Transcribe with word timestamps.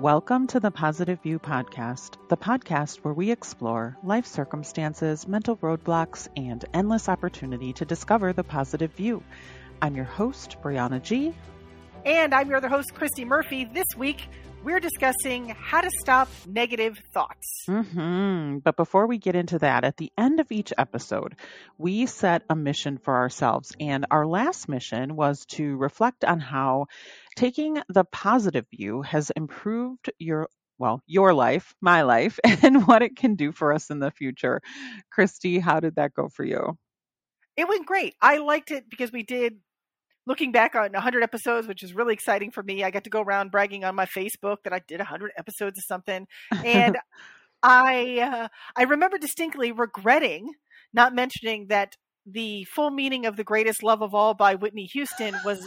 Welcome 0.00 0.46
to 0.48 0.60
the 0.60 0.70
Positive 0.70 1.18
View 1.22 1.38
Podcast, 1.38 2.16
the 2.28 2.36
podcast 2.36 2.98
where 2.98 3.14
we 3.14 3.30
explore 3.30 3.96
life 4.04 4.26
circumstances, 4.26 5.26
mental 5.26 5.56
roadblocks, 5.56 6.28
and 6.36 6.62
endless 6.74 7.08
opportunity 7.08 7.72
to 7.72 7.86
discover 7.86 8.34
the 8.34 8.44
positive 8.44 8.92
view. 8.92 9.22
I'm 9.80 9.96
your 9.96 10.04
host, 10.04 10.58
Briana 10.62 11.02
G. 11.02 11.32
And 12.04 12.34
I'm 12.34 12.46
your 12.48 12.58
other 12.58 12.68
host, 12.68 12.92
Christy 12.92 13.24
Murphy. 13.24 13.64
This 13.64 13.86
week, 13.96 14.28
we're 14.66 14.80
discussing 14.80 15.54
how 15.56 15.80
to 15.80 15.88
stop 16.00 16.28
negative 16.44 16.98
thoughts. 17.14 17.46
Mm-hmm. 17.68 18.58
But 18.64 18.76
before 18.76 19.06
we 19.06 19.16
get 19.16 19.36
into 19.36 19.60
that, 19.60 19.84
at 19.84 19.96
the 19.96 20.10
end 20.18 20.40
of 20.40 20.50
each 20.50 20.72
episode, 20.76 21.36
we 21.78 22.06
set 22.06 22.42
a 22.50 22.56
mission 22.56 22.98
for 22.98 23.14
ourselves. 23.14 23.72
And 23.78 24.06
our 24.10 24.26
last 24.26 24.68
mission 24.68 25.14
was 25.14 25.46
to 25.50 25.76
reflect 25.76 26.24
on 26.24 26.40
how 26.40 26.86
taking 27.36 27.80
the 27.88 28.02
positive 28.02 28.66
view 28.76 29.02
has 29.02 29.30
improved 29.30 30.10
your 30.18 30.48
well, 30.78 31.00
your 31.06 31.32
life, 31.32 31.72
my 31.80 32.02
life, 32.02 32.40
and 32.62 32.88
what 32.88 33.02
it 33.02 33.14
can 33.14 33.36
do 33.36 33.52
for 33.52 33.72
us 33.72 33.88
in 33.88 34.00
the 34.00 34.10
future. 34.10 34.60
Christy, 35.12 35.60
how 35.60 35.78
did 35.78 35.94
that 35.94 36.12
go 36.12 36.28
for 36.28 36.44
you? 36.44 36.76
It 37.56 37.68
went 37.68 37.86
great. 37.86 38.16
I 38.20 38.38
liked 38.38 38.72
it 38.72 38.90
because 38.90 39.12
we 39.12 39.22
did 39.22 39.58
looking 40.26 40.52
back 40.52 40.74
on 40.74 40.92
100 40.92 41.22
episodes, 41.22 41.68
which 41.68 41.82
is 41.82 41.94
really 41.94 42.14
exciting 42.14 42.50
for 42.50 42.62
me. 42.62 42.84
I 42.84 42.90
got 42.90 43.04
to 43.04 43.10
go 43.10 43.20
around 43.20 43.50
bragging 43.50 43.84
on 43.84 43.94
my 43.94 44.06
Facebook 44.06 44.58
that 44.64 44.72
I 44.72 44.80
did 44.86 44.98
100 44.98 45.32
episodes 45.36 45.78
of 45.78 45.84
something, 45.86 46.26
and 46.64 46.96
I 47.62 48.20
uh, 48.20 48.48
I 48.76 48.82
remember 48.84 49.18
distinctly 49.18 49.72
regretting 49.72 50.50
not 50.92 51.14
mentioning 51.14 51.66
that 51.68 51.94
the 52.24 52.64
full 52.64 52.90
meaning 52.90 53.26
of 53.26 53.36
the 53.36 53.44
greatest 53.44 53.82
love 53.82 54.02
of 54.02 54.14
all 54.14 54.34
by 54.34 54.54
Whitney 54.56 54.88
Houston 54.92 55.34
was 55.44 55.64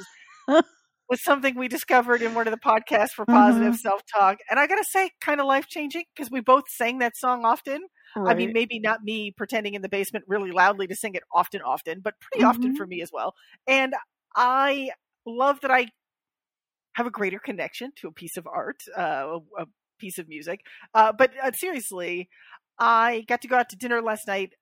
was 1.09 1.23
something 1.23 1.57
we 1.57 1.67
discovered 1.67 2.21
in 2.21 2.33
one 2.35 2.47
of 2.47 2.53
the 2.53 2.59
podcasts 2.59 3.11
for 3.15 3.25
positive 3.25 3.73
mm-hmm. 3.73 3.75
self 3.75 4.01
talk. 4.15 4.37
And 4.49 4.59
I 4.59 4.67
got 4.67 4.75
to 4.75 4.85
say, 4.89 5.11
kind 5.21 5.39
of 5.39 5.47
life 5.47 5.67
changing 5.67 6.03
because 6.15 6.29
we 6.31 6.41
both 6.41 6.65
sang 6.69 6.99
that 6.99 7.17
song 7.17 7.45
often. 7.45 7.81
Right. 8.15 8.33
I 8.33 8.37
mean, 8.37 8.51
maybe 8.53 8.79
not 8.79 9.03
me 9.03 9.31
pretending 9.35 9.75
in 9.75 9.81
the 9.81 9.89
basement 9.89 10.25
really 10.27 10.51
loudly 10.51 10.87
to 10.87 10.95
sing 10.95 11.15
it 11.15 11.23
often, 11.33 11.61
often, 11.61 12.01
but 12.01 12.15
pretty 12.19 12.43
mm-hmm. 12.43 12.49
often 12.49 12.75
for 12.75 12.85
me 12.85 13.01
as 13.01 13.09
well. 13.13 13.33
And 13.67 13.93
I 14.35 14.91
love 15.25 15.61
that 15.61 15.71
I 15.71 15.87
have 16.93 17.07
a 17.07 17.11
greater 17.11 17.39
connection 17.39 17.91
to 17.97 18.07
a 18.07 18.11
piece 18.11 18.37
of 18.37 18.47
art, 18.47 18.83
uh, 18.97 19.39
a, 19.57 19.63
a 19.63 19.65
piece 19.99 20.17
of 20.17 20.27
music. 20.27 20.61
Uh, 20.93 21.11
but 21.11 21.31
uh, 21.41 21.51
seriously, 21.53 22.29
I 22.77 23.25
got 23.27 23.41
to 23.41 23.47
go 23.47 23.57
out 23.57 23.69
to 23.69 23.75
dinner 23.75 24.01
last 24.01 24.27
night 24.27 24.53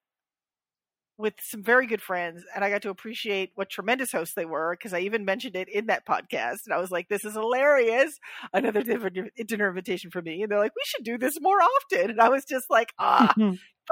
with 1.18 1.34
some 1.42 1.64
very 1.64 1.88
good 1.88 2.02
friends 2.02 2.44
and 2.54 2.64
I 2.64 2.70
got 2.70 2.84
to 2.84 2.92
appreciate 2.92 3.52
what 3.56 3.70
tremendous 3.70 4.12
hosts 4.12 4.36
they 4.36 4.46
were 4.46 4.76
because 4.78 4.94
I 4.94 5.00
even 5.00 5.26
mentioned 5.26 5.56
it 5.56 5.68
in 5.68 5.88
that 5.88 6.06
podcast 6.06 6.66
and 6.66 6.74
I 6.74 6.78
was 6.78 6.92
like, 6.92 7.08
this 7.10 7.26
is 7.26 7.34
hilarious. 7.34 8.20
Another 8.54 8.84
dinner 8.84 9.70
invitation 9.70 10.12
for 10.12 10.22
me. 10.22 10.44
And 10.44 10.52
they're 10.52 10.60
like, 10.60 10.76
we 10.76 10.84
should 10.86 11.04
do 11.04 11.18
this 11.18 11.42
more 11.42 11.58
often. 11.58 12.12
And 12.12 12.22
I 12.22 12.30
was 12.30 12.46
just 12.46 12.70
like, 12.70 12.94
ah, 13.00 13.34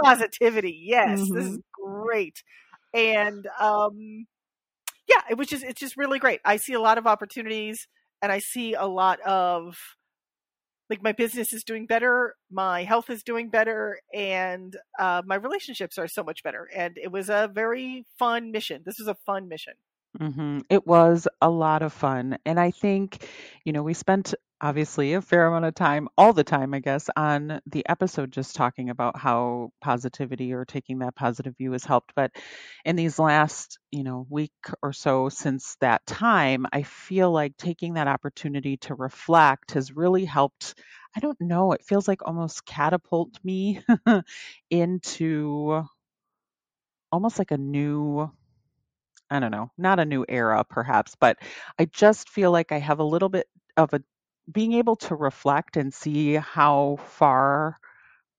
positivity. 0.03 0.79
Yes, 0.83 1.19
mm-hmm. 1.21 1.35
this 1.35 1.45
is 1.45 1.57
mm-hmm. 1.57 2.03
great. 2.03 2.43
And, 2.93 3.47
um, 3.59 4.27
yeah, 5.07 5.21
it 5.29 5.37
was 5.37 5.47
just, 5.47 5.63
it's 5.63 5.79
just 5.79 5.97
really 5.97 6.19
great. 6.19 6.39
I 6.45 6.57
see 6.57 6.73
a 6.73 6.79
lot 6.79 6.97
of 6.97 7.07
opportunities 7.07 7.87
and 8.21 8.31
I 8.31 8.39
see 8.39 8.73
a 8.73 8.85
lot 8.85 9.19
of, 9.21 9.77
like 10.87 11.01
my 11.01 11.13
business 11.13 11.51
is 11.51 11.63
doing 11.63 11.87
better, 11.87 12.35
my 12.51 12.83
health 12.83 13.09
is 13.09 13.23
doing 13.23 13.49
better, 13.49 13.99
and 14.13 14.75
uh, 14.99 15.23
my 15.25 15.33
relationships 15.33 15.97
are 15.97 16.07
so 16.07 16.23
much 16.23 16.43
better. 16.43 16.69
And 16.75 16.95
it 17.01 17.11
was 17.11 17.27
a 17.27 17.49
very 17.51 18.05
fun 18.19 18.51
mission. 18.51 18.83
This 18.85 18.99
was 18.99 19.07
a 19.07 19.15
fun 19.25 19.47
mission. 19.47 19.73
Mm-hmm. 20.19 20.59
It 20.69 20.85
was 20.85 21.27
a 21.41 21.49
lot 21.49 21.81
of 21.81 21.91
fun. 21.91 22.37
And 22.45 22.59
I 22.59 22.69
think, 22.69 23.27
you 23.65 23.73
know, 23.73 23.81
we 23.81 23.95
spent 23.95 24.35
obviously 24.61 25.13
a 25.13 25.21
fair 25.21 25.47
amount 25.47 25.65
of 25.65 25.75
time, 25.75 26.07
all 26.17 26.33
the 26.33 26.43
time, 26.43 26.73
I 26.73 26.79
guess, 26.79 27.09
on 27.15 27.61
the 27.67 27.87
episode 27.87 28.31
just 28.31 28.55
talking 28.55 28.89
about 28.89 29.17
how 29.17 29.71
positivity 29.81 30.53
or 30.53 30.65
taking 30.65 30.99
that 30.99 31.15
positive 31.15 31.55
view 31.57 31.73
has 31.73 31.83
helped. 31.85 32.13
But 32.15 32.31
in 32.85 32.95
these 32.95 33.19
last, 33.19 33.79
you 33.91 34.03
know, 34.03 34.25
week 34.29 34.53
or 34.81 34.93
so 34.93 35.29
since 35.29 35.75
that 35.81 36.05
time, 36.05 36.65
I 36.73 36.83
feel 36.83 37.31
like 37.31 37.57
taking 37.57 37.95
that 37.95 38.07
opportunity 38.07 38.77
to 38.77 38.95
reflect 38.95 39.71
has 39.71 39.95
really 39.95 40.25
helped. 40.25 40.75
I 41.15 41.19
don't 41.19 41.39
know, 41.39 41.71
it 41.71 41.83
feels 41.85 42.07
like 42.07 42.21
almost 42.25 42.65
catapult 42.65 43.31
me 43.43 43.81
into 44.69 45.83
almost 47.11 47.39
like 47.39 47.51
a 47.51 47.57
new 47.57 48.29
I 49.29 49.39
don't 49.39 49.51
know, 49.51 49.71
not 49.77 49.99
a 49.99 50.05
new 50.05 50.25
era 50.29 50.63
perhaps, 50.63 51.15
but 51.19 51.37
I 51.79 51.85
just 51.85 52.29
feel 52.29 52.51
like 52.51 52.71
I 52.71 52.77
have 52.79 52.99
a 52.99 53.03
little 53.03 53.29
bit 53.29 53.47
of 53.75 53.93
a 53.93 54.01
being 54.51 54.73
able 54.73 54.95
to 54.97 55.15
reflect 55.15 55.77
and 55.77 55.93
see 55.93 56.35
how 56.35 56.97
far 57.07 57.77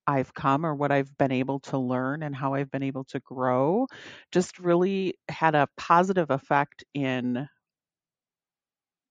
I've 0.06 0.34
come 0.34 0.66
or 0.66 0.74
what 0.74 0.92
I've 0.92 1.16
been 1.18 1.32
able 1.32 1.60
to 1.60 1.78
learn 1.78 2.22
and 2.22 2.34
how 2.36 2.54
I've 2.54 2.70
been 2.70 2.82
able 2.84 3.04
to 3.06 3.20
grow 3.20 3.86
just 4.32 4.58
really 4.58 5.16
had 5.28 5.54
a 5.54 5.68
positive 5.76 6.30
effect 6.30 6.84
in 6.94 7.48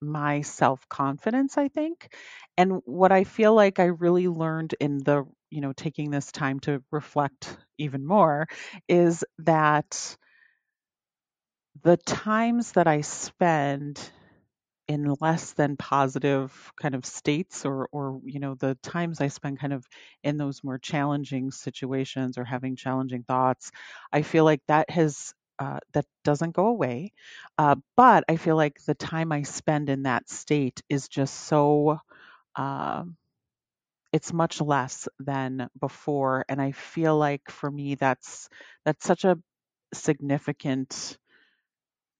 my 0.02 0.42
self 0.42 0.88
confidence, 0.90 1.58
I 1.58 1.68
think. 1.68 2.14
And 2.58 2.82
what 2.86 3.12
I 3.12 3.24
feel 3.24 3.54
like 3.54 3.80
I 3.80 3.86
really 3.86 4.28
learned 4.28 4.76
in 4.80 5.00
the, 5.00 5.26
you 5.50 5.62
know, 5.62 5.74
taking 5.74 6.12
this 6.12 6.32
time 6.32 6.60
to 6.62 6.84
reflect 6.92 7.58
even 7.78 8.06
more 8.06 8.48
is 8.88 9.24
that 9.40 10.18
the 11.84 11.98
times 11.98 12.74
that 12.74 12.88
I 12.88 13.02
spend 13.02 14.12
in 14.88 15.16
less 15.20 15.54
than 15.54 15.78
positive 15.78 16.72
kind 16.80 16.96
of 16.96 17.06
states 17.06 17.66
or 17.66 17.88
or 17.92 18.20
you 18.24 18.40
know 18.40 18.56
the 18.56 18.76
times 18.84 19.20
I 19.22 19.30
spend 19.30 19.60
kind 19.60 19.74
of 19.74 19.86
in 20.24 20.38
those 20.38 20.64
more 20.64 20.78
challenging 20.78 21.52
situations 21.52 22.38
or 22.38 22.44
having 22.44 22.76
challenging 22.76 23.24
thoughts 23.24 23.72
I 24.14 24.22
feel 24.22 24.44
like 24.46 24.62
that 24.68 24.90
has 24.90 25.34
uh, 25.58 25.80
that 25.94 26.06
doesn't 26.24 26.52
go 26.56 26.68
away 26.68 27.14
uh, 27.58 27.76
but 27.96 28.26
I 28.30 28.36
feel 28.36 28.56
like 28.58 28.84
the 28.86 28.96
time 28.96 29.32
I 29.32 29.44
spend 29.44 29.90
in 29.90 30.04
that 30.04 30.30
state 30.30 30.82
is 30.90 31.08
just 31.08 31.34
so 31.34 32.00
uh, 32.56 33.06
it's 34.12 34.32
much 34.32 34.62
less 34.62 35.08
than 35.20 35.70
before 35.80 36.46
and 36.48 36.62
I 36.62 36.72
feel 36.72 37.18
like 37.18 37.50
for 37.52 37.70
me 37.70 37.96
that's 37.96 38.50
that's 38.86 39.06
such 39.06 39.26
a 39.26 39.38
significant 39.94 41.18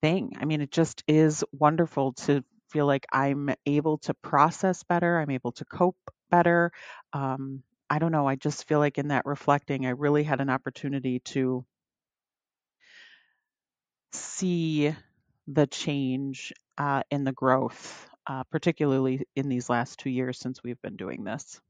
thing. 0.02 0.32
I 0.38 0.44
mean, 0.44 0.60
it 0.60 0.70
just 0.70 1.02
is 1.06 1.44
wonderful 1.52 2.12
to 2.14 2.44
feel 2.70 2.86
like 2.86 3.06
I'm 3.12 3.50
able 3.66 3.98
to 3.98 4.14
process 4.14 4.82
better, 4.82 5.18
I'm 5.18 5.30
able 5.30 5.52
to 5.52 5.64
cope 5.64 5.96
better. 6.30 6.72
Um, 7.12 7.62
I 7.88 7.98
don't 7.98 8.12
know. 8.12 8.26
I 8.26 8.34
just 8.36 8.66
feel 8.66 8.78
like 8.80 8.98
in 8.98 9.08
that 9.08 9.26
reflecting, 9.26 9.86
I 9.86 9.90
really 9.90 10.24
had 10.24 10.40
an 10.40 10.50
opportunity 10.50 11.20
to 11.20 11.64
see 14.12 14.94
the 15.46 15.66
change 15.66 16.52
uh, 16.78 17.02
in 17.10 17.24
the 17.24 17.32
growth, 17.32 18.08
uh, 18.26 18.42
particularly 18.50 19.26
in 19.36 19.48
these 19.48 19.70
last 19.70 19.98
two 20.00 20.10
years 20.10 20.38
since 20.38 20.62
we've 20.62 20.80
been 20.82 20.96
doing 20.96 21.24
this. 21.24 21.60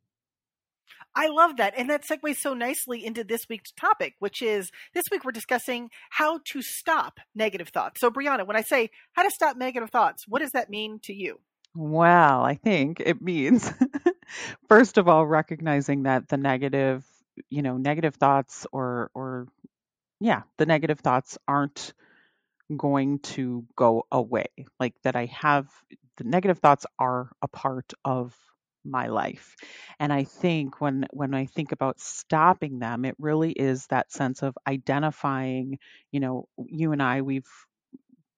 I 1.16 1.28
love 1.28 1.56
that. 1.56 1.72
And 1.76 1.88
that 1.88 2.04
segues 2.04 2.36
so 2.36 2.52
nicely 2.52 3.04
into 3.04 3.24
this 3.24 3.48
week's 3.48 3.72
topic, 3.72 4.14
which 4.18 4.42
is 4.42 4.70
this 4.94 5.04
week 5.10 5.24
we're 5.24 5.32
discussing 5.32 5.88
how 6.10 6.40
to 6.52 6.62
stop 6.62 7.18
negative 7.34 7.70
thoughts. 7.70 8.00
So, 8.00 8.10
Briana, 8.10 8.46
when 8.46 8.56
I 8.56 8.60
say 8.60 8.90
how 9.14 9.22
to 9.22 9.30
stop 9.30 9.56
negative 9.56 9.90
thoughts, 9.90 10.24
what 10.28 10.40
does 10.40 10.52
that 10.52 10.68
mean 10.68 11.00
to 11.04 11.14
you? 11.14 11.40
Well, 11.74 12.42
I 12.42 12.54
think 12.54 13.00
it 13.00 13.22
means, 13.22 13.72
first 14.68 14.98
of 14.98 15.08
all, 15.08 15.26
recognizing 15.26 16.04
that 16.04 16.28
the 16.28 16.36
negative, 16.36 17.04
you 17.48 17.62
know, 17.62 17.78
negative 17.78 18.14
thoughts 18.14 18.66
or, 18.70 19.10
or, 19.14 19.48
yeah, 20.20 20.42
the 20.58 20.66
negative 20.66 21.00
thoughts 21.00 21.38
aren't 21.48 21.94
going 22.76 23.20
to 23.20 23.64
go 23.74 24.06
away. 24.12 24.48
Like 24.78 24.94
that 25.02 25.16
I 25.16 25.26
have 25.26 25.68
the 26.16 26.24
negative 26.24 26.58
thoughts 26.58 26.86
are 26.98 27.30
a 27.42 27.48
part 27.48 27.92
of 28.04 28.34
my 28.90 29.08
life. 29.08 29.56
And 29.98 30.12
I 30.12 30.24
think 30.24 30.80
when 30.80 31.06
when 31.12 31.34
I 31.34 31.46
think 31.46 31.72
about 31.72 32.00
stopping 32.00 32.78
them, 32.78 33.04
it 33.04 33.14
really 33.18 33.52
is 33.52 33.86
that 33.88 34.12
sense 34.12 34.42
of 34.42 34.56
identifying, 34.66 35.78
you 36.12 36.20
know, 36.20 36.48
you 36.66 36.92
and 36.92 37.02
I 37.02 37.22
we've 37.22 37.48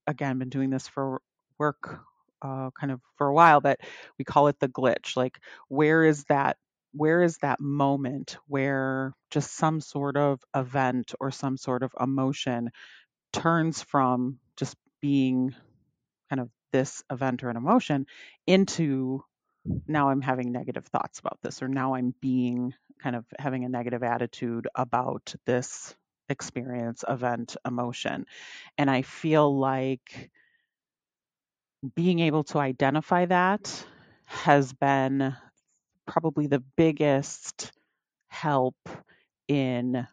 again 0.06 0.38
been 0.38 0.48
doing 0.48 0.70
this 0.70 0.88
for 0.88 1.20
work 1.58 2.00
uh, 2.42 2.70
kind 2.78 2.92
of 2.92 3.00
for 3.16 3.26
a 3.28 3.34
while, 3.34 3.60
but 3.60 3.80
we 4.18 4.24
call 4.24 4.48
it 4.48 4.58
the 4.60 4.68
glitch. 4.68 5.16
Like 5.16 5.38
where 5.68 6.04
is 6.04 6.24
that 6.24 6.56
where 6.92 7.22
is 7.22 7.36
that 7.38 7.60
moment 7.60 8.38
where 8.46 9.12
just 9.30 9.54
some 9.54 9.80
sort 9.80 10.16
of 10.16 10.40
event 10.56 11.14
or 11.20 11.30
some 11.30 11.56
sort 11.56 11.82
of 11.82 11.92
emotion 12.00 12.70
turns 13.32 13.82
from 13.82 14.38
just 14.56 14.76
being 15.00 15.54
kind 16.30 16.40
of 16.40 16.50
this 16.72 17.02
event 17.10 17.42
or 17.44 17.50
an 17.50 17.56
emotion 17.56 18.06
into 18.46 19.22
now 19.86 20.10
I'm 20.10 20.20
having 20.20 20.52
negative 20.52 20.86
thoughts 20.86 21.18
about 21.20 21.38
this, 21.42 21.62
or 21.62 21.68
now 21.68 21.94
I'm 21.94 22.14
being 22.20 22.74
kind 23.02 23.16
of 23.16 23.24
having 23.38 23.64
a 23.64 23.68
negative 23.68 24.02
attitude 24.02 24.68
about 24.74 25.34
this 25.46 25.94
experience, 26.28 27.04
event, 27.08 27.56
emotion. 27.66 28.26
And 28.78 28.90
I 28.90 29.02
feel 29.02 29.58
like 29.58 30.30
being 31.94 32.20
able 32.20 32.44
to 32.44 32.58
identify 32.58 33.26
that 33.26 33.86
has 34.24 34.72
been 34.72 35.34
probably 36.06 36.46
the 36.46 36.62
biggest 36.76 37.72
help 38.28 38.76
in 39.48 40.06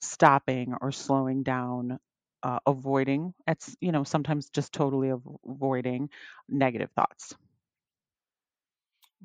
stopping 0.00 0.74
or 0.80 0.92
slowing 0.92 1.42
down 1.42 1.98
uh, 2.42 2.60
avoiding 2.66 3.34
it's 3.48 3.76
you 3.80 3.92
know 3.92 4.04
sometimes 4.04 4.50
just 4.50 4.72
totally 4.72 5.10
avoiding 5.46 6.10
negative 6.48 6.90
thoughts 6.92 7.34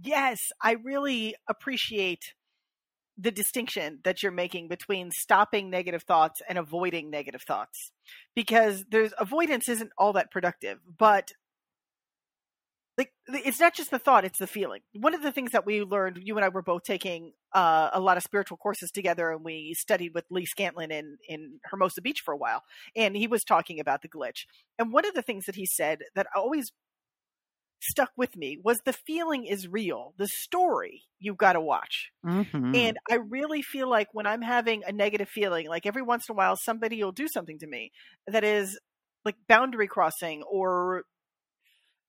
yes 0.02 0.52
i 0.62 0.74
really 0.84 1.36
appreciate 1.48 2.34
the 3.18 3.32
distinction 3.32 4.00
that 4.04 4.24
you're 4.24 4.32
making 4.32 4.68
between 4.68 5.12
stopping 5.12 5.70
negative 5.70 6.04
thoughts 6.04 6.42
and 6.50 6.58
avoiding 6.58 7.12
negative 7.12 7.44
thoughts 7.44 7.92
because 8.36 8.86
there's 8.90 9.14
avoidance 9.20 9.70
isn't 9.70 9.92
all 9.98 10.14
that 10.14 10.32
productive 10.32 10.80
but 10.98 11.32
like 12.98 13.12
it's 13.28 13.60
not 13.60 13.74
just 13.74 13.92
the 13.92 14.00
thought 14.00 14.26
it's 14.26 14.40
the 14.40 14.48
feeling. 14.48 14.82
One 14.94 15.16
of 15.16 15.24
the 15.24 15.32
things 15.32 15.52
that 15.52 15.66
we 15.66 15.82
learned 15.82 16.20
you 16.22 16.36
and 16.36 16.46
i 16.46 16.50
were 16.50 16.62
both 16.62 16.84
taking 16.84 17.34
uh, 17.54 17.90
a 17.94 18.00
lot 18.00 18.18
of 18.18 18.24
spiritual 18.24 18.58
courses 18.58 18.92
together 18.92 19.32
and 19.32 19.44
we 19.44 19.74
studied 19.74 20.14
with 20.14 20.26
lee 20.30 20.46
scantlin 20.46 20.92
in, 20.92 21.18
in 21.28 21.60
hermosa 21.66 22.02
beach 22.02 22.22
for 22.24 22.34
a 22.34 22.38
while 22.38 22.64
and 22.96 23.16
he 23.16 23.28
was 23.28 23.44
talking 23.44 23.80
about 23.80 24.02
the 24.02 24.10
glitch. 24.10 24.46
And 24.78 24.92
one 24.92 25.06
of 25.06 25.14
the 25.14 25.22
things 25.22 25.46
that 25.46 25.56
he 25.56 25.66
said 25.66 26.00
that 26.16 26.28
always 26.36 26.72
stuck 27.84 28.12
with 28.16 28.36
me 28.36 28.58
was 28.64 28.80
the 28.86 28.94
feeling 28.94 29.46
is 29.46 29.68
real 29.68 30.14
the 30.18 30.28
story 30.28 31.04
you've 31.20 31.38
got 31.38 31.54
to 31.54 31.62
watch. 31.62 32.12
Mm-hmm. 32.26 32.76
and 32.76 32.98
i 33.12 33.16
really 33.16 33.62
feel 33.62 33.90
like 33.90 34.08
when 34.14 34.26
i'm 34.26 34.42
having 34.42 34.84
a 34.86 34.92
negative 34.92 35.30
feeling 35.30 35.68
like 35.68 35.86
every 35.86 36.02
once 36.02 36.26
in 36.30 36.34
a 36.34 36.38
while 36.38 36.56
somebody 36.56 37.04
will 37.04 37.12
do 37.12 37.28
something 37.28 37.60
to 37.60 37.68
me 37.68 37.92
that 38.28 38.44
is 38.44 38.80
like 39.26 39.36
boundary 39.48 39.88
crossing 39.88 40.44
or 40.44 41.04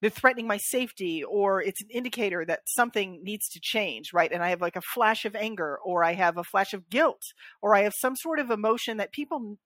they're 0.01 0.11
threatening 0.11 0.47
my 0.47 0.59
safety 0.59 1.25
or 1.25 1.63
it's 1.63 1.81
an 1.81 1.89
indicator 1.91 2.45
that 2.45 2.61
something 2.67 3.21
needs 3.23 3.49
to 3.49 3.61
change 3.61 4.13
right? 4.13 4.33
And 4.33 4.43
i 4.43 4.51
have 4.51 4.61
like 4.61 4.77
a 4.77 4.83
flash 4.83 5.25
of 5.25 5.35
anger 5.35 5.79
or 5.85 6.05
i 6.05 6.15
have 6.15 6.37
a 6.37 6.45
flash 6.45 6.75
of 6.75 6.89
guilt 6.89 7.23
or 7.63 7.75
i 7.75 7.83
have 7.83 7.95
some 7.99 8.17
sort 8.17 8.39
of 8.39 8.51
emotion 8.51 8.99
that 8.99 9.13
people 9.13 9.57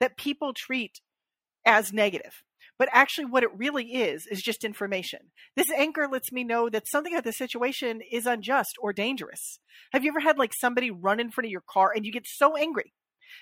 that 0.00 0.16
people 0.16 0.52
treat 0.54 1.00
as 1.64 1.92
negative 1.92 2.42
but 2.78 2.88
actually 2.92 3.24
what 3.24 3.42
it 3.42 3.50
really 3.56 3.94
is 3.94 4.26
is 4.26 4.42
just 4.42 4.64
information 4.64 5.20
this 5.56 5.70
anger 5.70 6.06
lets 6.10 6.32
me 6.32 6.44
know 6.44 6.68
that 6.68 6.88
something 6.88 7.12
about 7.12 7.24
the 7.24 7.32
situation 7.32 8.00
is 8.10 8.26
unjust 8.26 8.76
or 8.80 8.92
dangerous 8.92 9.58
have 9.92 10.04
you 10.04 10.10
ever 10.10 10.20
had 10.20 10.38
like 10.38 10.52
somebody 10.54 10.90
run 10.90 11.20
in 11.20 11.30
front 11.30 11.46
of 11.46 11.50
your 11.50 11.64
car 11.68 11.92
and 11.94 12.04
you 12.04 12.12
get 12.12 12.26
so 12.26 12.56
angry 12.56 12.92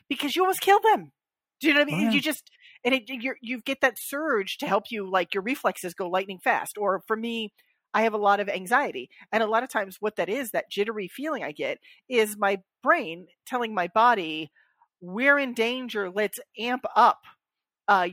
because 0.09 0.35
you 0.35 0.43
almost 0.43 0.61
killed 0.61 0.83
them 0.83 1.13
do 1.61 1.69
you 1.69 1.75
know 1.75 1.81
what 1.81 1.89
I 1.89 1.93
mean? 1.93 2.01
Oh, 2.01 2.05
yeah. 2.09 2.11
You 2.11 2.21
just 2.21 2.51
and 2.85 2.95
it, 2.95 3.09
you 3.09 3.35
you 3.41 3.61
get 3.63 3.81
that 3.81 3.97
surge 3.99 4.59
to 4.59 4.67
help 4.67 4.85
you 4.91 5.11
like 5.11 5.33
your 5.33 5.43
reflexes 5.43 5.95
go 5.95 6.09
lightning 6.09 6.39
fast. 6.43 6.77
Or 6.79 7.03
for 7.07 7.17
me, 7.17 7.53
I 7.95 8.03
have 8.03 8.13
a 8.13 8.19
lot 8.19 8.41
of 8.41 8.49
anxiety, 8.49 9.09
and 9.33 9.43
a 9.43 9.47
lot 9.47 9.63
of 9.63 9.71
times 9.71 9.97
what 10.01 10.17
that 10.17 10.29
is, 10.29 10.51
that 10.51 10.71
jittery 10.71 11.09
feeling 11.09 11.43
I 11.43 11.53
get, 11.53 11.79
is 12.09 12.37
my 12.37 12.59
brain 12.83 13.29
telling 13.47 13.75
my 13.75 13.89
body, 13.89 14.51
"We're 15.01 15.39
in 15.39 15.55
danger. 15.55 16.11
Let's 16.11 16.39
amp 16.59 16.85
up." 16.95 17.23
Uh, 17.87 18.09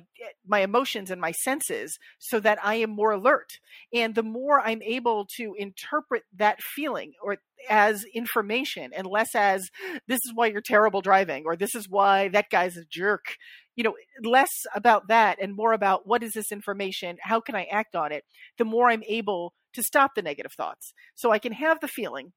my 0.45 0.59
emotions 0.59 1.09
and 1.09 1.21
my 1.21 1.31
senses 1.31 1.97
so 2.19 2.41
that 2.41 2.59
I 2.61 2.75
am 2.75 2.89
more 2.89 3.11
alert. 3.11 3.47
And 3.93 4.15
the 4.15 4.23
more 4.23 4.59
I'm 4.59 4.81
able 4.81 5.25
to 5.37 5.55
interpret 5.57 6.23
that 6.35 6.59
feeling 6.61 7.13
or 7.23 7.37
as 7.69 8.03
information 8.13 8.91
and 8.93 9.07
less 9.07 9.33
as 9.33 9.69
this 10.07 10.19
is 10.25 10.33
why 10.33 10.47
you're 10.47 10.61
terrible 10.61 11.01
driving 11.01 11.43
or 11.45 11.55
this 11.55 11.73
is 11.73 11.87
why 11.87 12.27
that 12.29 12.49
guy's 12.49 12.75
a 12.75 12.83
jerk 12.83 13.35
you 13.75 13.83
know, 13.83 13.95
less 14.23 14.51
about 14.75 15.07
that 15.07 15.37
and 15.41 15.55
more 15.55 15.73
about 15.73 16.05
what 16.05 16.23
is 16.23 16.33
this 16.33 16.51
information? 16.51 17.17
How 17.21 17.39
can 17.39 17.55
I 17.55 17.63
act 17.65 17.95
on 17.95 18.11
it? 18.11 18.25
The 18.57 18.65
more 18.65 18.89
I'm 18.89 19.03
able 19.07 19.53
to 19.73 19.83
stop 19.83 20.11
the 20.15 20.21
negative 20.21 20.51
thoughts. 20.55 20.93
So 21.15 21.31
I 21.31 21.39
can 21.39 21.53
have 21.53 21.79
the 21.79 21.87
feeling. 21.87 22.33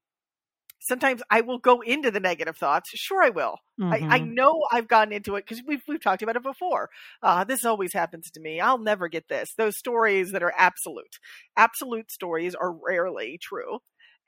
Sometimes 0.79 1.23
I 1.29 1.41
will 1.41 1.57
go 1.57 1.81
into 1.81 2.11
the 2.11 2.19
negative 2.19 2.57
thoughts. 2.57 2.91
Sure, 2.93 3.23
I 3.23 3.29
will. 3.29 3.57
Mm-hmm. 3.79 3.93
I, 3.93 3.95
I, 3.95 4.19
mm-hmm. 4.19 4.33
know 4.33 4.61
I've 4.71 4.87
gotten 4.87 5.13
into 5.13 5.35
it 5.35 5.45
because 5.47 5.63
we've 5.65 5.81
we've 5.87 6.01
talked 6.01 6.21
about 6.21 6.35
it 6.35 6.43
before. 6.43 6.89
Uh, 7.23 7.43
this 7.43 7.65
always 7.65 7.93
happens 7.93 8.29
to 8.31 8.39
me. 8.39 8.59
I'll 8.59 8.77
never 8.77 9.07
get 9.07 9.27
this. 9.27 9.53
Those 9.57 9.77
stories 9.77 10.31
that 10.31 10.43
are 10.43 10.53
absolute, 10.55 11.17
absolute 11.57 12.11
stories 12.11 12.55
are 12.55 12.71
rarely 12.71 13.39
true. 13.41 13.79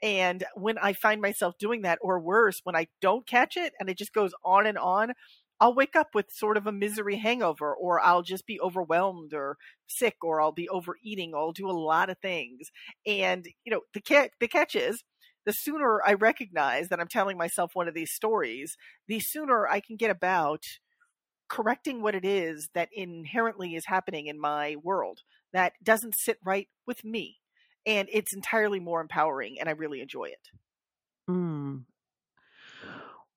And 0.02 0.44
when 0.56 0.78
I 0.78 0.94
find 0.94 1.22
myself 1.22 1.56
doing 1.60 1.82
that, 1.82 2.00
or 2.02 2.20
worse, 2.20 2.62
when 2.64 2.76
I 2.76 2.88
don't 3.02 3.28
catch 3.28 3.58
it 3.58 3.74
and 3.80 3.90
it 3.90 3.98
just 3.98 4.14
goes 4.14 4.32
on 4.44 4.68
and 4.68 4.78
on, 4.78 5.14
I'll 5.60 5.74
wake 5.74 5.96
up 5.96 6.10
with 6.14 6.28
sort 6.30 6.56
of 6.58 6.68
a 6.68 6.72
misery 6.72 7.18
hangover, 7.18 7.74
or 7.74 8.00
I'll 8.00 8.22
just 8.22 8.46
be 8.46 8.62
overwhelmed 8.62 9.34
or 9.34 9.58
sick, 9.88 10.18
or 10.22 10.40
I'll 10.40 10.52
be 10.52 10.70
overeating, 10.70 11.34
I'll 11.34 11.52
do 11.52 11.68
a 11.68 11.72
lot 11.72 12.12
of 12.12 12.20
things. 12.20 12.70
And, 13.08 13.44
you 13.66 13.72
know, 13.72 13.82
the, 13.94 14.02
ca- 14.02 14.30
the 14.40 14.48
catch 14.48 14.76
is, 14.76 15.04
the 15.48 15.54
sooner 15.54 16.04
I 16.06 16.14
recognize 16.16 16.90
that 16.90 17.02
I'm 17.02 17.10
telling 17.10 17.40
myself 17.40 17.72
one 17.76 17.90
of 17.90 17.96
these 17.96 18.14
stories, 18.14 18.78
the 19.08 19.22
sooner 19.22 19.68
I 19.68 19.82
can 19.82 19.98
get 19.98 20.12
about 20.12 20.64
correcting 21.50 22.02
what 22.02 22.16
it 22.16 22.26
is 22.26 22.70
that 22.74 22.90
inherently 22.92 23.76
is 23.76 23.86
happening 23.86 24.28
in 24.28 24.40
my 24.40 24.76
world 24.78 25.20
that 25.54 25.74
doesn't 25.84 26.16
sit 26.18 26.38
right 26.44 26.68
with 26.86 27.04
me. 27.04 27.40
And 27.86 28.10
it's 28.12 28.36
entirely 28.36 28.82
more 28.82 29.02
empowering, 29.02 29.60
and 29.60 29.70
I 29.70 29.74
really 29.74 30.02
enjoy 30.02 30.26
it. 30.26 30.50
Mm, 31.30 31.86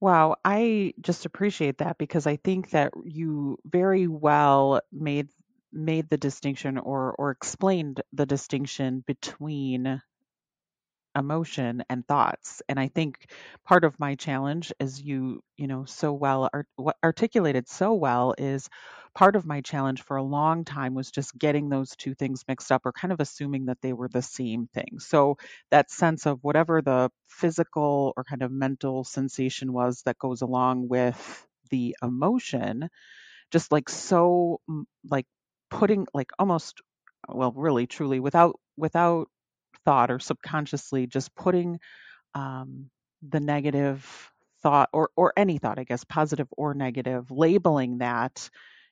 Wow, 0.00 0.36
I 0.44 0.94
just 1.00 1.26
appreciate 1.26 1.78
that 1.78 1.98
because 1.98 2.26
I 2.26 2.36
think 2.36 2.70
that 2.70 2.92
you 3.04 3.58
very 3.64 4.06
well 4.06 4.80
made 4.90 5.28
made 5.72 6.08
the 6.08 6.16
distinction 6.16 6.78
or 6.78 7.14
or 7.18 7.30
explained 7.30 8.02
the 8.12 8.26
distinction 8.26 9.04
between 9.06 10.02
emotion 11.16 11.82
and 11.88 12.06
thoughts. 12.06 12.62
And 12.68 12.78
i 12.78 12.88
think 12.88 13.30
part 13.64 13.84
of 13.84 13.98
my 14.00 14.14
challenge 14.14 14.72
as 14.80 15.00
you 15.00 15.42
you 15.56 15.66
know 15.66 15.84
so 15.84 16.12
well 16.12 16.48
art, 16.52 16.66
articulated 17.04 17.68
so 17.68 17.94
well 17.94 18.34
is 18.38 18.68
part 19.14 19.36
of 19.36 19.44
my 19.46 19.60
challenge 19.60 20.02
for 20.02 20.16
a 20.16 20.22
long 20.22 20.64
time 20.64 20.94
was 20.94 21.10
just 21.10 21.36
getting 21.38 21.68
those 21.68 21.96
two 21.96 22.14
things 22.14 22.44
mixed 22.48 22.70
up 22.70 22.82
or 22.84 22.92
kind 22.92 23.12
of 23.12 23.20
assuming 23.20 23.66
that 23.66 23.78
they 23.82 23.92
were 23.92 24.08
the 24.08 24.22
same 24.22 24.68
thing. 24.72 24.98
So 24.98 25.36
that 25.70 25.90
sense 25.90 26.26
of 26.26 26.38
whatever 26.42 26.80
the 26.82 27.10
physical 27.28 28.12
or 28.16 28.24
kind 28.24 28.42
of 28.42 28.52
mental 28.52 29.04
sensation 29.04 29.72
was 29.72 30.02
that 30.04 30.18
goes 30.18 30.42
along 30.42 30.88
with 30.88 31.46
the 31.70 31.96
emotion 32.02 32.88
just 33.50 33.72
like 33.72 33.88
so 33.88 34.60
like 35.10 35.26
putting 35.70 36.06
like 36.14 36.30
almost 36.38 36.80
well 37.28 37.52
really 37.52 37.86
truly 37.86 38.20
without 38.20 38.58
without 38.76 39.28
thought 39.84 40.10
or 40.10 40.18
subconsciously 40.18 41.06
just 41.06 41.34
putting 41.34 41.80
um, 42.34 42.90
the 43.28 43.40
negative 43.40 44.30
thought 44.62 44.90
or 44.92 45.08
or 45.16 45.32
any 45.38 45.56
thought 45.56 45.78
i 45.78 45.84
guess 45.84 46.04
positive 46.04 46.46
or 46.54 46.74
negative 46.74 47.30
labeling 47.30 47.98
that 47.98 48.50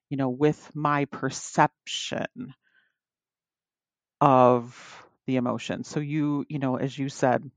you 0.08 0.16
know 0.16 0.30
with 0.30 0.70
my 0.74 1.04
perception 1.04 2.26
of 4.20 5.04
the 5.26 5.36
emotion. 5.36 5.84
So 5.84 6.00
you 6.00 6.44
you 6.48 6.58
know 6.58 6.76
as 6.76 6.96
you 6.98 7.08
said 7.08 7.48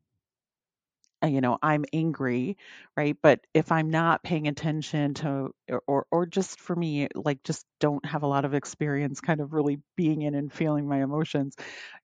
you 1.25 1.41
know 1.41 1.57
i'm 1.61 1.85
angry 1.93 2.57
right? 2.97 3.17
But 3.21 3.41
if 3.53 3.71
i'm 3.71 3.89
not 3.89 4.23
paying 4.23 4.47
attention 4.47 5.13
to 5.15 5.51
or 5.87 6.05
or 6.11 6.25
just 6.25 6.59
for 6.59 6.75
me 6.75 7.07
like 7.15 7.43
just 7.43 7.65
don't 7.79 8.05
have 8.05 8.23
a 8.23 8.27
lot 8.27 8.45
of 8.45 8.53
experience 8.53 9.21
kind 9.21 9.41
of 9.41 9.53
really 9.53 9.79
being 9.95 10.21
in 10.23 10.35
and 10.35 10.51
feeling 10.51 10.87
my 10.87 11.03
emotions 11.03 11.55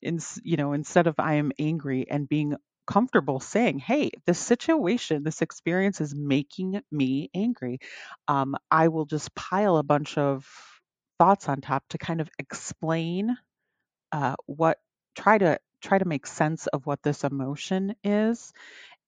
in 0.01 0.19
you 0.43 0.57
know 0.57 0.73
instead 0.73 1.07
of 1.07 1.15
i 1.19 1.35
am 1.35 1.51
angry 1.59 2.07
and 2.09 2.29
being 2.29 2.55
comfortable 2.87 3.39
saying 3.39 3.79
hey 3.79 4.11
this 4.25 4.39
situation 4.39 5.23
this 5.23 5.41
experience 5.41 5.99
is 6.01 6.15
making 6.15 6.81
me 6.91 7.29
angry 7.35 7.79
um, 8.27 8.55
i 8.71 8.87
will 8.87 9.05
just 9.05 9.33
pile 9.35 9.77
a 9.77 9.83
bunch 9.83 10.17
of 10.17 10.47
thoughts 11.19 11.49
on 11.49 11.61
top 11.61 11.83
to 11.89 11.97
kind 11.97 12.21
of 12.21 12.29
explain 12.39 13.35
uh, 14.11 14.35
what 14.45 14.77
try 15.17 15.37
to 15.37 15.59
try 15.81 15.97
to 15.97 16.05
make 16.05 16.27
sense 16.27 16.67
of 16.67 16.85
what 16.85 17.01
this 17.03 17.23
emotion 17.23 17.95
is 18.03 18.53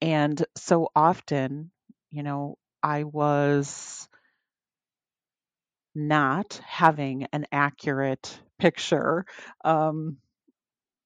and 0.02 0.44
so 0.58 0.90
often, 0.96 1.72
you 2.12 2.24
know, 2.24 2.58
I 2.84 3.04
was 3.04 4.08
not 5.96 6.60
having 6.66 7.26
an 7.34 7.46
accurate 7.52 8.40
picture, 8.58 9.26
um, 9.64 10.18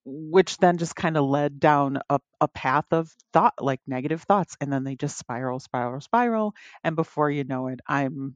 which 0.06 0.58
then 0.60 0.78
just 0.78 0.96
kind 0.96 1.18
of 1.18 1.26
led 1.26 1.60
down 1.60 2.00
a, 2.10 2.20
a 2.42 2.48
path 2.50 2.86
of 2.92 3.10
thought, 3.34 3.56
like 3.60 3.82
negative 3.88 4.24
thoughts. 4.24 4.58
And 4.62 4.72
then 4.74 4.84
they 4.84 4.96
just 4.96 5.18
spiral, 5.18 5.60
spiral, 5.60 6.02
spiral. 6.02 6.56
And 6.84 6.96
before 6.96 7.32
you 7.32 7.44
know 7.46 7.68
it, 7.68 7.82
I'm 7.88 8.36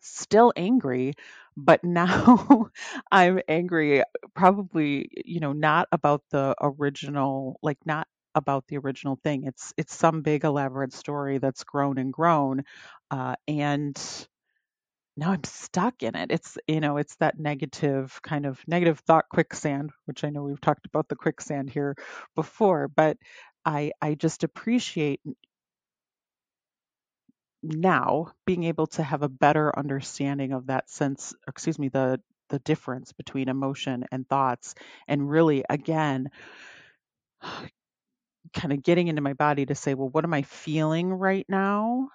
still 0.00 0.52
angry, 0.56 1.12
but 1.56 1.82
now 1.84 2.70
I'm 3.10 3.40
angry, 3.48 4.02
probably, 4.34 5.10
you 5.24 5.40
know, 5.40 5.52
not 5.52 5.88
about 5.92 6.22
the 6.30 6.54
original, 6.60 7.58
like 7.62 7.78
not 7.84 8.08
about 8.34 8.66
the 8.68 8.78
original 8.78 9.18
thing. 9.24 9.44
It's 9.46 9.72
it's 9.76 9.94
some 9.94 10.22
big 10.22 10.44
elaborate 10.44 10.92
story 10.92 11.38
that's 11.38 11.64
grown 11.64 11.98
and 11.98 12.12
grown, 12.12 12.64
uh, 13.10 13.36
and 13.48 13.96
now 15.16 15.32
I'm 15.32 15.44
stuck 15.44 16.02
in 16.02 16.14
it. 16.16 16.30
It's 16.30 16.56
you 16.66 16.80
know 16.80 16.96
it's 16.96 17.16
that 17.16 17.38
negative 17.38 18.18
kind 18.22 18.46
of 18.46 18.60
negative 18.66 19.00
thought 19.00 19.28
quicksand, 19.28 19.90
which 20.06 20.24
I 20.24 20.30
know 20.30 20.42
we've 20.42 20.60
talked 20.60 20.86
about 20.86 21.08
the 21.08 21.16
quicksand 21.16 21.70
here 21.70 21.96
before, 22.34 22.88
but 22.88 23.16
I 23.64 23.92
I 24.00 24.14
just 24.14 24.44
appreciate 24.44 25.20
now 27.62 28.32
being 28.46 28.64
able 28.64 28.86
to 28.86 29.02
have 29.02 29.22
a 29.22 29.28
better 29.28 29.76
understanding 29.78 30.52
of 30.52 30.66
that 30.66 30.88
sense 30.88 31.34
excuse 31.46 31.78
me 31.78 31.88
the 31.88 32.18
the 32.48 32.58
difference 32.60 33.12
between 33.12 33.48
emotion 33.48 34.04
and 34.10 34.26
thoughts 34.28 34.74
and 35.06 35.30
really 35.30 35.62
again 35.68 36.30
kind 38.54 38.72
of 38.72 38.82
getting 38.82 39.08
into 39.08 39.22
my 39.22 39.32
body 39.34 39.66
to 39.66 39.74
say 39.74 39.94
well 39.94 40.08
what 40.08 40.24
am 40.24 40.34
i 40.34 40.42
feeling 40.42 41.12
right 41.12 41.46
now 41.48 42.08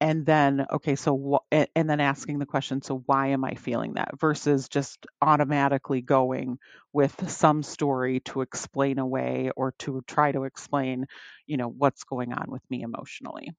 and 0.00 0.26
then 0.26 0.66
okay 0.72 0.96
so 0.96 1.40
wh- 1.52 1.56
and 1.74 1.88
then 1.88 2.00
asking 2.00 2.38
the 2.38 2.46
question 2.46 2.82
so 2.82 3.02
why 3.06 3.28
am 3.28 3.44
i 3.44 3.54
feeling 3.54 3.94
that 3.94 4.18
versus 4.18 4.68
just 4.68 5.06
automatically 5.22 6.00
going 6.00 6.58
with 6.92 7.30
some 7.30 7.62
story 7.62 8.20
to 8.20 8.40
explain 8.40 8.98
away 8.98 9.50
or 9.56 9.72
to 9.78 10.02
try 10.06 10.32
to 10.32 10.44
explain 10.44 11.06
you 11.46 11.56
know 11.56 11.68
what's 11.68 12.04
going 12.04 12.32
on 12.32 12.46
with 12.50 12.62
me 12.70 12.82
emotionally 12.82 13.50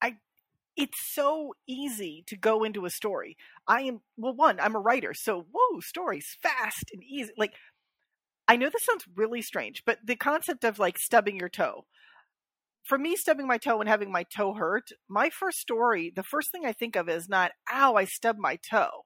I 0.00 0.16
it's 0.76 1.14
so 1.14 1.54
easy 1.68 2.24
to 2.28 2.36
go 2.36 2.64
into 2.64 2.86
a 2.86 2.90
story. 2.90 3.36
I 3.68 3.82
am 3.82 4.02
well 4.16 4.34
one, 4.34 4.60
I'm 4.60 4.76
a 4.76 4.80
writer, 4.80 5.14
so 5.14 5.46
whoa, 5.52 5.80
stories 5.80 6.36
fast 6.42 6.86
and 6.92 7.02
easy. 7.04 7.32
Like 7.38 7.54
I 8.48 8.56
know 8.56 8.70
this 8.70 8.84
sounds 8.84 9.04
really 9.14 9.42
strange, 9.42 9.82
but 9.84 9.98
the 10.04 10.16
concept 10.16 10.64
of 10.64 10.78
like 10.78 10.98
stubbing 10.98 11.36
your 11.36 11.48
toe. 11.48 11.86
For 12.84 12.98
me, 12.98 13.16
stubbing 13.16 13.46
my 13.48 13.58
toe 13.58 13.80
and 13.80 13.88
having 13.88 14.12
my 14.12 14.22
toe 14.22 14.54
hurt, 14.54 14.90
my 15.08 15.28
first 15.30 15.58
story, 15.58 16.12
the 16.14 16.22
first 16.22 16.52
thing 16.52 16.64
I 16.64 16.72
think 16.72 16.94
of 16.96 17.08
is 17.08 17.28
not, 17.28 17.52
ow, 17.72 17.94
I 17.96 18.04
stubbed 18.04 18.38
my 18.38 18.56
toe. 18.56 19.04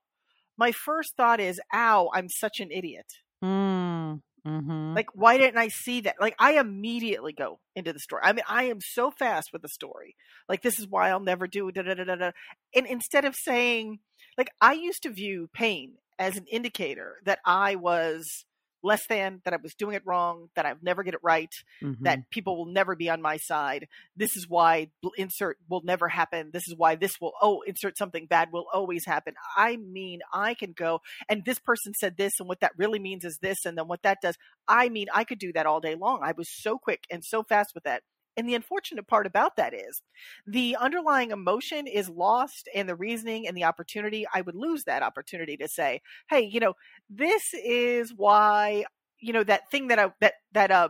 My 0.58 0.72
first 0.72 1.16
thought 1.16 1.40
is, 1.40 1.60
ow, 1.72 2.10
I'm 2.14 2.28
such 2.28 2.60
an 2.60 2.70
idiot. 2.70 3.06
mm, 3.42 4.20
hmm 4.44 4.94
Like, 4.94 5.06
why 5.14 5.38
didn't 5.38 5.58
I 5.58 5.68
see 5.68 6.00
that? 6.02 6.16
Like, 6.20 6.34
I 6.38 6.58
immediately 6.58 7.32
go 7.32 7.60
into 7.76 7.92
the 7.92 8.00
story. 8.00 8.22
I 8.24 8.32
mean, 8.32 8.44
I 8.48 8.64
am 8.64 8.80
so 8.80 9.10
fast 9.10 9.50
with 9.52 9.62
the 9.62 9.68
story. 9.68 10.16
Like, 10.48 10.62
this 10.62 10.78
is 10.78 10.88
why 10.88 11.10
I'll 11.10 11.20
never 11.20 11.46
do 11.46 11.70
da 11.70 11.82
da 11.82 11.94
da 11.94 12.04
da 12.04 12.16
da. 12.16 12.30
And 12.74 12.86
instead 12.86 13.24
of 13.24 13.36
saying, 13.36 14.00
like, 14.36 14.50
I 14.60 14.72
used 14.72 15.02
to 15.04 15.10
view 15.10 15.48
pain 15.52 15.94
as 16.18 16.36
an 16.36 16.46
indicator 16.50 17.16
that 17.24 17.38
I 17.46 17.76
was 17.76 18.44
less 18.82 19.06
than, 19.08 19.40
that 19.44 19.54
I 19.54 19.58
was 19.62 19.74
doing 19.74 19.94
it 19.94 20.02
wrong, 20.06 20.48
that 20.56 20.66
I'll 20.66 20.76
never 20.82 21.02
get 21.02 21.14
it 21.14 21.20
right, 21.22 21.52
hmm 21.80 21.92
that 22.02 22.30
people 22.30 22.56
will 22.56 22.72
never 22.72 22.96
be 22.96 23.10
on 23.10 23.20
my 23.20 23.36
side. 23.36 23.86
This 24.16 24.36
is 24.36 24.48
why 24.48 24.90
insert 25.16 25.58
will 25.68 25.82
never 25.84 26.08
happen. 26.08 26.50
This 26.52 26.66
is 26.66 26.74
why 26.76 26.94
this 26.94 27.20
will, 27.20 27.32
oh, 27.42 27.62
insert 27.66 27.98
something 27.98 28.26
bad 28.26 28.48
will 28.52 28.66
always 28.72 29.04
happen. 29.04 29.34
I 29.56 29.76
mean, 29.76 30.20
I 30.32 30.54
can 30.54 30.72
go, 30.72 31.00
and 31.28 31.44
this 31.44 31.58
person 31.58 31.92
said 31.94 32.16
this, 32.16 32.32
and 32.38 32.48
what 32.48 32.60
that 32.60 32.72
really 32.76 32.98
means 32.98 33.24
is 33.24 33.38
this, 33.42 33.66
and 33.66 33.76
then 33.76 33.86
what 33.86 34.02
that 34.02 34.18
does. 34.22 34.36
I 34.66 34.88
mean, 34.88 35.08
I 35.12 35.24
could 35.24 35.38
do 35.38 35.52
that 35.52 35.66
all 35.66 35.80
day 35.80 35.94
long. 35.94 36.20
I 36.22 36.32
was 36.32 36.48
so 36.50 36.78
quick 36.78 37.04
and 37.10 37.24
so 37.24 37.42
fast 37.42 37.72
with 37.74 37.84
that. 37.84 38.02
And 38.36 38.48
the 38.48 38.54
unfortunate 38.54 39.06
part 39.06 39.26
about 39.26 39.56
that 39.56 39.74
is 39.74 40.02
the 40.46 40.76
underlying 40.80 41.30
emotion 41.30 41.86
is 41.86 42.08
lost 42.08 42.68
and 42.74 42.88
the 42.88 42.94
reasoning 42.94 43.46
and 43.46 43.56
the 43.56 43.64
opportunity. 43.64 44.26
I 44.32 44.40
would 44.40 44.54
lose 44.54 44.84
that 44.84 45.02
opportunity 45.02 45.56
to 45.58 45.68
say, 45.68 46.00
hey, 46.28 46.42
you 46.42 46.60
know, 46.60 46.74
this 47.08 47.42
is 47.52 48.12
why, 48.16 48.84
you 49.18 49.32
know, 49.32 49.44
that 49.44 49.70
thing 49.70 49.88
that 49.88 49.98
I, 49.98 50.12
that, 50.20 50.34
that, 50.52 50.70
uh, 50.70 50.88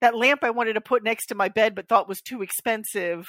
that 0.00 0.14
lamp 0.14 0.44
I 0.44 0.50
wanted 0.50 0.74
to 0.74 0.80
put 0.80 1.02
next 1.02 1.26
to 1.26 1.34
my 1.34 1.48
bed 1.48 1.74
but 1.74 1.88
thought 1.88 2.08
was 2.08 2.20
too 2.20 2.42
expensive. 2.42 3.26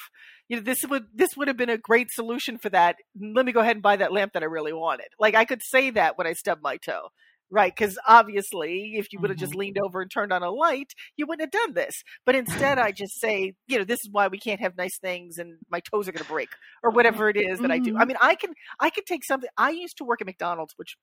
You 0.48 0.58
know, 0.58 0.64
this 0.64 0.84
would 0.88 1.06
this 1.14 1.36
would 1.36 1.48
have 1.48 1.58
been 1.58 1.70
a 1.70 1.78
great 1.78 2.12
solution 2.12 2.58
for 2.58 2.70
that. 2.70 2.98
Let 3.20 3.46
me 3.46 3.52
go 3.52 3.60
ahead 3.62 3.76
and 3.76 3.84
buy 3.84 3.96
that 3.98 4.14
lamp 4.14 4.34
that 4.34 4.44
I 4.44 4.48
really 4.48 4.74
wanted. 4.74 5.08
Like 5.20 5.36
I 5.36 5.46
could 5.46 5.62
say 5.64 5.90
that 5.92 6.18
when 6.18 6.28
I 6.28 6.34
stubbed 6.34 6.62
my 6.62 6.78
toe. 6.78 7.10
Right, 7.52 7.74
because 7.76 7.98
obviously, 8.08 8.94
if 8.98 9.12
you 9.12 9.20
would 9.22 9.32
have 9.32 9.40
just 9.40 9.56
hmm 9.56 9.56
leaned 9.56 9.80
over 9.80 10.02
and 10.02 10.12
turned 10.12 10.32
on 10.32 10.44
a 10.44 10.52
light, 10.52 10.94
you 11.18 11.26
wouldn't 11.26 11.52
have 11.52 11.64
done 11.64 11.74
this. 11.74 12.04
But 12.24 12.36
instead, 12.36 12.78
I 12.78 12.92
just 12.92 13.20
say, 13.20 13.54
you 13.68 13.80
know, 13.80 13.84
this 13.84 14.02
is 14.06 14.10
why 14.12 14.28
we 14.28 14.38
can't 14.38 14.62
have 14.62 14.78
nice 14.78 15.00
things, 15.00 15.40
and 15.40 15.58
my 15.68 15.80
toes 15.80 16.08
are 16.08 16.12
going 16.12 16.20
to 16.20 16.26
break, 16.26 16.50
or 16.84 16.92
whatever 16.92 17.28
it 17.28 17.38
is 17.38 17.62
that 17.62 17.72
I 17.72 17.80
do. 17.80 17.92
I 18.00 18.06
hmm 18.06 18.08
mean, 18.08 18.18
I 18.22 18.36
can, 18.36 18.54
I 18.80 18.92
can 18.92 19.04
take 19.04 19.26
something. 19.26 19.50
I 19.58 19.72
used 19.72 19.98
to 19.98 20.04
work 20.04 20.22
at 20.22 20.28
McDonald's, 20.28 20.74
which 20.78 20.96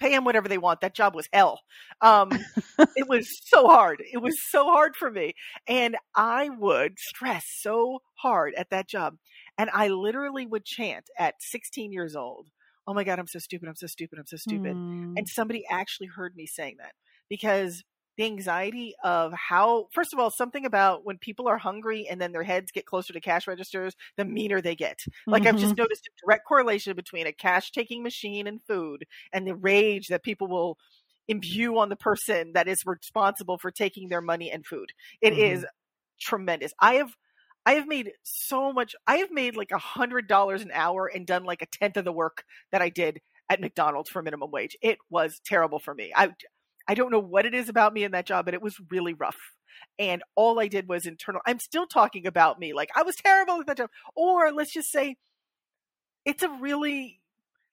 pay 0.00 0.10
them 0.10 0.24
whatever 0.24 0.48
they 0.48 0.58
want. 0.58 0.80
That 0.80 0.94
job 0.94 1.14
was 1.14 1.28
hell. 1.32 1.60
Um, 2.00 2.46
it 2.94 3.06
was 3.08 3.28
so 3.44 3.68
hard. 3.68 4.02
It 4.12 4.18
was 4.18 4.36
so 4.50 4.64
hard 4.66 4.96
for 4.96 5.10
me. 5.10 5.34
And 5.68 5.96
I 6.14 6.48
would 6.50 6.98
stress 6.98 7.44
so 7.60 8.00
hard 8.16 8.54
at 8.54 8.70
that 8.70 8.88
job. 8.88 9.16
And 9.58 9.70
I 9.72 9.88
literally 9.88 10.46
would 10.46 10.64
chant 10.64 11.10
at 11.18 11.36
16 11.40 11.92
years 11.92 12.16
old, 12.16 12.48
Oh 12.86 12.94
my 12.94 13.04
God, 13.04 13.18
I'm 13.18 13.26
so 13.26 13.38
stupid. 13.38 13.68
I'm 13.68 13.76
so 13.76 13.86
stupid. 13.86 14.18
I'm 14.18 14.26
so 14.26 14.36
stupid. 14.36 14.78
Mm, 15.16 15.16
And 15.16 15.28
somebody 15.28 15.64
actually 15.70 16.08
heard 16.08 16.36
me 16.36 16.46
saying 16.46 16.76
that 16.78 16.92
because 17.28 17.82
the 18.16 18.24
anxiety 18.24 18.94
of 19.04 19.32
how, 19.34 19.88
first 19.92 20.12
of 20.14 20.18
all, 20.18 20.30
something 20.30 20.64
about 20.64 21.04
when 21.04 21.18
people 21.18 21.48
are 21.48 21.58
hungry 21.58 22.06
and 22.08 22.20
then 22.20 22.32
their 22.32 22.44
heads 22.44 22.70
get 22.72 22.86
closer 22.86 23.12
to 23.12 23.20
cash 23.20 23.46
registers, 23.46 23.94
the 24.16 24.24
meaner 24.24 24.60
they 24.62 24.74
get. 24.74 25.00
Like 25.30 25.44
I've 25.46 25.56
just 25.56 25.76
noticed 25.76 26.06
a 26.06 26.24
direct 26.24 26.46
correlation 26.46 26.96
between 26.96 27.26
a 27.26 27.32
cash 27.32 27.72
taking 27.72 28.02
machine 28.02 28.46
and 28.46 28.60
food 28.66 29.04
and 29.32 29.46
the 29.46 29.54
rage 29.54 30.08
that 30.08 30.22
people 30.22 30.48
will 30.48 30.78
imbue 31.28 31.76
on 31.78 31.88
the 31.88 31.96
person 31.96 32.52
that 32.54 32.68
is 32.68 32.86
responsible 32.86 33.58
for 33.58 33.70
taking 33.70 34.08
their 34.08 34.22
money 34.22 34.50
and 34.50 34.64
food. 34.64 34.90
It 35.20 35.34
is 35.34 35.64
mhm. 35.64 35.68
tremendous. 36.20 36.72
I 36.80 36.94
have 36.94 37.10
I 37.66 37.74
have 37.74 37.88
made 37.88 38.12
so 38.24 38.72
much 38.72 38.96
I 39.06 39.18
have 39.18 39.32
made 39.32 39.56
like 39.56 39.72
a 39.72 39.78
hundred 39.78 40.28
dollars 40.28 40.62
an 40.62 40.70
hour 40.72 41.08
and 41.08 41.26
done 41.26 41.44
like 41.44 41.62
a 41.62 41.66
tenth 41.66 41.98
of 41.98 42.06
the 42.06 42.12
work 42.12 42.44
that 42.72 42.82
I 42.82 42.90
did 42.90 43.20
at 43.50 43.60
McDonald's 43.60 44.10
for 44.10 44.22
minimum 44.22 44.50
wage. 44.52 44.76
It 44.82 44.98
was 45.10 45.40
terrible 45.46 45.80
for 45.80 45.94
me. 45.94 46.12
I 46.16 46.30
I 46.88 46.94
don't 46.94 47.12
know 47.12 47.20
what 47.20 47.46
it 47.46 47.54
is 47.54 47.68
about 47.68 47.94
me 47.94 48.04
in 48.04 48.12
that 48.12 48.26
job, 48.26 48.44
but 48.46 48.54
it 48.54 48.62
was 48.62 48.76
really 48.90 49.14
rough. 49.14 49.38
And 49.98 50.22
all 50.36 50.60
I 50.60 50.68
did 50.68 50.88
was 50.88 51.06
internal 51.06 51.42
I'm 51.46 51.58
still 51.60 51.86
talking 51.86 52.26
about 52.26 52.58
me. 52.60 52.72
Like 52.74 52.90
I 52.96 53.02
was 53.02 53.16
terrible 53.16 53.60
at 53.60 53.66
that 53.66 53.78
job. 53.78 53.90
Or 54.16 54.52
let's 54.52 54.72
just 54.72 54.90
say 54.92 55.16
it's 56.24 56.42
a 56.42 56.48
really 56.48 57.20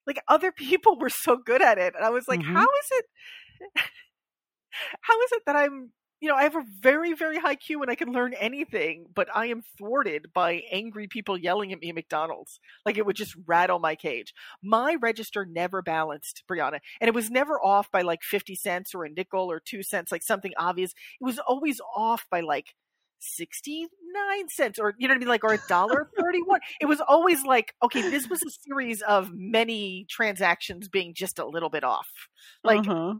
like 0.06 0.20
other 0.28 0.52
people 0.56 0.98
were 0.98 1.10
so 1.10 1.38
good 1.38 1.62
at 1.62 1.78
it. 1.78 1.94
And 1.96 2.04
I 2.04 2.10
was 2.10 2.26
like, 2.28 2.42
how 2.42 2.62
Mhm. 2.62 2.68
is 2.82 2.88
it 2.92 3.06
how 5.00 5.20
is 5.22 5.32
it 5.32 5.42
that 5.46 5.56
I'm, 5.56 5.92
you 6.20 6.28
know, 6.28 6.36
I 6.36 6.44
have 6.44 6.56
a 6.56 6.64
very, 6.80 7.12
very 7.12 7.38
high 7.38 7.56
Q 7.56 7.82
and 7.82 7.90
I 7.90 7.94
can 7.96 8.12
learn 8.12 8.32
anything, 8.34 9.06
but 9.14 9.28
I 9.34 9.46
am 9.46 9.62
thwarted 9.76 10.32
by 10.32 10.62
angry 10.70 11.06
people 11.06 11.36
yelling 11.36 11.72
at 11.72 11.80
me 11.80 11.90
at 11.90 11.94
McDonald's. 11.94 12.60
Like 12.86 12.96
it 12.96 13.04
would 13.04 13.16
just 13.16 13.36
rattle 13.46 13.78
my 13.78 13.94
cage. 13.94 14.32
My 14.62 14.96
register 15.00 15.44
never 15.44 15.82
balanced, 15.82 16.44
Briana, 16.50 16.78
and 17.00 17.08
it 17.08 17.14
was 17.14 17.30
never 17.30 17.62
off 17.62 17.90
by 17.90 18.02
like 18.02 18.22
50 18.22 18.54
cents 18.54 18.94
or 18.94 19.04
a 19.04 19.10
nickel 19.10 19.50
or 19.50 19.60
two 19.60 19.82
cents, 19.82 20.10
like 20.10 20.22
something 20.22 20.52
obvious. 20.56 20.92
It 21.20 21.24
was 21.24 21.38
always 21.38 21.80
off 21.94 22.24
by 22.30 22.40
like 22.40 22.74
69 23.20 23.88
cents 24.50 24.78
or 24.78 24.94
you 24.98 25.08
know 25.08 25.12
what 25.14 25.16
I 25.16 25.18
mean 25.20 25.28
like 25.28 25.44
or 25.44 25.54
a 25.54 25.58
dollar 25.66 26.10
31 26.20 26.60
it 26.80 26.84
was 26.86 27.00
always 27.00 27.42
like 27.44 27.74
okay 27.82 28.02
this 28.10 28.28
was 28.28 28.42
a 28.42 28.50
series 28.50 29.00
of 29.00 29.30
many 29.32 30.06
transactions 30.10 30.88
being 30.88 31.14
just 31.14 31.38
a 31.38 31.46
little 31.46 31.70
bit 31.70 31.84
off 31.84 32.08
like 32.62 32.86
Uh-huh. 32.86 33.14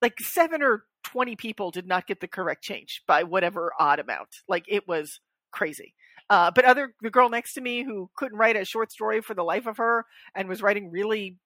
like 0.00 0.18
seven 0.20 0.62
or 0.62 0.84
20 1.08 1.36
people 1.36 1.70
did 1.70 1.86
not 1.86 2.06
get 2.06 2.20
the 2.20 2.28
correct 2.28 2.62
change 2.62 3.02
by 3.06 3.22
whatever 3.22 3.72
odd 3.80 3.98
amount. 3.98 4.28
Like 4.46 4.64
it 4.68 4.86
was 4.86 5.20
crazy. 5.50 5.94
Uh, 6.28 6.50
but 6.50 6.66
other, 6.66 6.92
the 7.00 7.08
girl 7.08 7.30
next 7.30 7.54
to 7.54 7.62
me 7.62 7.82
who 7.82 8.10
couldn't 8.14 8.36
write 8.36 8.56
a 8.56 8.64
short 8.64 8.92
story 8.92 9.22
for 9.22 9.32
the 9.34 9.42
life 9.42 9.66
of 9.66 9.78
her 9.78 10.04
and 10.34 10.48
was 10.48 10.60
writing 10.60 10.90
really 10.90 11.36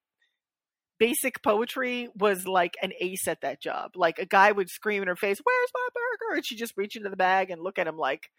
basic 0.99 1.41
poetry 1.41 2.09
was 2.15 2.45
like 2.45 2.73
an 2.81 2.91
ace 2.99 3.25
at 3.27 3.39
that 3.41 3.61
job. 3.61 3.91
Like 3.95 4.19
a 4.19 4.25
guy 4.25 4.51
would 4.51 4.69
scream 4.69 5.01
in 5.01 5.07
her 5.07 5.15
face, 5.15 5.39
Where's 5.41 5.69
my 5.73 5.87
burger? 5.93 6.35
And 6.35 6.45
she'd 6.45 6.57
just 6.57 6.73
reach 6.75 6.97
into 6.97 7.09
the 7.09 7.15
bag 7.15 7.49
and 7.49 7.61
look 7.61 7.79
at 7.79 7.87
him 7.87 7.97
like, 7.97 8.29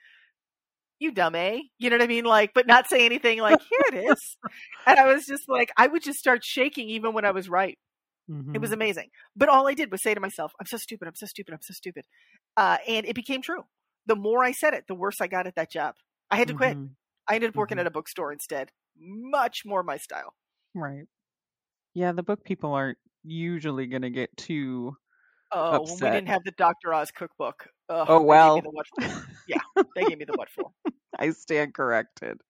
You 0.98 1.10
dumb, 1.10 1.34
eh? 1.34 1.60
You 1.78 1.88
know 1.88 1.96
what 1.96 2.04
I 2.04 2.08
mean? 2.08 2.24
Like, 2.24 2.50
but 2.54 2.66
not 2.66 2.86
say 2.86 3.06
anything 3.06 3.40
like, 3.40 3.60
Here 3.70 4.00
it 4.00 4.12
is. 4.12 4.36
And 4.86 4.98
I 4.98 5.10
was 5.14 5.24
just 5.24 5.48
like, 5.48 5.70
I 5.78 5.86
would 5.86 6.02
just 6.02 6.18
start 6.18 6.44
shaking 6.44 6.90
even 6.90 7.14
when 7.14 7.24
I 7.24 7.30
was 7.30 7.48
right. 7.48 7.78
It 8.54 8.60
was 8.60 8.72
amazing. 8.72 9.10
But 9.36 9.48
all 9.48 9.68
I 9.68 9.74
did 9.74 9.90
was 9.90 10.02
say 10.02 10.14
to 10.14 10.20
myself, 10.20 10.52
I'm 10.60 10.66
so 10.66 10.76
stupid, 10.76 11.08
I'm 11.08 11.14
so 11.14 11.26
stupid, 11.26 11.54
I'm 11.54 11.62
so 11.62 11.74
stupid. 11.74 12.04
Uh, 12.56 12.78
and 12.88 13.06
it 13.06 13.14
became 13.14 13.42
true. 13.42 13.64
The 14.06 14.16
more 14.16 14.44
I 14.44 14.52
said 14.52 14.74
it, 14.74 14.84
the 14.88 14.94
worse 14.94 15.20
I 15.20 15.26
got 15.26 15.46
at 15.46 15.56
that 15.56 15.70
job. 15.70 15.94
I 16.30 16.36
had 16.36 16.48
to 16.48 16.54
quit. 16.54 16.78
Mhm. 16.78 16.96
I 17.28 17.34
ended 17.36 17.50
up 17.50 17.56
working 17.56 17.78
Mhm. 17.78 17.80
at 17.80 17.86
a 17.86 17.90
bookstore 17.90 18.32
instead. 18.32 18.70
Much 18.96 19.62
more 19.64 19.82
my 19.82 19.96
style. 19.96 20.34
Right. 20.74 21.06
Yeah, 21.94 22.12
the 22.12 22.22
book 22.22 22.44
people 22.44 22.72
aren't 22.74 22.98
usually 23.24 23.86
going 23.86 24.02
to 24.02 24.10
get 24.10 24.36
too 24.36 24.96
Oh, 25.52 25.82
when 25.84 26.00
we 26.00 26.10
didn't 26.10 26.28
have 26.28 26.42
the 26.44 26.50
Dr. 26.52 26.92
Oz 26.92 27.10
cookbook. 27.12 27.68
Ugh, 27.88 28.06
Oh 28.10 28.22
well. 28.22 28.60
the. 28.60 28.84
Yeah, 29.46 29.60
they 29.94 30.04
gave 30.04 30.18
me 30.18 30.24
the 30.24 30.34
what 30.34 30.50
for. 30.50 30.72
I 31.18 31.30
stand 31.30 31.74
corrected. 31.74 32.40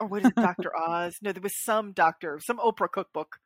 Or 0.00 0.08
what 0.08 0.22
is 0.22 0.28
it, 0.28 0.36
Dr. 0.40 0.76
Oz? 0.76 1.16
No, 1.22 1.32
there 1.32 1.42
was 1.42 1.58
some 1.64 1.92
doctor, 1.92 2.38
some 2.40 2.58
Oprah 2.58 2.90
cookbook. 2.90 3.36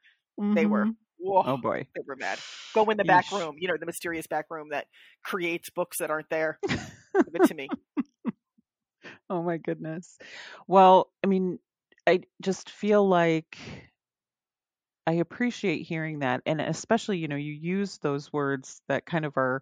They 0.55 0.67
were. 0.67 0.91
Whoa, 1.25 1.47
Oh 1.47 1.57
boy. 1.57 1.87
they 1.95 2.03
were 2.07 2.17
mad. 2.17 2.39
Go 2.75 2.85
in 2.91 2.99
the 2.99 3.05
back 3.05 3.33
room, 3.33 3.57
you 3.59 3.69
know, 3.69 3.77
the 3.79 3.87
mysterious 3.87 4.27
back 4.27 4.47
room 4.51 4.69
that 4.71 4.87
creates 5.25 5.71
books 5.71 5.99
that 5.99 6.11
aren't 6.11 6.29
there. 6.29 6.59
Give 6.69 7.35
it 7.35 7.45
to 7.47 7.55
me. 7.55 7.73
Oh 9.31 9.43
my 9.43 9.57
goodness. 9.57 10.19
Well, 10.67 11.11
I 11.23 11.27
mean, 11.27 11.59
I 12.07 12.21
just 12.43 12.71
feel 12.71 13.07
like 13.09 13.57
I 15.07 15.15
appreciate 15.15 15.83
hearing 15.83 16.21
that 16.21 16.41
and 16.47 16.61
especially, 16.61 17.19
you 17.19 17.29
know, 17.29 17.37
you 17.37 17.53
use 17.53 17.99
those 17.99 18.33
words 18.33 18.81
that 18.89 19.05
kind 19.05 19.25
of 19.25 19.37
are 19.37 19.61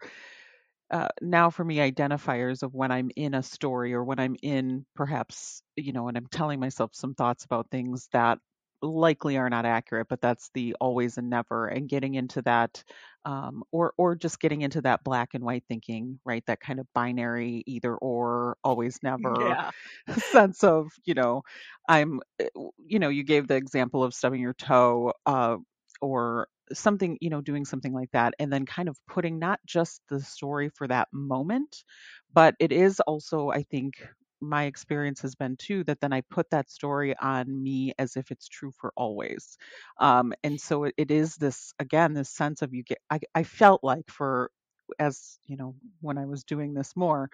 uh, 0.90 1.08
now 1.20 1.50
for 1.50 1.64
me 1.64 1.78
identifiers 1.78 2.62
of 2.62 2.74
when 2.74 2.92
I'm 2.92 3.10
in 3.16 3.34
a 3.34 3.42
story 3.42 3.94
or 3.94 4.04
when 4.04 4.20
I'm 4.20 4.36
in 4.42 4.86
perhaps, 4.94 5.62
you 5.76 5.92
know, 5.92 6.04
when 6.04 6.16
I'm 6.16 6.26
telling 6.28 6.60
myself 6.60 6.90
some 6.94 7.14
thoughts 7.14 7.44
about 7.44 7.70
things 7.70 8.08
that 8.12 8.38
likely 8.82 9.36
are 9.38 9.50
not 9.50 9.64
accurate, 9.66 10.08
but 10.08 10.20
that's 10.20 10.50
the 10.54 10.76
always 10.80 11.18
and 11.18 11.30
never 11.30 11.66
and 11.68 11.88
getting 11.88 12.14
into 12.14 12.42
that 12.42 12.82
um, 13.24 13.62
or 13.72 13.94
or 13.98 14.16
just 14.16 14.40
getting 14.40 14.62
into 14.62 14.80
that 14.82 15.04
black 15.04 15.34
and 15.34 15.44
white 15.44 15.64
thinking, 15.68 16.18
right? 16.24 16.44
That 16.46 16.60
kind 16.60 16.80
of 16.80 16.86
binary 16.94 17.62
either 17.66 17.94
or, 17.96 18.56
always 18.64 18.98
never 19.02 19.56
Yeah. 19.56 19.70
sense 20.18 20.64
of, 20.64 20.88
you 21.04 21.14
know, 21.14 21.42
I'm, 21.88 22.20
eh, 22.40 22.48
you 22.86 22.98
know, 22.98 23.08
you 23.08 23.24
gave 23.24 23.48
the 23.48 23.56
example 23.56 24.02
of 24.04 24.14
stubbing 24.14 24.40
your 24.40 24.54
toe, 24.54 25.12
uh, 25.26 25.56
or 26.00 26.48
something, 26.72 27.18
you 27.20 27.30
know, 27.30 27.40
doing 27.40 27.64
something 27.64 27.92
like 27.92 28.10
that, 28.12 28.34
and 28.38 28.52
then 28.52 28.66
kind 28.66 28.88
of 28.88 28.96
putting 29.08 29.38
not 29.38 29.60
just 29.66 30.00
the 30.08 30.20
story 30.20 30.70
for 30.76 30.88
that 30.88 31.08
moment, 31.12 31.84
but 32.32 32.54
it 32.58 32.72
is 32.72 33.00
also, 33.00 33.50
I 33.50 33.62
think, 33.64 33.94
my 34.42 34.64
experience 34.64 35.22
has 35.22 35.34
been 35.34 35.56
too 35.56 35.84
that 35.84 36.00
then 36.00 36.12
I 36.12 36.22
put 36.22 36.50
that 36.50 36.70
story 36.70 37.14
on 37.16 37.62
me 37.62 37.94
as 37.98 38.16
if 38.16 38.30
it's 38.30 38.48
true 38.48 38.72
for 38.72 38.92
always. 38.96 39.56
Um, 39.98 40.32
and 40.42 40.60
so 40.60 40.84
it, 40.84 40.94
it 40.96 41.10
is 41.10 41.36
this 41.36 41.72
again, 41.78 42.14
this 42.14 42.30
sense 42.30 42.62
of 42.62 42.74
you 42.74 42.82
get. 42.82 42.98
I, 43.10 43.20
I 43.34 43.44
felt 43.44 43.84
like 43.84 44.10
for 44.10 44.50
as 44.98 45.38
you 45.46 45.56
know 45.56 45.74
when 46.00 46.18
I 46.18 46.26
was 46.26 46.44
doing 46.44 46.74
this 46.74 46.94
more, 46.96 47.30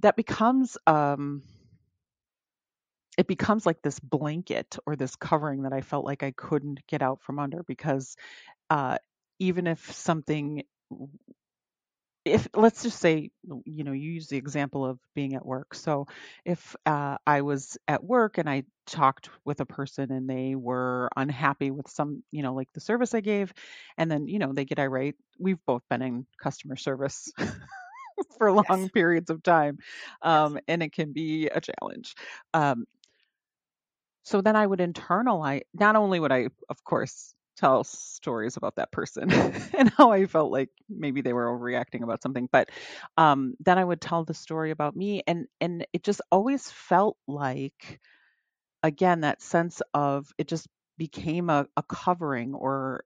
that 0.00 0.16
becomes 0.16 0.76
um, 0.86 1.42
it 3.18 3.26
becomes 3.26 3.66
like 3.66 3.82
this 3.82 3.98
blanket 4.00 4.78
or 4.86 4.96
this 4.96 5.16
covering 5.16 5.62
that 5.62 5.72
I 5.72 5.82
felt 5.82 6.06
like 6.06 6.22
I 6.22 6.30
couldn't 6.32 6.80
get 6.86 7.02
out 7.02 7.20
from 7.20 7.38
under 7.38 7.62
because 7.64 8.16
uh, 8.70 8.98
even 9.38 9.66
if 9.66 9.92
something 9.92 10.62
if 12.24 12.48
let's 12.54 12.82
just 12.82 12.98
say 13.00 13.30
you 13.64 13.84
know 13.84 13.92
you 13.92 14.10
use 14.12 14.28
the 14.28 14.36
example 14.36 14.84
of 14.84 14.98
being 15.14 15.34
at 15.34 15.44
work 15.46 15.74
so 15.74 16.06
if 16.44 16.76
uh, 16.86 17.16
i 17.26 17.40
was 17.40 17.78
at 17.88 18.04
work 18.04 18.38
and 18.38 18.48
i 18.48 18.62
talked 18.86 19.30
with 19.44 19.60
a 19.60 19.66
person 19.66 20.10
and 20.12 20.28
they 20.28 20.54
were 20.54 21.08
unhappy 21.16 21.70
with 21.70 21.88
some 21.88 22.22
you 22.30 22.42
know 22.42 22.54
like 22.54 22.70
the 22.74 22.80
service 22.80 23.14
i 23.14 23.20
gave 23.20 23.52
and 23.96 24.10
then 24.10 24.26
you 24.28 24.38
know 24.38 24.52
they 24.52 24.64
get 24.64 24.78
irate 24.78 25.14
we've 25.38 25.64
both 25.66 25.82
been 25.88 26.02
in 26.02 26.26
customer 26.42 26.76
service 26.76 27.32
for 28.38 28.52
Yes. 28.56 28.78
long 28.78 28.90
periods 28.90 29.30
of 29.30 29.42
time 29.42 29.78
Yes. 30.22 30.22
um, 30.22 30.58
and 30.68 30.82
it 30.82 30.92
can 30.92 31.12
be 31.12 31.46
a 31.48 31.60
challenge 31.60 32.14
um, 32.54 32.84
so 34.22 34.40
then 34.40 34.56
I 34.56 34.66
would 34.66 34.80
internalize, 34.80 35.62
not 35.74 35.96
only 35.96 36.20
would 36.20 36.32
I, 36.32 36.48
of 36.68 36.84
course, 36.84 37.34
tell 37.60 37.84
stories 37.84 38.56
about 38.56 38.76
that 38.76 38.92
person 38.92 39.30
and 39.78 39.90
how 39.90 40.12
I 40.12 40.26
felt 40.26 40.52
like 40.52 40.70
maybe 40.88 41.22
they 41.22 41.34
were 41.34 41.46
overreacting 41.46 42.02
about 42.02 42.22
something, 42.22 42.48
but 42.52 42.70
um, 43.18 43.54
then 43.60 43.78
I 43.78 43.84
would 43.84 44.00
tell 44.00 44.24
the 44.24 44.34
story 44.34 44.70
about 44.72 44.96
me, 44.96 45.22
and 45.26 45.46
and 45.60 45.86
it 45.92 46.04
just 46.04 46.22
always 46.32 46.70
felt 46.70 47.16
like, 47.28 48.00
again, 48.82 49.22
that 49.22 49.42
sense 49.42 49.82
of 49.94 50.30
it 50.38 50.48
just 50.48 50.68
became 50.98 51.50
a, 51.50 51.66
a 51.76 51.82
covering 51.84 52.54
or 52.54 53.04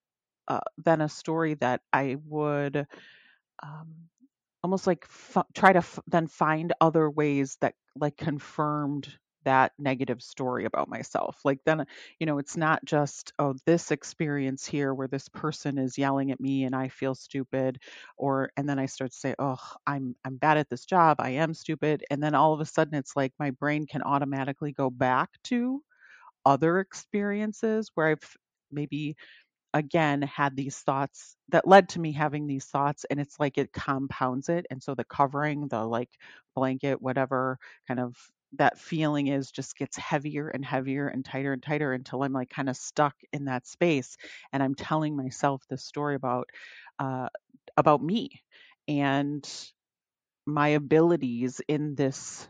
uh, 0.49 0.61
then 0.79 1.01
a 1.01 1.09
story 1.09 1.55
that 1.55 1.81
I 1.93 2.17
would 2.27 2.87
um, 3.63 3.95
almost 4.63 4.87
like 4.87 5.07
f- 5.09 5.47
try 5.55 5.73
to 5.73 5.79
f- 5.81 6.01
then 6.09 6.27
find 6.29 6.73
other 6.81 7.11
ways 7.11 7.59
that 7.61 7.75
like 7.97 8.17
confirmed 8.17 9.09
that 9.45 9.73
negative 9.79 10.23
story 10.23 10.65
about 10.65 10.89
myself. 10.89 11.39
Like 11.45 11.61
then 11.65 11.85
you 12.19 12.27
know 12.27 12.39
it's 12.39 12.57
not 12.57 12.85
just 12.85 13.33
oh 13.39 13.55
this 13.67 13.91
experience 13.91 14.67
here 14.67 14.95
where 14.95 15.09
this 15.09 15.29
person 15.29 15.79
is 15.79 15.99
yelling 15.99 16.31
at 16.31 16.41
me 16.41 16.65
and 16.65 16.75
i 16.75 16.89
feel 16.89 17.15
stupid 17.15 17.79
or 18.17 18.51
and 18.57 18.69
then 18.69 18.79
i 18.79 18.87
start 18.87 19.11
to 19.13 19.17
say 19.19 19.35
oh 19.39 19.59
i'm 19.87 20.15
i'm 20.25 20.37
bad 20.37 20.57
at 20.59 20.69
this 20.71 20.85
job 20.85 21.17
i 21.21 21.31
am 21.31 21.55
stupid 21.55 22.05
and 22.11 22.23
then 22.23 22.35
all 22.35 22.53
of 22.53 22.61
a 22.61 22.65
sudden 22.67 22.95
it's 22.95 23.17
like 23.17 23.33
my 23.39 23.51
brain 23.53 23.87
can 23.87 24.03
automatically 24.03 24.73
go 24.73 24.91
back 24.91 25.31
to 25.45 25.81
other 26.47 26.81
experiences 26.81 27.91
where 27.95 28.09
i've 28.09 28.37
maybe 28.73 29.17
again 29.75 30.23
had 30.23 30.57
these 30.57 30.79
thoughts 30.79 31.37
that 31.51 31.67
led 31.69 31.89
to 31.89 32.01
me 32.01 32.13
having 32.13 32.47
these 32.47 32.67
thoughts 32.67 33.05
and 33.11 33.21
it's 33.21 33.39
like 33.41 33.59
it 33.59 33.73
compounds 33.73 34.49
it 34.49 34.67
and 34.71 34.83
so 34.83 34.95
the 34.95 35.05
covering 35.05 35.69
the 35.69 35.85
like 35.85 36.11
blanket 36.57 37.03
whatever 37.03 37.59
kind 37.89 38.01
of 38.01 38.17
that 38.59 38.79
feeling 38.79 39.29
is 39.29 39.51
just 39.51 39.77
gets 39.77 39.97
heavier 39.97 40.49
and 40.49 40.65
heavier 40.65 41.09
and 41.09 41.25
tighter 41.25 41.53
and 41.53 41.63
tighter 41.63 41.93
until 41.93 42.23
i'm 42.23 42.33
like 42.33 42.51
kind 42.51 42.69
of 42.69 42.77
stuck 42.77 43.15
in 43.33 43.47
that 43.47 43.67
space 43.67 44.17
and 44.53 44.63
i'm 44.63 44.75
telling 44.75 45.17
myself 45.17 45.63
this 45.69 45.85
story 45.85 46.15
about 46.15 46.49
uh 46.99 47.29
about 47.77 48.03
me 48.03 48.31
and 48.89 49.73
my 50.47 50.69
abilities 50.69 51.61
in 51.69 51.95
this 51.95 52.49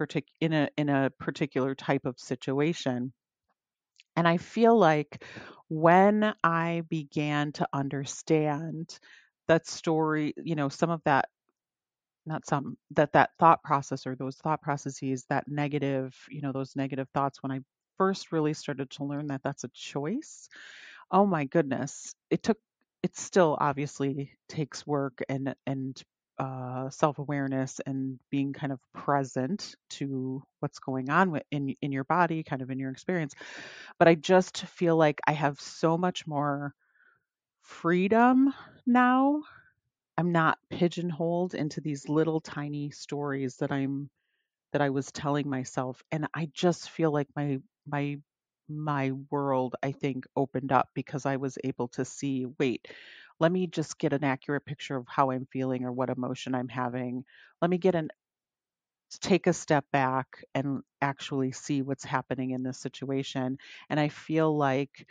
partic- 0.00 0.28
in 0.40 0.52
a 0.52 0.68
in 0.76 0.88
a 0.88 1.10
particular 1.18 1.74
type 1.74 2.04
of 2.04 2.18
situation. 2.18 3.12
And 4.16 4.26
I 4.26 4.38
feel 4.38 4.76
like 4.76 5.22
when 5.68 6.34
I 6.42 6.82
began 6.88 7.52
to 7.52 7.68
understand 7.72 8.98
that 9.48 9.66
story, 9.66 10.34
you 10.36 10.54
know, 10.54 10.68
some 10.68 10.90
of 10.90 11.02
that, 11.04 11.28
not 12.26 12.46
some, 12.46 12.76
that 12.92 13.12
that 13.12 13.30
thought 13.38 13.62
process 13.62 14.06
or 14.06 14.16
those 14.16 14.36
thought 14.36 14.62
processes, 14.62 15.24
that 15.30 15.48
negative, 15.48 16.14
you 16.30 16.42
know, 16.42 16.52
those 16.52 16.76
negative 16.76 17.08
thoughts, 17.14 17.42
when 17.42 17.52
I 17.52 17.60
first 17.98 18.32
really 18.32 18.54
started 18.54 18.90
to 18.90 19.04
learn 19.04 19.28
that 19.28 19.42
that's 19.44 19.64
a 19.64 19.68
choice, 19.74 20.48
oh 21.10 21.26
my 21.26 21.44
goodness, 21.44 22.14
it 22.30 22.42
took, 22.42 22.58
it 23.02 23.16
still 23.16 23.56
obviously 23.60 24.32
takes 24.48 24.86
work 24.86 25.22
and, 25.28 25.54
and, 25.66 26.02
uh, 26.38 26.90
self-awareness 26.90 27.80
and 27.86 28.18
being 28.30 28.52
kind 28.52 28.70
of 28.72 28.78
present 28.92 29.74
to 29.88 30.42
what's 30.60 30.78
going 30.78 31.08
on 31.08 31.40
in 31.50 31.74
in 31.80 31.92
your 31.92 32.04
body, 32.04 32.42
kind 32.42 32.60
of 32.60 32.70
in 32.70 32.78
your 32.78 32.90
experience 32.90 33.34
but 33.98 34.08
I 34.08 34.14
just 34.14 34.58
feel 34.66 34.96
like 34.96 35.20
I 35.26 35.32
have 35.32 35.60
so 35.60 35.96
much 35.98 36.26
more 36.26 36.74
freedom 37.62 38.52
now. 38.86 39.42
I'm 40.18 40.32
not 40.32 40.58
pigeonholed 40.70 41.54
into 41.54 41.80
these 41.80 42.08
little 42.08 42.40
tiny 42.40 42.90
stories 42.90 43.56
that 43.58 43.72
I'm 43.72 44.10
that 44.72 44.82
I 44.82 44.90
was 44.90 45.12
telling 45.12 45.48
myself 45.50 46.02
and 46.12 46.28
I 46.34 46.50
just 46.54 46.90
feel 46.90 47.12
like 47.12 47.28
my 47.36 47.60
my 47.86 48.18
my 48.68 49.12
world 49.30 49.76
I 49.82 49.92
think 49.92 50.26
opened 50.36 50.72
up 50.72 50.90
because 50.94 51.26
I 51.26 51.36
was 51.36 51.58
able 51.64 51.88
to 51.90 52.04
see 52.04 52.46
wait 52.58 52.88
let 53.40 53.52
me 53.52 53.66
just 53.68 53.98
get 53.98 54.12
an 54.14 54.24
accurate 54.24 54.66
picture 54.66 54.96
of 54.96 55.06
how 55.08 55.30
I'm 55.32 55.46
feeling 55.52 55.84
or 55.84 55.92
what 55.92 56.10
emotion 56.10 56.54
I'm 56.54 56.68
having. 56.68 57.24
Let 57.62 57.70
me 57.70 57.78
get 57.78 57.94
an 57.94 58.10
take 59.20 59.46
a 59.46 59.52
step 59.52 59.84
back 59.92 60.44
and 60.54 60.82
actually 61.00 61.52
see 61.52 61.82
what's 61.82 62.04
happening 62.04 62.50
in 62.50 62.62
this 62.62 62.78
situation. 62.78 63.58
And 63.88 63.98
I 64.00 64.08
feel 64.08 64.56
like 64.56 65.06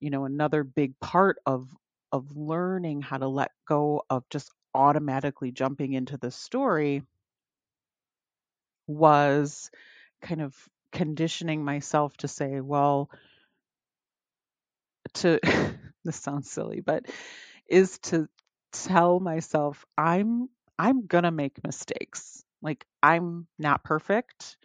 you 0.00 0.10
know 0.10 0.24
another 0.26 0.64
big 0.64 0.98
part 1.00 1.38
of 1.46 1.68
of 2.12 2.36
learning 2.36 3.02
how 3.02 3.18
to 3.18 3.28
let 3.28 3.52
go 3.68 4.04
of 4.10 4.24
just 4.30 4.50
automatically 4.74 5.52
jumping 5.52 5.94
into 5.94 6.16
the 6.18 6.30
story 6.30 7.02
was 8.86 9.70
kind 10.22 10.42
of 10.42 10.56
conditioning 10.92 11.64
myself 11.64 12.16
to 12.18 12.28
say 12.28 12.60
well 12.60 13.10
to 15.14 15.40
this 16.04 16.16
sounds 16.16 16.50
silly 16.50 16.80
but 16.80 17.06
is 17.68 17.98
to 18.00 18.28
tell 18.72 19.20
myself 19.20 19.84
i'm 19.98 20.48
i'm 20.78 21.06
going 21.06 21.24
to 21.24 21.30
make 21.30 21.62
mistakes. 21.64 22.44
Like 22.62 22.84
i'm 23.02 23.46
not 23.58 23.84
perfect 23.84 24.56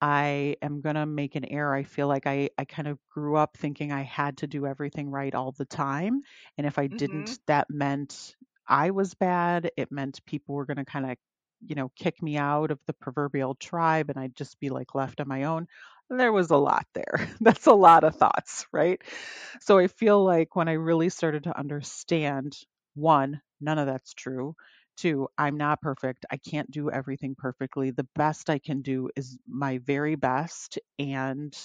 I 0.00 0.56
am 0.62 0.80
going 0.80 0.94
to 0.96 1.06
make 1.06 1.34
an 1.36 1.44
error. 1.44 1.74
I 1.74 1.82
feel 1.82 2.08
like 2.08 2.26
I, 2.26 2.50
I 2.58 2.64
kind 2.64 2.88
of 2.88 2.98
grew 3.10 3.36
up 3.36 3.56
thinking 3.56 3.92
I 3.92 4.02
had 4.02 4.38
to 4.38 4.46
do 4.46 4.66
everything 4.66 5.10
right 5.10 5.34
all 5.34 5.52
the 5.52 5.66
time. 5.66 6.22
And 6.56 6.66
if 6.66 6.78
I 6.78 6.86
hmm 6.90 6.98
didn't, 6.98 7.38
that 7.46 7.68
meant 7.70 8.34
I 8.66 8.90
was 8.90 9.14
bad. 9.14 9.70
It 9.76 9.92
meant 9.92 10.24
people 10.26 10.54
were 10.54 10.66
going 10.66 10.78
to 10.78 10.84
kind 10.84 11.10
of, 11.10 11.16
you 11.66 11.74
know, 11.74 11.90
kick 11.96 12.22
me 12.22 12.36
out 12.38 12.70
of 12.70 12.78
the 12.86 12.94
proverbial 12.94 13.54
tribe 13.56 14.08
and 14.10 14.18
I'd 14.18 14.36
just 14.36 14.58
be 14.60 14.70
like 14.70 14.94
left 14.94 15.20
on 15.20 15.28
my 15.28 15.44
own. 15.44 15.66
There 16.08 16.32
was 16.32 16.50
a 16.50 16.56
lot 16.56 16.86
there. 16.94 17.28
That's 17.40 17.66
a 17.66 17.72
lot 17.74 18.04
of 18.04 18.16
thoughts, 18.16 18.66
right? 18.72 19.00
So 19.60 19.78
I 19.78 19.86
feel 19.86 20.22
like 20.24 20.56
when 20.56 20.68
I 20.68 20.72
really 20.72 21.08
started 21.08 21.44
to 21.44 21.58
understand 21.58 22.58
one, 22.94 23.40
none 23.60 23.78
of 23.78 23.86
that's 23.86 24.14
true. 24.14 24.56
Two, 24.96 25.28
I'm 25.38 25.56
not 25.56 25.80
perfect. 25.80 26.26
I 26.30 26.36
can't 26.36 26.70
do 26.70 26.90
everything 26.90 27.34
perfectly. 27.34 27.90
The 27.90 28.08
best 28.14 28.50
I 28.50 28.58
can 28.58 28.82
do 28.82 29.10
is 29.16 29.38
my 29.46 29.78
very 29.78 30.14
best. 30.14 30.78
And 30.98 31.56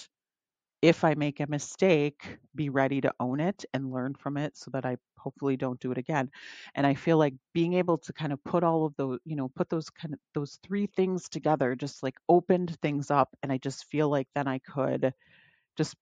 if 0.82 1.04
I 1.04 1.14
make 1.14 1.40
a 1.40 1.46
mistake, 1.48 2.38
be 2.54 2.68
ready 2.68 3.00
to 3.00 3.12
own 3.20 3.40
it 3.40 3.64
and 3.74 3.90
learn 3.92 4.14
from 4.14 4.36
it 4.36 4.56
so 4.56 4.70
that 4.72 4.86
I 4.86 4.96
hopefully 5.18 5.56
don't 5.56 5.80
do 5.80 5.90
it 5.92 5.98
again. 5.98 6.30
And 6.74 6.86
I 6.86 6.94
feel 6.94 7.18
like 7.18 7.34
being 7.54 7.74
able 7.74 7.98
to 7.98 8.12
kind 8.12 8.32
of 8.32 8.42
put 8.44 8.62
all 8.64 8.84
of 8.86 8.94
those, 8.96 9.18
you 9.24 9.36
know, 9.36 9.48
put 9.48 9.70
those 9.70 9.90
kind 9.90 10.14
of 10.14 10.20
those 10.34 10.58
three 10.62 10.86
things 10.86 11.28
together 11.28 11.74
just 11.74 12.02
like 12.02 12.16
opened 12.28 12.78
things 12.80 13.10
up. 13.10 13.34
And 13.42 13.52
I 13.52 13.58
just 13.58 13.86
feel 13.86 14.08
like 14.10 14.28
then 14.34 14.48
I 14.48 14.58
could 14.60 15.12
just 15.76 15.96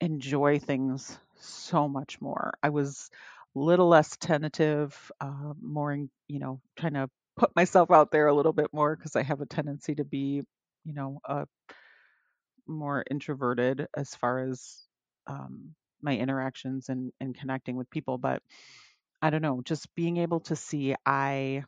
enjoy 0.00 0.58
things 0.58 1.18
so 1.36 1.88
much 1.88 2.20
more. 2.20 2.52
I 2.62 2.70
was 2.70 3.10
little 3.54 3.88
less 3.88 4.16
tentative, 4.16 5.12
uh, 5.20 5.54
more, 5.62 5.92
in, 5.92 6.10
you 6.28 6.38
know, 6.40 6.60
trying 6.78 6.94
to 6.94 7.08
put 7.36 7.54
myself 7.56 7.90
out 7.90 8.10
there 8.12 8.28
a 8.28 8.34
little 8.34 8.52
bit 8.52 8.68
more 8.72 8.96
because 8.96 9.16
I 9.16 9.22
have 9.22 9.40
a 9.40 9.46
tendency 9.46 9.94
to 9.96 10.04
be, 10.04 10.42
you 10.84 10.94
know, 10.94 11.20
more 12.66 13.04
introverted 13.10 13.86
as 13.96 14.14
far 14.14 14.40
as 14.40 14.82
um, 15.26 15.74
my 16.02 16.16
interactions 16.16 16.88
and, 16.88 17.12
and 17.20 17.36
connecting 17.36 17.76
with 17.76 17.90
people. 17.90 18.18
But 18.18 18.42
I 19.22 19.30
don't 19.30 19.42
know, 19.42 19.62
just 19.64 19.94
being 19.94 20.18
able 20.18 20.40
to 20.42 20.56
see 20.56 20.94
I 21.06 21.64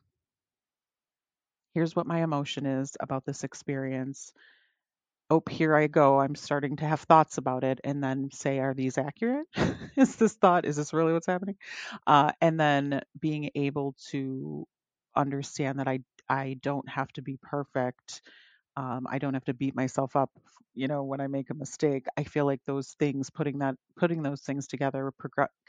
here's 1.73 1.95
what 1.95 2.07
my 2.07 2.23
emotion 2.23 2.65
is 2.65 2.97
about 2.99 3.25
this 3.25 3.43
experience. 3.43 4.33
Oh, 5.29 5.43
here 5.49 5.75
I 5.75 5.87
go. 5.87 6.19
I'm 6.21 6.35
starting 6.35 6.77
to 6.77 6.85
have 6.85 7.01
thoughts 7.01 7.37
about 7.37 7.63
it, 7.65 7.81
and 7.83 8.01
then 8.01 8.29
say, 8.31 8.59
are 8.59 8.73
these 8.73 8.97
accurate? 8.97 9.47
is 9.97 10.15
this 10.15 10.33
thought? 10.33 10.65
Is 10.65 10.77
this 10.77 10.93
really 10.93 11.11
what's 11.13 11.27
happening? 11.27 11.57
Uh, 12.05 12.31
and 12.39 12.57
then 12.59 13.01
being 13.19 13.49
able 13.55 13.93
to 14.11 14.65
understand 15.15 15.79
that 15.79 15.87
I 15.87 15.99
I 16.29 16.57
don't 16.61 16.87
have 16.87 17.09
to 17.13 17.21
be 17.21 17.37
perfect. 17.41 18.21
Um, 18.77 19.07
I 19.09 19.19
don't 19.19 19.33
have 19.35 19.45
to 19.45 19.53
beat 19.53 19.75
myself 19.75 20.15
up, 20.15 20.31
you 20.75 20.87
know, 20.87 21.03
when 21.03 21.21
I 21.21 21.27
make 21.27 21.49
a 21.49 21.55
mistake. 21.55 22.05
I 22.17 22.23
feel 22.23 22.45
like 22.45 22.63
those 22.65 22.93
things, 22.99 23.29
putting 23.29 23.59
that, 23.59 23.75
putting 23.97 24.23
those 24.23 24.41
things 24.41 24.67
together, 24.67 25.13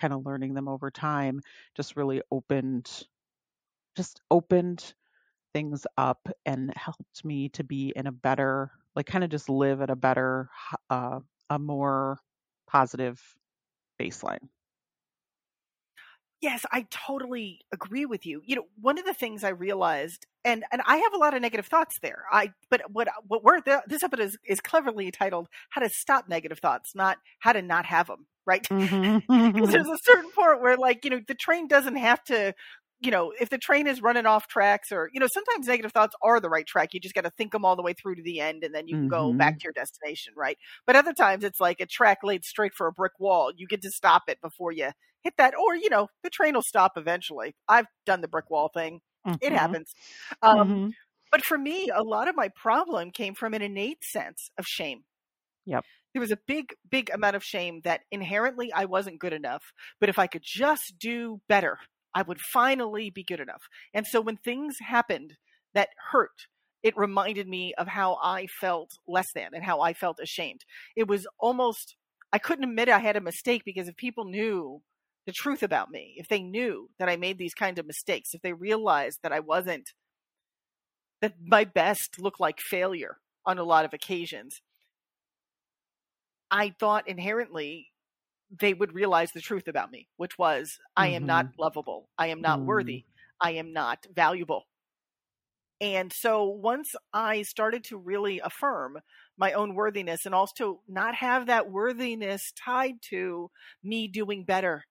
kind 0.01 0.13
of 0.15 0.27
learning 0.27 0.55
them 0.55 0.69
over 0.69 0.91
time, 0.91 1.41
just 1.77 1.97
really 1.97 2.23
opened, 2.31 2.91
just 3.97 4.21
opened 4.31 4.95
things 5.55 5.87
up 5.99 6.29
and 6.47 6.73
helped 6.77 7.25
me 7.25 7.49
to 7.51 7.65
be 7.65 7.93
in 7.97 8.07
a 8.07 8.13
better, 8.13 8.73
like, 8.99 9.07
kind 9.07 9.25
of 9.25 9.31
just 9.31 9.49
live 9.49 9.81
at 9.81 9.91
a 9.91 9.97
better, 9.97 10.51
uh, 10.91 11.21
a 11.49 11.59
more 11.59 12.19
positive 12.69 13.23
baseline. 14.01 14.49
Yes, 16.41 16.65
I 16.71 16.87
totally 16.91 17.63
agree 17.73 18.07
with 18.07 18.25
you. 18.25 18.43
You 18.45 18.57
know, 18.57 18.67
one 18.81 18.99
of 18.99 19.05
the 19.05 19.15
things 19.15 19.43
I 19.43 19.49
realized, 19.49 20.27
and 20.45 20.65
and 20.71 20.81
I 20.87 20.99
have 20.99 21.13
a 21.13 21.19
lot 21.19 21.35
of 21.35 21.43
negative 21.43 21.67
thoughts 21.67 21.99
there. 22.01 22.25
I 22.31 22.53
but 22.71 22.83
what 22.93 23.09
what 23.27 23.43
we're 23.43 23.61
this 23.87 24.05
episode 24.05 24.23
is, 24.25 24.39
is 24.47 24.61
cleverly 24.61 25.11
titled 25.11 25.49
"How 25.71 25.81
to 25.81 25.89
Stop 25.89 26.29
Negative 26.29 26.59
Thoughts," 26.61 26.95
not 26.95 27.19
"How 27.41 27.53
to 27.53 27.63
Not 27.63 27.87
Have 27.87 28.07
Them." 28.07 28.27
Right? 28.47 28.69
Mm-hmm. 29.31 29.53
because 29.53 29.71
there's 29.71 29.89
a 29.89 29.99
certain 30.03 30.31
point 30.31 30.63
where, 30.63 30.77
like, 30.77 31.05
you 31.05 31.11
know, 31.11 31.21
the 31.27 31.35
train 31.35 31.69
doesn't 31.69 31.97
have 31.97 32.23
to 32.25 32.55
you 33.01 33.11
know, 33.13 33.33
if 33.41 33.49
the 33.49 33.59
train 33.59 33.87
is 33.87 34.03
running 34.03 34.27
off 34.27 34.49
tracks 34.49 34.91
or, 34.91 35.09
you 35.13 35.21
know, 35.21 35.29
sometimes 35.33 35.67
negative 35.67 35.93
thoughts 35.93 36.17
are 36.21 36.41
the 36.41 36.49
right 36.49 36.67
track. 36.67 36.93
You 36.93 37.01
just 37.01 37.15
got 37.15 37.25
to 37.25 37.31
think 37.31 37.53
them 37.53 37.65
all 37.65 37.77
the 37.77 37.83
way 37.83 37.93
through 37.93 38.17
to 38.17 38.23
the 38.23 38.41
end 38.41 38.65
and 38.65 38.75
then 38.75 38.89
you 38.89 38.97
mm-hmm. 38.97 39.09
go 39.09 39.33
back 39.33 39.55
mm-hmm. 39.55 39.59
to 39.59 39.65
your 39.65 39.73
destination, 39.73 40.33
right? 40.37 40.59
But 40.87 40.97
other 40.97 41.13
times 41.13 41.45
it's 41.45 41.61
like 41.61 41.81
a 41.81 41.87
track 41.87 42.19
laid 42.25 42.45
straight 42.45 42.75
for 42.75 42.89
a 42.89 42.93
brick 42.93 43.13
wall. 43.21 43.53
You 43.57 43.69
get 43.69 43.83
to 43.83 43.91
stop 43.91 44.25
it 44.29 44.41
before 44.41 44.73
you 44.73 44.91
hit 45.23 45.35
that. 45.39 45.55
Or, 45.57 45.77
you 45.77 45.91
know, 45.91 46.09
the 46.25 46.31
train 46.31 46.55
will 46.55 46.63
stop 46.63 46.93
eventually. 46.97 47.55
I've 47.69 47.87
done 48.05 48.21
the 48.21 48.29
brick 48.29 48.51
wall 48.51 48.71
thing. 48.73 49.01
Mm-hmm. 49.27 49.37
It 49.43 49.53
happens. 49.53 49.93
Um, 50.43 50.59
mm-hmm. 50.59 50.89
But 51.31 51.45
for 51.45 51.59
me, 51.59 51.91
a 51.95 52.03
lot 52.03 52.29
of 52.29 52.35
my 52.37 52.49
problem 52.57 53.11
came 53.11 53.35
from 53.35 53.55
an 53.55 53.63
innate 53.63 54.03
sense 54.03 54.51
of 54.59 54.65
shame. 54.67 55.05
Yep. 55.67 55.85
There 56.15 56.21
was 56.21 56.33
a 56.33 56.39
big, 56.47 56.73
big 56.91 57.11
amount 57.11 57.37
of 57.37 57.45
shame 57.45 57.83
that 57.85 58.01
inherently 58.11 58.73
I 58.73 58.87
wasn't 58.87 59.21
good 59.21 59.35
enough. 59.35 59.63
But 60.01 60.09
if 60.09 60.19
I 60.19 60.27
could 60.27 60.43
just 60.43 60.95
do 60.99 61.41
better, 61.49 61.79
I 62.19 62.23
would 62.23 62.41
finally 62.41 63.11
be 63.11 63.23
good 63.23 63.39
enough. 63.39 63.63
And 63.95 64.05
so 64.05 64.21
when 64.21 64.39
things 64.39 64.79
happened 64.81 65.37
that 65.73 65.91
hurt, 66.11 66.49
it 66.83 66.97
reminded 66.97 67.47
me 67.47 67.75
of 67.79 67.87
how 67.87 68.19
I 68.21 68.49
felt 68.61 68.91
less 69.07 69.29
than 69.37 69.51
and 69.55 69.63
how 69.63 69.81
I 69.83 69.93
felt 69.93 70.19
ashamed. 70.21 70.63
It 70.97 71.07
was 71.07 71.29
almost, 71.39 71.95
I 72.33 72.39
couldn't 72.39 72.69
admit 72.69 72.89
I 72.89 72.99
had 72.99 73.15
a 73.15 73.21
mistake 73.21 73.63
because 73.65 73.87
if 73.87 73.97
people 73.97 74.25
knew 74.25 74.83
the 75.27 75.33
truth 75.33 75.63
about 75.63 75.93
me, 75.93 76.15
if 76.17 76.27
they 76.27 76.43
knew 76.43 76.89
that 76.99 77.09
I 77.09 77.15
made 77.15 77.39
these 77.39 77.55
kind 77.55 77.79
of 77.79 77.87
mistakes, 77.87 78.31
if 78.35 78.43
they 78.43 78.53
realized 78.53 79.21
that 79.23 79.33
I 79.33 79.39
wasn't, 79.39 79.89
that 81.23 81.35
my 81.41 81.63
best 81.63 82.21
looked 82.21 82.41
like 82.41 82.59
failure 82.59 83.19
on 83.47 83.59
a 83.59 83.65
lot 83.65 83.85
of 83.85 83.95
occasions, 83.95 84.61
I 86.51 86.75
thought 86.81 87.07
inherently 87.07 87.91
they 88.51 88.75
would 88.75 88.95
realize 88.95 89.31
the 89.33 89.41
truth 89.41 89.69
about 89.69 89.91
me, 89.91 90.09
which 90.17 90.39
was. 90.39 90.79
I 90.97 91.09
am 91.09 91.27
not 91.27 91.47
mm-hmm. 91.47 91.63
lovable. 91.63 92.09
I 92.17 92.29
am 92.29 92.41
not 92.41 92.61
mm. 92.61 92.65
worthy. 92.65 93.05
I 93.41 93.53
am 93.53 93.73
not 93.73 94.07
valuable. 94.15 94.65
And 95.81 96.13
so 96.13 96.45
once 96.45 96.95
I 97.13 97.43
started 97.43 97.85
to 97.85 97.97
really 97.97 98.41
affirm 98.41 98.99
my 99.37 99.53
own 99.53 99.75
worthiness 99.75 100.27
and 100.27 100.35
also 100.35 100.81
not 100.89 101.15
have 101.15 101.47
that 101.47 101.71
worthiness 101.71 102.53
tied 102.53 102.95
to 103.11 103.51
me 103.83 104.09
doing 104.09 104.45
better. 104.45 104.85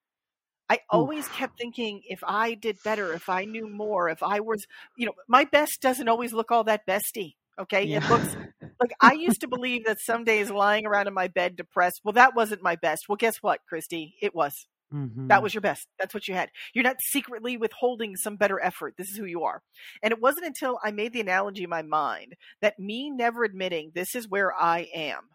I 0.70 0.80
always 0.90 1.26
Oof. 1.26 1.32
kept 1.32 1.58
thinking 1.58 2.02
if 2.08 2.20
I 2.26 2.54
did 2.54 2.78
better, 2.84 3.12
if 3.12 3.28
I 3.28 3.44
knew 3.44 3.68
more, 3.68 4.08
if 4.08 4.22
I 4.22 4.40
was, 4.40 4.66
you 4.96 5.06
know, 5.06 5.12
my 5.26 5.44
best 5.44 5.80
doesn't 5.80 6.08
always 6.08 6.32
look 6.32 6.50
all 6.50 6.64
that 6.64 6.86
besty. 6.86 7.36
Okay. 7.58 7.84
Yeah. 7.84 8.04
It 8.04 8.10
looks 8.10 8.36
like 8.80 8.92
I 9.00 9.12
used 9.12 9.40
to 9.40 9.48
believe 9.48 9.86
that 9.86 10.00
some 10.00 10.24
days 10.24 10.50
lying 10.50 10.86
around 10.86 11.08
in 11.08 11.14
my 11.14 11.28
bed 11.28 11.56
depressed, 11.56 12.00
well, 12.04 12.12
that 12.12 12.34
wasn't 12.34 12.62
my 12.62 12.76
best. 12.76 13.08
Well, 13.08 13.16
guess 13.16 13.38
what, 13.38 13.60
Christy? 13.68 14.14
It 14.20 14.34
was. 14.34 14.66
Mm-hmm. 14.92 15.26
That 15.28 15.42
was 15.42 15.52
your 15.52 15.60
best. 15.60 15.86
That's 15.98 16.14
what 16.14 16.28
you 16.28 16.34
had. 16.34 16.50
You're 16.74 16.84
not 16.84 17.00
secretly 17.00 17.56
withholding 17.56 18.16
some 18.16 18.36
better 18.36 18.58
effort. 18.60 18.94
This 18.96 19.10
is 19.10 19.16
who 19.16 19.26
you 19.26 19.44
are. 19.44 19.62
And 20.02 20.12
it 20.12 20.20
wasn't 20.20 20.46
until 20.46 20.78
I 20.82 20.92
made 20.92 21.12
the 21.12 21.20
analogy 21.20 21.64
in 21.64 21.70
my 21.70 21.82
mind 21.82 22.34
that 22.62 22.78
me 22.78 23.10
never 23.10 23.44
admitting 23.44 23.92
this 23.94 24.14
is 24.14 24.28
where 24.28 24.52
I 24.54 24.88
am. 24.94 25.28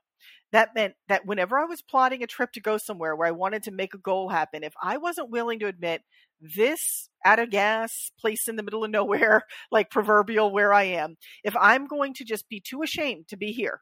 That 0.53 0.75
meant 0.75 0.93
that 1.09 1.25
whenever 1.25 1.57
I 1.57 1.65
was 1.65 1.81
plotting 1.81 2.23
a 2.23 2.27
trip 2.27 2.53
to 2.53 2.61
go 2.61 2.77
somewhere 2.77 3.15
where 3.15 3.27
I 3.27 3.31
wanted 3.31 3.63
to 3.63 3.71
make 3.71 3.95
a 3.95 3.97
goal 3.97 4.29
happen, 4.29 4.63
if 4.63 4.73
I 4.81 4.97
wasn't 4.97 5.31
willing 5.31 5.59
to 5.59 5.67
admit 5.67 6.03
this 6.39 7.09
out 7.25 7.39
of 7.39 7.49
gas 7.49 8.11
place 8.19 8.47
in 8.47 8.55
the 8.55 8.63
middle 8.63 8.83
of 8.83 8.91
nowhere, 8.91 9.41
like 9.71 9.89
proverbial 9.89 10.51
where 10.51 10.71
I 10.71 10.83
am, 10.83 11.17
if 11.43 11.55
I'm 11.59 11.87
going 11.87 12.13
to 12.15 12.23
just 12.23 12.47
be 12.49 12.61
too 12.61 12.83
ashamed 12.83 13.27
to 13.29 13.37
be 13.37 13.51
here 13.51 13.81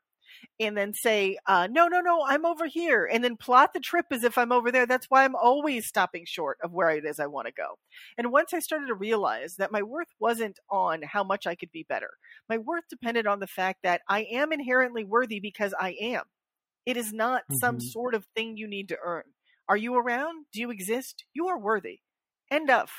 and 0.61 0.77
then 0.77 0.93
say, 0.93 1.37
uh, 1.45 1.67
no, 1.69 1.87
no, 1.87 1.99
no, 1.99 2.23
I'm 2.25 2.45
over 2.45 2.65
here, 2.65 3.05
and 3.11 3.23
then 3.23 3.35
plot 3.35 3.73
the 3.73 3.79
trip 3.81 4.05
as 4.11 4.23
if 4.23 4.37
I'm 4.37 4.51
over 4.53 4.71
there, 4.71 4.85
that's 4.85 5.07
why 5.09 5.25
I'm 5.25 5.35
always 5.35 5.85
stopping 5.87 6.23
short 6.25 6.57
of 6.63 6.71
where 6.71 6.89
it 6.91 7.05
is 7.05 7.19
I 7.19 7.27
want 7.27 7.47
to 7.47 7.53
go. 7.53 7.77
And 8.17 8.31
once 8.31 8.53
I 8.53 8.59
started 8.59 8.87
to 8.87 8.95
realize 8.95 9.55
that 9.57 9.73
my 9.73 9.83
worth 9.83 10.07
wasn't 10.19 10.57
on 10.69 11.01
how 11.03 11.23
much 11.23 11.45
I 11.45 11.55
could 11.55 11.71
be 11.71 11.85
better, 11.87 12.11
my 12.49 12.57
worth 12.57 12.85
depended 12.89 13.27
on 13.27 13.39
the 13.41 13.47
fact 13.47 13.79
that 13.83 14.01
I 14.07 14.21
am 14.31 14.53
inherently 14.53 15.03
worthy 15.03 15.39
because 15.41 15.73
I 15.79 15.95
am. 16.01 16.23
It 16.85 16.97
is 16.97 17.13
not 17.13 17.43
mm-hmm. 17.43 17.55
some 17.57 17.79
sort 17.79 18.15
of 18.15 18.25
thing 18.35 18.57
you 18.57 18.67
need 18.67 18.89
to 18.89 18.97
earn. 19.03 19.23
Are 19.67 19.77
you 19.77 19.95
around? 19.95 20.45
Do 20.51 20.59
you 20.59 20.71
exist? 20.71 21.23
You 21.33 21.47
are 21.47 21.59
worthy. 21.59 21.99
End 22.49 22.69
of. 22.69 22.89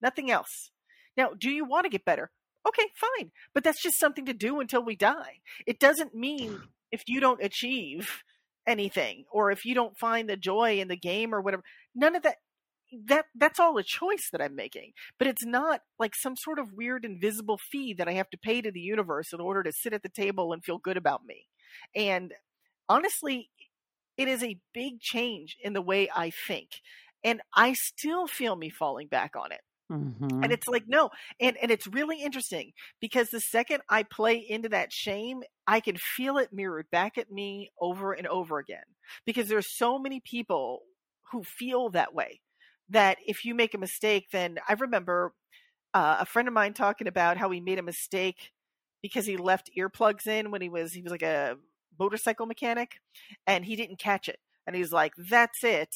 Nothing 0.00 0.30
else. 0.30 0.70
Now, 1.16 1.30
do 1.38 1.50
you 1.50 1.64
want 1.64 1.84
to 1.84 1.90
get 1.90 2.04
better? 2.04 2.30
Okay, 2.66 2.86
fine. 2.96 3.30
But 3.52 3.64
that's 3.64 3.82
just 3.82 4.00
something 4.00 4.24
to 4.26 4.32
do 4.32 4.60
until 4.60 4.82
we 4.82 4.96
die. 4.96 5.40
It 5.66 5.78
doesn't 5.78 6.14
mean 6.14 6.60
if 6.92 7.02
you 7.06 7.20
don't 7.20 7.42
achieve 7.42 8.22
anything 8.66 9.24
or 9.30 9.50
if 9.50 9.64
you 9.64 9.74
don't 9.74 9.98
find 9.98 10.28
the 10.28 10.36
joy 10.36 10.80
in 10.80 10.88
the 10.88 10.96
game 10.96 11.34
or 11.34 11.40
whatever, 11.40 11.62
none 11.94 12.16
of 12.16 12.22
that 12.22 12.36
that 13.06 13.24
that's 13.34 13.58
all 13.58 13.76
a 13.76 13.82
choice 13.82 14.28
that 14.30 14.40
I'm 14.40 14.54
making. 14.54 14.92
But 15.18 15.26
it's 15.26 15.44
not 15.44 15.80
like 15.98 16.14
some 16.14 16.36
sort 16.36 16.58
of 16.58 16.72
weird 16.72 17.04
invisible 17.04 17.58
fee 17.70 17.94
that 17.94 18.08
I 18.08 18.12
have 18.12 18.30
to 18.30 18.38
pay 18.38 18.62
to 18.62 18.70
the 18.70 18.80
universe 18.80 19.32
in 19.32 19.40
order 19.40 19.62
to 19.62 19.72
sit 19.72 19.92
at 19.92 20.02
the 20.02 20.08
table 20.08 20.52
and 20.52 20.64
feel 20.64 20.78
good 20.78 20.96
about 20.96 21.22
me. 21.26 21.46
And 21.96 22.32
honestly, 22.88 23.50
it 24.16 24.28
is 24.28 24.42
a 24.42 24.58
big 24.72 25.00
change 25.00 25.56
in 25.62 25.72
the 25.72 25.82
way 25.82 26.08
I 26.14 26.30
think 26.30 26.68
and 27.24 27.40
I 27.54 27.72
still 27.72 28.26
feel 28.26 28.54
me 28.54 28.68
falling 28.68 29.08
back 29.08 29.32
on 29.34 29.50
it. 29.50 29.62
Mm-hmm. 29.90 30.42
And 30.42 30.52
it's 30.52 30.68
like, 30.68 30.84
no. 30.86 31.10
And, 31.40 31.56
and 31.60 31.70
it's 31.70 31.86
really 31.86 32.22
interesting 32.22 32.72
because 33.00 33.30
the 33.30 33.40
second 33.40 33.80
I 33.88 34.02
play 34.02 34.36
into 34.36 34.68
that 34.70 34.92
shame, 34.92 35.42
I 35.66 35.80
can 35.80 35.96
feel 35.96 36.38
it 36.38 36.52
mirrored 36.52 36.90
back 36.90 37.18
at 37.18 37.30
me 37.30 37.70
over 37.80 38.12
and 38.12 38.26
over 38.26 38.58
again 38.58 38.84
because 39.26 39.48
there's 39.48 39.76
so 39.76 39.98
many 39.98 40.20
people 40.20 40.82
who 41.32 41.42
feel 41.42 41.90
that 41.90 42.14
way 42.14 42.40
that 42.90 43.18
if 43.26 43.44
you 43.44 43.54
make 43.54 43.74
a 43.74 43.78
mistake, 43.78 44.26
then 44.30 44.58
I 44.68 44.74
remember 44.74 45.32
uh, 45.94 46.18
a 46.20 46.26
friend 46.26 46.48
of 46.48 46.54
mine 46.54 46.74
talking 46.74 47.06
about 47.08 47.38
how 47.38 47.50
he 47.50 47.60
made 47.60 47.78
a 47.78 47.82
mistake 47.82 48.52
because 49.02 49.26
he 49.26 49.36
left 49.36 49.70
earplugs 49.78 50.26
in 50.26 50.50
when 50.50 50.60
he 50.60 50.68
was, 50.68 50.92
he 50.92 51.02
was 51.02 51.12
like 51.12 51.22
a 51.22 51.56
motorcycle 51.98 52.46
mechanic 52.46 53.00
and 53.46 53.64
he 53.64 53.76
didn't 53.76 53.98
catch 53.98 54.28
it. 54.28 54.40
And 54.66 54.74
he's 54.74 54.92
like, 54.92 55.12
that's 55.16 55.62
it 55.62 55.94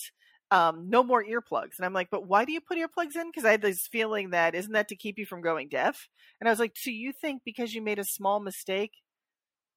um, 0.51 0.89
no 0.89 1.03
more 1.03 1.25
earplugs. 1.25 1.77
And 1.77 1.85
I'm 1.85 1.93
like, 1.93 2.09
but 2.11 2.27
why 2.27 2.45
do 2.45 2.53
you 2.53 2.61
put 2.61 2.79
earplugs 2.79 3.17
in? 3.17 3.31
Because 3.31 3.45
I 3.45 3.51
had 3.51 3.63
this 3.63 3.87
feeling 3.87 4.31
that 4.31 4.55
isn't 4.55 4.73
that 4.73 4.89
to 4.89 4.97
keep 4.97 5.19
you 5.19 5.27
from 5.27 5.43
going 5.43 5.69
deaf? 5.69 6.09
And 6.41 6.49
I 6.49 6.53
was 6.53 6.61
like, 6.61 6.73
so 6.77 6.91
you 6.91 7.13
think 7.13 7.43
because 7.45 7.75
you 7.75 7.83
made 7.83 7.99
a 7.99 8.05
small 8.05 8.41
mistake 8.41 8.93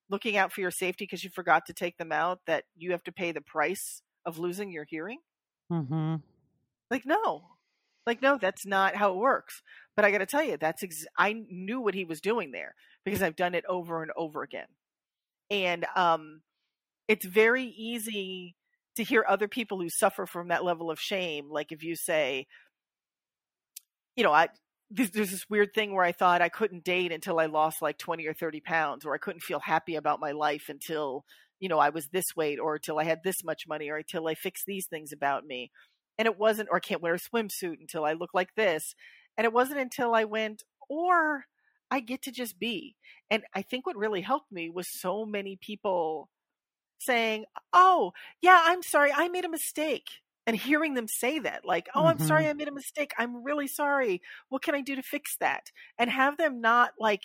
looking 0.10 0.38
out 0.38 0.54
for 0.54 0.62
your 0.62 0.72
safety 0.72 1.06
because 1.06 1.24
you 1.24 1.30
forgot 1.30 1.66
to 1.66 1.74
take 1.74 1.98
them 1.98 2.12
out 2.12 2.40
that 2.48 2.64
you 2.78 2.92
have 2.92 3.04
to 3.04 3.12
pay 3.12 3.32
the 3.32 3.42
price 3.42 4.02
of 4.26 4.40
losing 4.40 4.72
your 4.72 4.86
hearing? 4.86 5.20
Mm-hmm. 5.72 6.16
Like, 6.90 7.06
no. 7.06 7.44
Like, 8.06 8.22
no, 8.22 8.38
that's 8.42 8.66
not 8.66 8.96
how 8.96 9.12
it 9.12 9.18
works. 9.18 9.62
But 9.96 10.06
I 10.06 10.12
got 10.12 10.20
to 10.20 10.26
tell 10.26 10.44
you, 10.44 10.58
that's 10.58 10.84
ex- 10.84 11.06
I 11.18 11.34
knew 11.50 11.82
what 11.82 11.94
he 11.94 12.06
was 12.06 12.22
doing 12.22 12.52
there 12.52 12.76
because 13.04 13.22
I've 13.22 13.36
done 13.36 13.56
it 13.56 13.66
over 13.68 14.02
and 14.02 14.12
over 14.16 14.42
again. 14.42 14.68
And 15.52 15.86
um, 15.96 16.42
it's 17.08 17.26
very 17.26 17.66
easy 17.66 18.56
to 18.96 19.04
hear 19.04 19.24
other 19.28 19.48
people 19.48 19.80
who 19.80 19.90
suffer 19.90 20.26
from 20.26 20.48
that 20.48 20.64
level 20.64 20.92
of 20.92 21.00
shame 21.00 21.50
like 21.50 21.72
if 21.72 21.82
you 21.82 21.96
say 21.96 22.46
you 24.16 24.24
know 24.24 24.34
i 24.34 24.50
there's, 24.92 25.12
there's 25.12 25.32
this 25.32 25.50
weird 25.50 25.74
thing 25.74 25.96
where 25.96 26.04
I 26.04 26.12
thought 26.12 26.42
I 26.42 26.50
couldn't 26.50 26.84
date 26.84 27.12
until 27.12 27.40
I 27.40 27.46
lost 27.46 27.82
like 27.82 27.98
20 27.98 28.28
or 28.28 28.34
30 28.34 28.60
pounds, 28.60 29.06
or 29.06 29.16
I 29.16 29.18
couldn't 29.18 29.42
feel 29.42 29.62
happy 29.62 29.96
about 29.96 30.20
my 30.20 30.32
life 30.32 30.66
until, 30.68 31.24
you 31.60 31.70
know, 31.70 31.80
I 31.80 31.90
was 31.90 32.10
this 32.10 32.36
weight, 32.36 32.60
or 32.60 32.76
until 32.76 33.00
I 33.00 33.06
had 33.06 33.20
this 33.24 33.44
much 33.44 33.64
money, 33.68 33.90
or 33.90 33.98
until 33.98 34.28
I 34.28 34.36
fixed 34.36 34.66
these 34.68 34.88
things 34.88 35.14
about 35.14 35.46
me. 35.46 35.72
And 36.18 36.26
it 36.26 36.38
wasn't, 36.38 36.70
or 36.70 36.78
I 36.78 36.82
can't 36.82 37.02
wear 37.02 37.16
a 37.16 37.20
swimsuit 37.20 37.80
until 37.80 38.04
I 38.04 38.14
look 38.14 38.32
like 38.34 38.54
this. 38.56 38.94
And 39.38 39.46
it 39.46 39.54
wasn't 39.54 39.80
until 39.80 40.14
I 40.14 40.26
went, 40.26 40.64
or 40.90 41.46
I 41.92 42.00
get 42.02 42.24
to 42.24 42.32
just 42.32 42.60
be. 42.60 42.96
And 43.30 43.44
I 43.54 43.62
think 43.64 43.86
what 43.86 43.98
really 43.98 44.22
helped 44.22 44.52
me 44.52 44.70
was 44.70 44.88
so 45.02 45.26
many 45.26 45.58
people 45.58 46.30
saying, 47.00 47.46
Oh, 47.74 48.14
yeah, 48.42 48.62
I'm 48.66 48.84
sorry, 48.84 49.12
I 49.14 49.30
made 49.30 49.46
a 49.46 49.50
mistake 49.50 50.08
and 50.48 50.56
hearing 50.58 50.96
them 50.96 51.08
say 51.08 51.40
that 51.40 51.66
like 51.66 51.88
oh 51.96 52.08
i'm 52.08 52.20
sorry 52.20 52.48
Mhm. 52.48 52.50
i 52.50 52.54
made 52.54 52.68
a 52.68 52.74
mistake 52.74 53.12
i'm 53.20 53.44
really 53.44 53.68
sorry 53.68 54.22
what 54.50 54.64
can 54.64 54.74
i 54.74 54.82
do 54.82 54.96
to 54.96 55.04
fix 55.04 55.38
that 55.40 55.66
and 56.00 56.10
have 56.10 56.38
them 56.38 56.60
not 56.62 56.94
like 57.00 57.22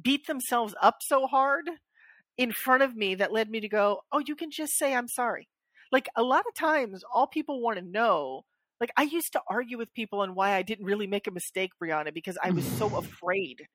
beat 0.00 0.26
themselves 0.26 0.74
up 0.80 0.98
so 1.02 1.26
hard 1.26 1.68
in 2.38 2.52
front 2.52 2.82
of 2.82 2.96
me 2.96 3.14
that 3.16 3.32
led 3.32 3.50
me 3.50 3.60
to 3.60 3.68
go 3.68 4.02
oh 4.12 4.20
you 4.26 4.36
can 4.36 4.50
just 4.50 4.74
say 4.78 4.94
i'm 4.94 5.08
sorry 5.08 5.48
like 5.92 6.08
a 6.16 6.22
lot 6.22 6.46
of 6.48 6.54
times 6.54 7.04
all 7.14 7.26
people 7.26 7.60
want 7.62 7.78
to 7.78 7.84
know 7.84 8.44
like 8.80 8.90
i 8.96 9.02
used 9.02 9.32
to 9.32 9.42
argue 9.48 9.78
with 9.78 9.92
people 9.94 10.20
on 10.20 10.34
why 10.34 10.54
i 10.54 10.62
didn't 10.62 10.86
really 10.86 11.06
make 11.06 11.26
a 11.26 11.30
mistake 11.30 11.70
briana 11.82 12.12
because 12.14 12.38
i 12.42 12.50
was 12.50 12.66
so 12.66 12.96
afraid 12.96 13.66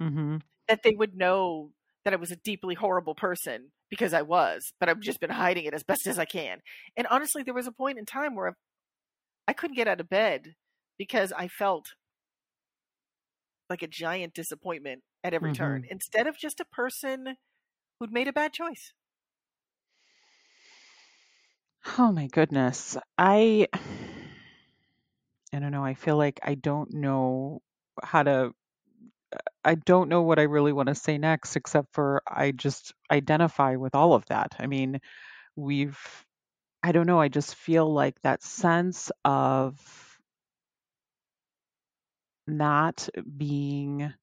Mhm. 0.00 0.38
that 0.68 0.82
they 0.82 0.94
would 0.94 1.14
know 1.14 1.72
that 2.04 2.12
I 2.12 2.16
was 2.16 2.30
a 2.30 2.36
deeply 2.36 2.74
horrible 2.74 3.14
person 3.14 3.72
because 3.90 4.12
I 4.12 4.22
was, 4.22 4.72
but 4.78 4.88
I've 4.88 5.00
just 5.00 5.20
been 5.20 5.30
hiding 5.30 5.64
it 5.64 5.74
as 5.74 5.82
best 5.84 6.06
as 6.06 6.18
I 6.18 6.24
can. 6.24 6.60
And 6.96 7.06
honestly, 7.06 7.42
there 7.42 7.54
was 7.54 7.66
a 7.66 7.72
point 7.72 7.98
in 7.98 8.04
time 8.06 8.34
where 8.34 8.54
I 9.48 9.52
couldn't 9.54 9.76
get 9.76 9.88
out 9.88 10.00
of 10.00 10.08
bed 10.10 10.54
because 10.98 11.32
I 11.32 11.48
felt 11.48 11.94
like 13.68 13.82
a 13.82 13.86
giant 13.86 14.32
disappointment 14.34 15.02
at 15.22 15.34
every 15.34 15.52
turn 15.52 15.84
instead 15.88 16.26
of 16.26 16.36
just 16.38 16.60
a 16.60 16.64
person 16.64 17.36
who'd 18.00 18.12
made 18.12 18.28
a 18.28 18.32
bad 18.34 18.52
choice. 18.52 18.92
Oh 21.98 22.12
my 22.12 22.26
goodness. 22.26 22.96
I 23.18 23.68
I 25.54 25.60
don't 25.60 25.70
know. 25.72 25.84
I 25.84 25.94
feel 25.94 26.16
like 26.16 26.40
I 26.42 26.54
don't 26.54 26.92
know 26.94 27.62
how 28.02 28.22
to 28.24 28.52
uh, 29.34 29.38
I 29.64 29.74
don't 29.76 30.08
know 30.08 30.22
what 30.22 30.38
I 30.38 30.44
really 30.44 30.72
want 30.72 30.88
to 30.88 30.94
say 30.94 31.18
next 31.18 31.56
except 31.56 31.92
for 31.94 32.22
I 32.28 32.52
just 32.52 32.94
identify 33.10 33.76
with 33.76 33.94
all 33.94 34.14
of 34.14 34.26
that. 34.26 34.54
I 34.60 34.66
mean, 34.66 35.00
we've 35.56 35.98
I 36.82 36.92
don't 36.92 37.06
know, 37.06 37.20
I 37.20 37.28
just 37.28 37.54
feel 37.56 37.92
like 37.92 38.20
that 38.22 38.42
sense 38.42 39.10
of 39.24 39.78
not 42.46 43.08
being 43.36 44.14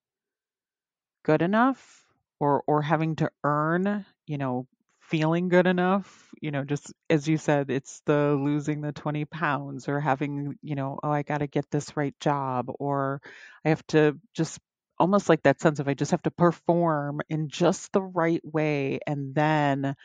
good 1.23 1.41
enough 1.41 2.05
or 2.39 2.63
or 2.67 2.81
having 2.81 3.15
to 3.17 3.31
earn, 3.43 4.05
you 4.27 4.37
know, 4.37 4.67
feeling 5.11 5.49
good 5.49 5.67
enough, 5.67 6.29
you 6.41 6.51
know, 6.51 6.65
just 6.65 6.93
as 7.11 7.27
you 7.29 7.37
said, 7.37 7.71
it's 7.71 8.01
the 8.07 8.39
losing 8.41 8.81
the 8.81 8.93
20 8.93 9.25
pounds 9.25 9.89
or 9.89 10.01
having, 10.01 10.57
you 10.63 10.75
know, 10.75 10.99
oh, 11.03 11.11
I 11.11 11.23
got 11.23 11.39
to 11.39 11.47
get 11.47 11.71
this 11.71 11.97
right 11.97 12.15
job 12.21 12.71
or 12.79 13.21
I 13.65 13.69
have 13.69 13.85
to 13.89 14.17
just 14.35 14.59
almost 14.99 15.29
like 15.29 15.43
that 15.43 15.61
sense 15.61 15.79
of 15.79 15.89
I 15.89 15.95
just 15.95 16.11
have 16.11 16.23
to 16.23 16.31
perform 16.31 17.21
in 17.29 17.49
just 17.49 17.93
the 17.93 18.03
right 18.03 18.41
way 18.45 18.99
and 19.07 19.35
then, 19.35 19.95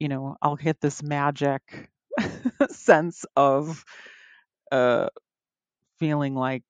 you 0.00 0.08
know, 0.08 0.36
I'll 0.42 0.56
hit 0.56 0.80
this 0.80 1.02
magic 1.02 1.90
sense 2.70 3.24
of 3.36 3.84
uh 4.72 5.08
feeling 5.98 6.34
like, 6.34 6.64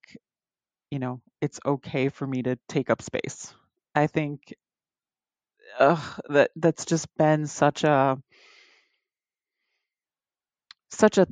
you 0.90 0.98
know, 0.98 1.20
it's 1.40 1.60
okay 1.64 2.08
for 2.08 2.26
me 2.26 2.42
to 2.42 2.58
take 2.68 2.90
up 2.90 3.02
space. 3.02 3.54
I 3.94 4.06
think 4.06 4.54
ugh, 5.78 6.20
that 6.28 6.50
that's 6.56 6.84
just 6.84 7.08
been 7.16 7.46
such 7.46 7.84
a 7.84 8.18
such 10.90 11.18
a 11.18 11.26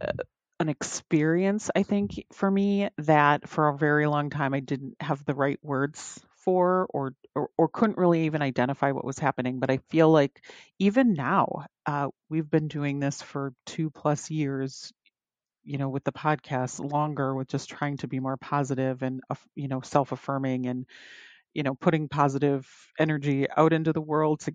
uh, 0.00 0.12
an 0.60 0.68
experience 0.68 1.70
I 1.76 1.84
think 1.84 2.24
for 2.32 2.50
me 2.50 2.88
that 2.98 3.48
for 3.48 3.68
a 3.68 3.76
very 3.78 4.06
long 4.06 4.30
time 4.30 4.54
I 4.54 4.60
didn't 4.60 4.96
have 5.00 5.24
the 5.24 5.34
right 5.34 5.58
words 5.62 6.20
for 6.44 6.86
or 6.90 7.14
or, 7.34 7.50
or 7.56 7.68
couldn't 7.68 7.98
really 7.98 8.26
even 8.26 8.42
identify 8.42 8.90
what 8.92 9.04
was 9.04 9.18
happening. 9.18 9.60
But 9.60 9.70
I 9.70 9.78
feel 9.90 10.10
like 10.10 10.42
even 10.80 11.14
now 11.14 11.66
uh, 11.86 12.08
we've 12.28 12.50
been 12.50 12.68
doing 12.68 12.98
this 12.98 13.22
for 13.22 13.52
two 13.66 13.90
plus 13.90 14.30
years 14.30 14.92
you 15.64 15.78
know 15.78 15.88
with 15.88 16.04
the 16.04 16.12
podcast 16.12 16.80
longer 16.92 17.34
with 17.34 17.48
just 17.48 17.68
trying 17.70 17.96
to 17.98 18.08
be 18.08 18.20
more 18.20 18.36
positive 18.36 19.02
and 19.02 19.20
uh, 19.30 19.34
you 19.54 19.68
know 19.68 19.80
self-affirming 19.82 20.66
and 20.66 20.86
you 21.54 21.62
know 21.62 21.74
putting 21.74 22.08
positive 22.08 22.68
energy 22.98 23.46
out 23.56 23.72
into 23.72 23.92
the 23.92 24.00
world 24.00 24.40
to 24.40 24.54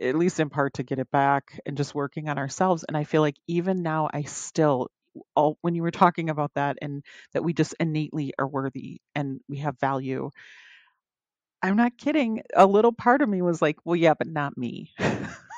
at 0.00 0.14
least 0.16 0.40
in 0.40 0.50
part 0.50 0.74
to 0.74 0.82
get 0.82 0.98
it 0.98 1.10
back 1.10 1.58
and 1.66 1.76
just 1.76 1.94
working 1.94 2.28
on 2.28 2.38
ourselves. 2.38 2.84
And 2.88 2.96
i 2.96 3.04
feel 3.04 3.22
like 3.22 3.36
even 3.48 3.82
now 3.82 4.08
i 4.12 4.22
still 4.22 4.88
all 5.36 5.58
when 5.62 5.74
you 5.74 5.82
were 5.82 5.90
talking 5.90 6.30
about 6.30 6.52
that 6.54 6.78
and 6.82 7.04
that 7.32 7.44
we 7.44 7.52
just 7.52 7.74
innately 7.80 8.32
are 8.38 8.46
worthy 8.48 9.00
and 9.14 9.40
we 9.48 9.58
have 9.58 9.78
value 9.80 10.30
i'm 11.62 11.76
not 11.76 11.96
kidding. 11.98 12.42
A 12.54 12.66
little 12.66 12.92
part 12.92 13.22
of 13.22 13.28
me 13.28 13.42
was 13.42 13.60
like 13.62 13.76
well 13.84 13.96
yeah 13.96 14.14
but 14.14 14.26
not 14.28 14.56
me 14.56 14.92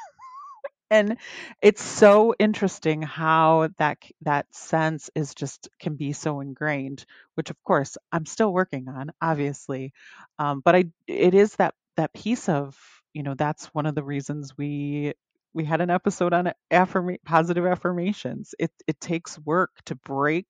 and 0.93 1.19
it's 1.63 1.83
so 1.83 2.35
interesting 2.39 3.03
how 3.03 3.71
that 3.79 3.99
that 4.23 4.47
sense 4.55 5.11
is 5.17 5.35
just 5.35 5.69
can 5.81 5.97
be 5.97 6.13
so 6.13 6.41
ingrained 6.41 7.05
which 7.35 7.51
of 7.51 7.63
course 7.65 7.99
i'm 8.13 8.27
still 8.27 8.53
working 8.53 8.89
on 8.89 9.11
obviously. 9.23 9.93
Um, 10.39 10.63
but 10.65 10.77
i 10.77 10.85
it 11.09 11.35
is 11.35 11.57
that 11.57 11.75
that 11.97 12.15
piece 12.15 12.49
of 12.49 12.79
you 13.15 13.23
know 13.25 13.35
that's 13.35 13.67
one 13.75 13.87
of 13.87 13.95
the 13.95 14.05
reasons 14.05 14.57
we 14.59 15.15
we 15.55 15.65
had 15.65 15.81
an 15.83 15.91
episode 15.91 16.33
on 16.33 16.53
affirm 16.71 17.17
positive 17.27 17.67
affirmations. 17.67 18.55
It 18.59 18.73
it 18.87 19.01
takes 19.01 19.39
work 19.41 19.71
to 19.87 19.95
break 19.97 20.47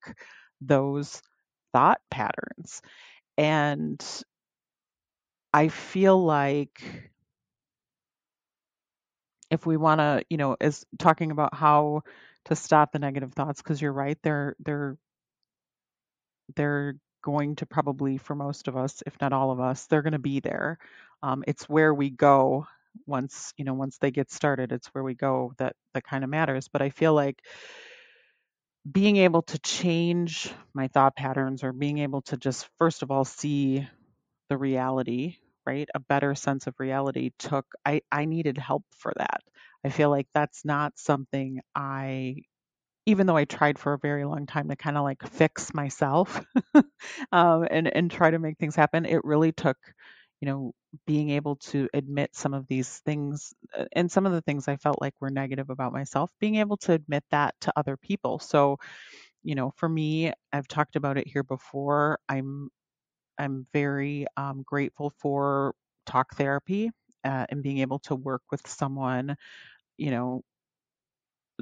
those 0.61 1.22
thought 1.72 2.00
patterns. 2.11 2.83
And 3.38 4.05
i 5.52 5.68
feel 5.68 6.22
like 6.22 7.12
if 9.52 9.66
we 9.66 9.78
want 9.78 10.00
to, 10.00 10.24
you 10.30 10.38
know, 10.38 10.56
is 10.60 10.86
talking 10.98 11.32
about 11.32 11.54
how 11.54 12.02
to 12.46 12.56
stop 12.56 12.92
the 12.92 13.00
negative 13.00 13.34
thoughts 13.34 13.62
because 13.62 13.82
you're 13.82 13.92
right, 13.92 14.18
they're 14.24 14.56
they're 14.60 14.98
they're 16.56 16.96
going 17.22 17.56
to 17.56 17.66
probably 17.66 18.18
for 18.18 18.34
most 18.34 18.68
of 18.68 18.76
us, 18.76 19.02
if 19.06 19.20
not 19.20 19.34
all 19.34 19.52
of 19.52 19.60
us, 19.60 19.86
they're 19.86 20.02
going 20.02 20.14
to 20.14 20.20
be 20.20 20.40
there. 20.40 20.78
Um, 21.22 21.44
it's 21.46 21.68
where 21.68 21.94
we 21.94 22.10
go 22.10 22.66
once 23.06 23.54
you 23.58 23.64
know 23.64 23.74
once 23.74 23.98
they 23.98 24.12
get 24.12 24.32
started. 24.32 24.72
It's 24.72 24.88
where 24.88 25.04
we 25.04 25.14
go 25.14 25.54
that 25.58 25.76
that 25.94 26.04
kind 26.04 26.24
of 26.24 26.30
matters. 26.30 26.68
But 26.68 26.82
I 26.82 26.90
feel 26.90 27.14
like 27.14 27.42
being 28.90 29.16
able 29.18 29.42
to 29.42 29.58
change 29.60 30.52
my 30.74 30.88
thought 30.88 31.16
patterns 31.16 31.64
or 31.64 31.72
being 31.72 31.98
able 31.98 32.22
to 32.22 32.36
just 32.36 32.68
first 32.78 33.02
of 33.02 33.10
all 33.12 33.24
see 33.24 33.88
the 34.48 34.58
reality 34.58 35.36
right 35.66 35.88
a 35.94 36.01
better 36.01 36.35
sense 36.35 36.66
of 36.66 36.75
reality 36.79 37.31
took 37.38 37.66
i 37.87 38.01
i 38.12 38.25
needed 38.25 38.59
help 38.59 38.85
for 38.96 39.12
that. 39.16 39.42
I 39.85 39.90
feel 39.90 40.11
like 40.11 40.29
that's 40.35 40.64
not 40.64 40.98
something 40.98 41.61
i 41.75 42.37
even 43.07 43.27
though 43.27 43.37
i 43.37 43.44
tried 43.44 43.79
for 43.79 43.92
a 43.94 43.98
very 43.98 44.25
long 44.25 44.46
time 44.46 44.68
to 44.68 44.77
kind 44.77 44.96
of 44.96 45.05
like 45.05 45.22
fix 45.29 45.75
myself 45.75 46.44
um, 47.33 47.66
and 47.70 47.88
and 47.94 48.11
try 48.11 48.31
to 48.31 48.38
make 48.38 48.59
things 48.59 48.77
happen 48.77 49.07
it 49.07 49.25
really 49.25 49.53
took 49.53 49.77
you 50.40 50.46
know 50.46 50.72
being 51.07 51.31
able 51.31 51.57
to 51.57 51.88
admit 51.94 52.35
some 52.35 52.55
of 52.55 52.66
these 52.68 52.98
things 53.01 53.55
uh, 53.79 53.85
and 53.92 54.11
some 54.11 54.27
of 54.27 54.33
the 54.33 54.42
things 54.42 54.68
i 54.68 54.77
felt 54.77 55.01
like 55.01 55.14
were 55.20 55.31
negative 55.31 55.70
about 55.70 55.92
myself 55.92 56.31
being 56.40 56.57
able 56.57 56.77
to 56.77 56.92
admit 56.92 57.25
that 57.31 57.55
to 57.61 57.72
other 57.77 57.96
people. 57.96 58.38
So 58.38 58.79
you 59.42 59.55
know 59.55 59.72
for 59.77 59.88
me 59.88 60.33
i've 60.53 60.68
talked 60.68 60.96
about 60.96 61.18
it 61.18 61.27
here 61.27 61.42
before 61.42 62.18
i'm 62.29 62.70
I'm 63.38 63.66
very 63.73 64.27
um, 64.37 64.62
grateful 64.64 65.11
for 65.18 65.75
talk 66.07 66.35
therapy 66.37 66.90
uh, 67.25 67.47
and 67.49 67.62
being 67.62 67.79
able 67.79 68.01
to 68.01 68.14
work 68.16 68.42
with 68.51 68.66
someone, 68.66 69.37
you 69.99 70.11
know, 70.11 70.42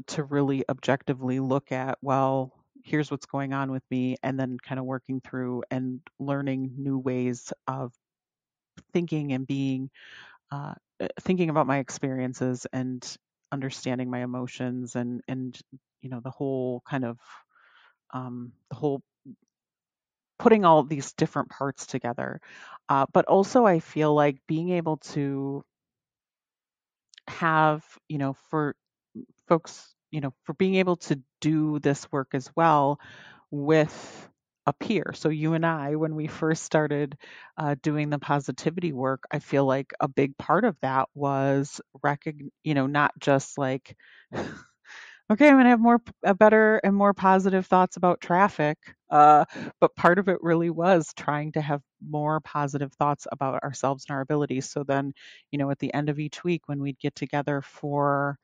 to 0.07 0.25
really 0.25 0.65
objectively 0.69 1.41
look 1.41 1.73
at, 1.73 1.99
well, 2.03 2.53
here's 2.85 3.11
what's 3.11 3.27
going 3.27 3.53
on 3.53 3.71
with 3.71 3.83
me, 3.91 4.17
and 4.23 4.39
then 4.39 4.57
kind 4.59 4.79
of 4.79 4.87
working 4.87 5.21
through 5.21 5.63
and 5.71 6.01
learning 6.19 6.75
new 6.79 6.99
ways 6.99 7.53
of 7.67 7.93
thinking 8.93 9.33
and 9.33 9.47
being, 9.47 9.91
uh, 10.53 10.75
uh, 11.01 11.09
thinking 11.23 11.51
about 11.51 11.67
my 11.67 11.79
experiences 11.79 12.67
and 12.73 13.17
understanding 13.53 14.11
my 14.11 14.21
emotions 14.23 14.97
and 14.97 15.23
and 15.29 15.59
you 16.03 16.11
know 16.11 16.21
the 16.21 16.31
whole 16.31 16.83
kind 16.89 17.05
of 17.05 17.19
um, 18.13 18.53
the 18.71 18.77
whole 18.77 19.03
putting 20.41 20.65
all 20.65 20.83
these 20.83 21.13
different 21.13 21.51
parts 21.51 21.87
together. 21.87 22.41
Uh, 22.89 23.07
but 23.13 23.27
also, 23.27 23.65
I 23.65 23.79
feel 23.79 24.13
like 24.13 24.39
being 24.49 24.71
able 24.71 24.97
to 25.15 25.63
have, 27.29 27.85
you 28.09 28.19
know, 28.19 28.35
for 28.51 28.75
folks, 29.49 29.95
you 30.11 30.21
know, 30.21 30.33
for 30.45 30.55
being 30.55 30.77
able 30.77 30.97
to 30.97 31.21
do 31.41 31.79
this 31.79 32.11
work 32.11 32.29
as 32.35 32.51
well 32.57 32.99
with 33.51 34.29
a 34.67 34.73
peer. 34.73 35.13
So 35.15 35.29
you 35.29 35.55
and 35.55 35.65
I, 35.65 35.97
when 35.97 36.15
we 36.15 36.27
first 36.27 36.65
started 36.65 37.17
uh, 37.57 37.77
doing 37.83 38.11
the 38.11 38.19
positivity 38.19 38.93
work, 38.93 39.25
I 39.31 39.39
feel 39.39 39.65
like 39.67 39.93
a 40.01 40.09
big 40.09 40.37
part 40.37 40.65
of 40.65 40.77
that 40.83 41.09
was 41.15 41.81
recogn, 42.05 42.51
you 42.65 42.75
know, 42.75 42.87
not 42.87 43.13
just 43.19 43.59
like, 43.59 43.97
okay, 45.31 45.49
I'm 45.49 45.57
gonna 45.57 45.69
have 45.71 45.81
more, 45.81 46.01
a 46.25 46.35
better 46.35 46.79
and 46.85 46.95
more 46.95 47.15
positive 47.15 47.67
thoughts 47.67 47.97
about 47.97 48.21
traffic, 48.21 48.79
uh, 49.11 49.45
but 49.81 49.95
part 49.97 50.19
of 50.19 50.29
it 50.29 50.39
really 50.43 50.71
was 50.71 51.13
trying 51.17 51.53
to 51.53 51.61
have 51.61 51.83
more 52.07 52.41
positive 52.41 52.93
thoughts 52.95 53.27
about 53.31 53.63
ourselves 53.63 54.05
and 54.09 54.15
our 54.15 54.21
abilities. 54.23 54.69
So 54.71 54.85
then, 54.85 55.13
you 55.53 55.59
know, 55.59 55.71
at 55.71 55.79
the 55.79 55.93
end 55.95 56.09
of 56.09 56.19
each 56.19 56.43
week 56.45 56.63
when 56.69 56.81
we'd 56.81 56.99
get 56.99 57.15
together 57.15 57.63
for 57.63 58.39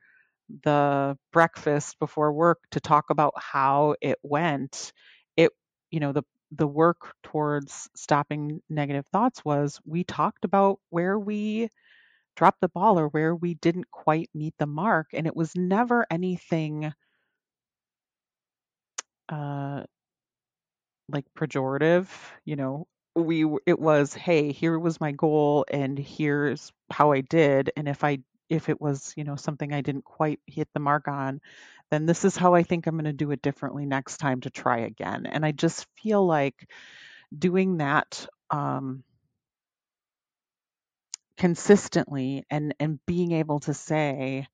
the 0.65 1.17
breakfast 1.33 1.99
before 1.99 2.33
work 2.33 2.59
to 2.73 2.81
talk 2.81 3.11
about 3.11 3.35
how 3.37 3.97
it 4.01 4.19
went 4.23 4.93
it 5.37 5.51
you 5.91 6.01
know 6.01 6.13
the 6.13 6.23
the 6.53 6.67
work 6.67 7.15
towards 7.23 7.91
stopping 7.97 8.61
negative 8.71 9.07
thoughts 9.09 9.45
was 9.45 9.81
we 9.85 10.05
talked 10.05 10.45
about 10.45 10.79
where 10.91 11.19
we 11.19 11.69
dropped 12.37 12.61
the 12.61 12.69
ball 12.69 12.99
or 12.99 13.09
where 13.09 13.35
we 13.35 13.55
didn't 13.55 13.91
quite 13.91 14.31
meet 14.35 14.55
the 14.59 14.67
mark 14.67 15.09
and 15.13 15.27
it 15.27 15.37
was 15.37 15.57
never 15.57 16.07
anything 16.11 16.93
uh 19.29 19.83
like 21.09 21.25
pejorative 21.37 22.09
you 22.45 22.57
know 22.57 22.87
we 23.15 23.45
it 23.67 23.79
was 23.79 24.13
hey 24.15 24.53
here 24.53 24.79
was 24.79 25.01
my 25.01 25.13
goal 25.13 25.65
and 25.71 25.99
here's 25.99 26.73
how 26.91 27.13
i 27.13 27.21
did 27.21 27.71
and 27.77 27.89
if 27.89 28.05
i 28.05 28.19
if 28.49 28.69
it 28.69 28.81
was, 28.81 29.13
you 29.17 29.25
know, 29.25 29.37
something 29.37 29.73
I 29.73 29.81
didn't 29.81 30.05
quite 30.05 30.41
hit 30.47 30.69
the 30.73 30.81
mark 30.81 31.09
on, 31.09 31.41
then 31.91 32.07
this 32.07 32.25
is 32.25 32.37
how 32.37 32.55
I 32.55 32.63
think 32.63 32.87
I'm 32.87 32.95
going 32.97 33.05
to 33.05 33.13
do 33.13 33.31
it 33.31 33.43
differently 33.43 33.87
next 33.87 34.19
time 34.19 34.41
to 34.43 34.51
try 34.51 34.79
again. 34.79 35.27
And 35.27 35.45
I 35.45 35.53
just 35.53 35.87
feel 36.03 36.25
like 36.25 36.69
doing 37.37 37.79
that 37.79 38.27
um, 38.51 39.05
consistently 41.39 42.45
and 42.51 42.75
and 42.81 43.01
being 43.07 43.33
able 43.33 43.61
to 43.61 43.75
say, 43.75 44.49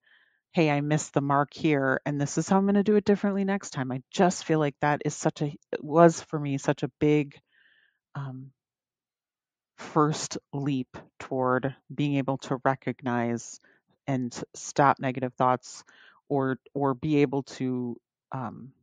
"Hey, 0.53 0.71
I 0.71 0.81
missed 0.81 1.13
the 1.13 1.21
mark 1.21 1.53
here, 1.53 2.01
and 2.05 2.19
this 2.21 2.37
is 2.37 2.49
how 2.49 2.57
I'm 2.57 2.65
going 2.65 2.75
to 2.75 2.83
do 2.83 2.95
it 2.97 3.05
differently 3.05 3.45
next 3.45 3.71
time." 3.71 3.91
I 3.91 4.03
just 4.11 4.45
feel 4.45 4.59
like 4.59 4.75
that 4.81 5.01
is 5.05 5.15
such 5.15 5.41
a 5.41 5.55
was 5.81 6.21
for 6.21 6.39
me 6.39 6.57
such 6.59 6.83
a 6.83 6.91
big 6.99 7.39
um, 8.15 8.51
first 9.77 10.37
leap 10.53 10.97
toward 11.19 11.75
being 11.93 12.15
able 12.15 12.37
to 12.37 12.59
recognize 12.63 13.59
and 14.07 14.43
stop 14.55 14.99
negative 14.99 15.33
thoughts 15.35 15.83
or 16.29 16.57
or 16.73 16.93
be 16.93 17.17
able 17.17 17.43
to 17.43 17.97
um, 18.31 18.73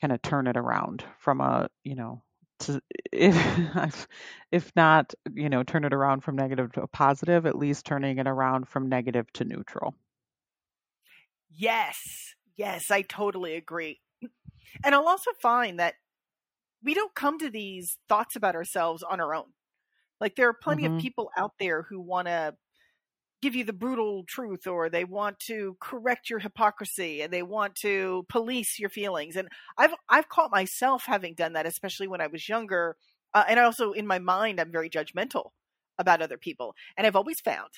kind 0.00 0.12
of 0.12 0.22
turn 0.22 0.46
it 0.46 0.56
around 0.56 1.04
from 1.18 1.40
a 1.40 1.68
you 1.84 1.94
know 1.94 2.22
to 2.60 2.80
if 3.12 4.06
if 4.52 4.72
not 4.76 5.14
you 5.34 5.48
know 5.48 5.62
turn 5.62 5.84
it 5.84 5.92
around 5.92 6.22
from 6.22 6.36
negative 6.36 6.72
to 6.72 6.86
positive 6.88 7.46
at 7.46 7.56
least 7.56 7.86
turning 7.86 8.18
it 8.18 8.26
around 8.26 8.68
from 8.68 8.88
negative 8.88 9.32
to 9.34 9.44
neutral. 9.44 9.94
Yes. 11.50 12.34
Yes 12.56 12.90
i 12.90 13.02
totally 13.02 13.54
agree. 13.54 14.00
And 14.84 14.94
i'll 14.94 15.08
also 15.08 15.30
find 15.40 15.78
that 15.78 15.94
we 16.82 16.94
don't 16.94 17.14
come 17.14 17.38
to 17.38 17.50
these 17.50 17.98
thoughts 18.08 18.36
about 18.36 18.54
ourselves 18.54 19.02
on 19.02 19.20
our 19.20 19.34
own. 19.34 19.52
Like 20.20 20.36
there 20.36 20.48
are 20.48 20.54
plenty 20.54 20.84
mm-hmm. 20.84 20.96
of 20.96 21.02
people 21.02 21.30
out 21.36 21.52
there 21.58 21.82
who 21.82 22.00
want 22.00 22.28
to 22.28 22.54
give 23.40 23.54
you 23.54 23.64
the 23.64 23.72
brutal 23.72 24.24
truth 24.24 24.66
or 24.66 24.88
they 24.88 25.04
want 25.04 25.38
to 25.38 25.76
correct 25.80 26.28
your 26.28 26.40
hypocrisy 26.40 27.22
and 27.22 27.32
they 27.32 27.42
want 27.42 27.74
to 27.76 28.24
police 28.28 28.78
your 28.78 28.90
feelings. 28.90 29.36
And 29.36 29.48
i've 29.76 29.94
i've 30.08 30.28
caught 30.28 30.50
myself 30.50 31.04
having 31.06 31.34
done 31.34 31.52
that 31.52 31.66
especially 31.66 32.08
when 32.08 32.20
i 32.20 32.26
was 32.26 32.48
younger. 32.48 32.96
Uh, 33.34 33.44
and 33.48 33.60
also 33.60 33.92
in 33.92 34.06
my 34.06 34.18
mind 34.18 34.60
i'm 34.60 34.72
very 34.72 34.90
judgmental 34.90 35.50
about 35.98 36.22
other 36.22 36.38
people. 36.38 36.74
And 36.96 37.06
i've 37.06 37.16
always 37.16 37.40
found 37.40 37.70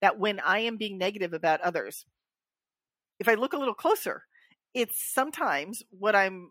that 0.00 0.18
when 0.18 0.40
i 0.40 0.60
am 0.60 0.76
being 0.76 0.98
negative 0.98 1.32
about 1.32 1.60
others 1.60 2.06
if 3.18 3.28
i 3.28 3.34
look 3.34 3.52
a 3.52 3.58
little 3.58 3.74
closer 3.74 4.22
it's 4.74 5.02
sometimes 5.12 5.82
what 5.90 6.14
i'm 6.14 6.50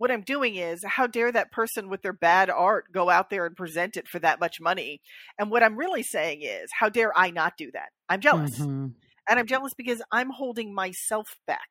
what 0.00 0.10
I'm 0.10 0.22
doing 0.22 0.56
is 0.56 0.82
how 0.82 1.06
dare 1.06 1.30
that 1.30 1.52
person 1.52 1.90
with 1.90 2.00
their 2.00 2.14
bad 2.14 2.48
art 2.48 2.86
go 2.90 3.10
out 3.10 3.28
there 3.28 3.44
and 3.44 3.54
present 3.54 3.98
it 3.98 4.08
for 4.08 4.18
that 4.20 4.40
much 4.40 4.58
money? 4.58 5.02
And 5.38 5.50
what 5.50 5.62
I'm 5.62 5.76
really 5.76 6.02
saying 6.02 6.40
is, 6.40 6.70
how 6.78 6.88
dare 6.88 7.12
I 7.14 7.30
not 7.30 7.58
do 7.58 7.70
that? 7.72 7.90
I'm 8.08 8.22
jealous. 8.22 8.58
Mm-hmm. 8.58 8.86
And 9.28 9.38
I'm 9.38 9.46
jealous 9.46 9.74
because 9.76 10.00
I'm 10.10 10.30
holding 10.30 10.74
myself 10.74 11.26
back. 11.46 11.68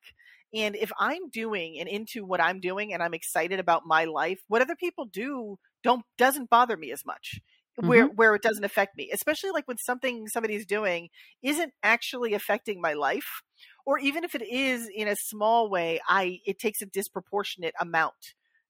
And 0.54 0.76
if 0.76 0.92
I'm 0.96 1.28
doing 1.32 1.78
and 1.80 1.88
into 1.88 2.24
what 2.24 2.40
I'm 2.40 2.60
doing 2.60 2.94
and 2.94 3.02
I'm 3.02 3.14
excited 3.14 3.58
about 3.58 3.82
my 3.84 4.04
life, 4.04 4.38
what 4.46 4.62
other 4.62 4.76
people 4.76 5.06
do 5.06 5.58
don't 5.82 6.04
doesn't 6.16 6.50
bother 6.50 6.76
me 6.76 6.92
as 6.92 7.04
much. 7.04 7.40
Mm-hmm. 7.80 7.88
Where 7.88 8.06
where 8.06 8.34
it 8.36 8.42
doesn't 8.42 8.64
affect 8.64 8.96
me, 8.96 9.10
especially 9.12 9.50
like 9.50 9.66
when 9.66 9.78
something 9.78 10.28
somebody's 10.28 10.66
doing 10.66 11.08
isn't 11.42 11.72
actually 11.82 12.34
affecting 12.34 12.80
my 12.80 12.92
life, 12.92 13.42
or 13.90 13.98
even 13.98 14.22
if 14.22 14.36
it 14.36 14.48
is 14.48 14.88
in 14.94 15.08
a 15.08 15.16
small 15.16 15.68
way, 15.68 16.00
I 16.08 16.38
it 16.46 16.60
takes 16.60 16.80
a 16.80 16.86
disproportionate 16.86 17.74
amount. 17.80 18.14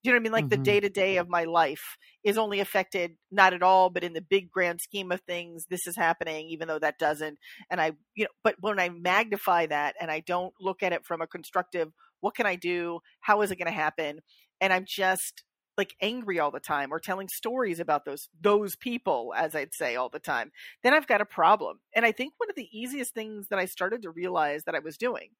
Do 0.02 0.08
you 0.08 0.12
know 0.12 0.16
what 0.16 0.20
I 0.20 0.22
mean? 0.22 0.32
Like 0.32 0.44
mm-hmm. 0.44 0.62
the 0.62 0.70
day 0.70 0.80
to 0.80 0.88
day 0.88 1.18
of 1.18 1.28
my 1.28 1.44
life 1.44 1.98
is 2.24 2.38
only 2.38 2.60
affected 2.60 3.16
not 3.30 3.52
at 3.52 3.62
all, 3.62 3.90
but 3.90 4.02
in 4.02 4.14
the 4.14 4.22
big 4.22 4.50
grand 4.50 4.80
scheme 4.80 5.12
of 5.12 5.20
things, 5.20 5.66
this 5.68 5.86
is 5.86 5.94
happening, 5.94 6.48
even 6.48 6.68
though 6.68 6.78
that 6.78 6.98
doesn't. 6.98 7.38
And 7.70 7.82
I, 7.82 7.92
you 8.14 8.24
know, 8.24 8.30
but 8.42 8.54
when 8.60 8.80
I 8.80 8.88
magnify 8.88 9.66
that 9.66 9.94
and 10.00 10.10
I 10.10 10.20
don't 10.20 10.54
look 10.58 10.82
at 10.82 10.94
it 10.94 11.04
from 11.04 11.20
a 11.20 11.26
constructive, 11.26 11.92
what 12.20 12.34
can 12.34 12.46
I 12.46 12.56
do? 12.56 13.00
How 13.20 13.42
is 13.42 13.50
it 13.50 13.56
going 13.56 13.66
to 13.66 13.72
happen? 13.72 14.20
And 14.58 14.72
I'm 14.72 14.86
just 14.88 15.42
like 15.80 15.96
angry 16.02 16.38
all 16.38 16.50
the 16.50 16.60
time 16.60 16.92
or 16.92 17.00
telling 17.00 17.26
stories 17.28 17.80
about 17.80 18.04
those 18.04 18.28
those 18.38 18.76
people 18.76 19.32
as 19.34 19.54
I'd 19.54 19.72
say 19.72 19.96
all 19.96 20.10
the 20.10 20.18
time, 20.18 20.52
then 20.82 20.92
I've 20.92 21.06
got 21.06 21.22
a 21.22 21.24
problem. 21.24 21.80
And 21.96 22.04
I 22.04 22.12
think 22.12 22.34
one 22.36 22.50
of 22.50 22.56
the 22.56 22.68
easiest 22.70 23.14
things 23.14 23.48
that 23.48 23.58
I 23.58 23.64
started 23.64 24.02
to 24.02 24.10
realize 24.10 24.64
that 24.64 24.74
I 24.74 24.80
was 24.80 24.98
doing 24.98 25.30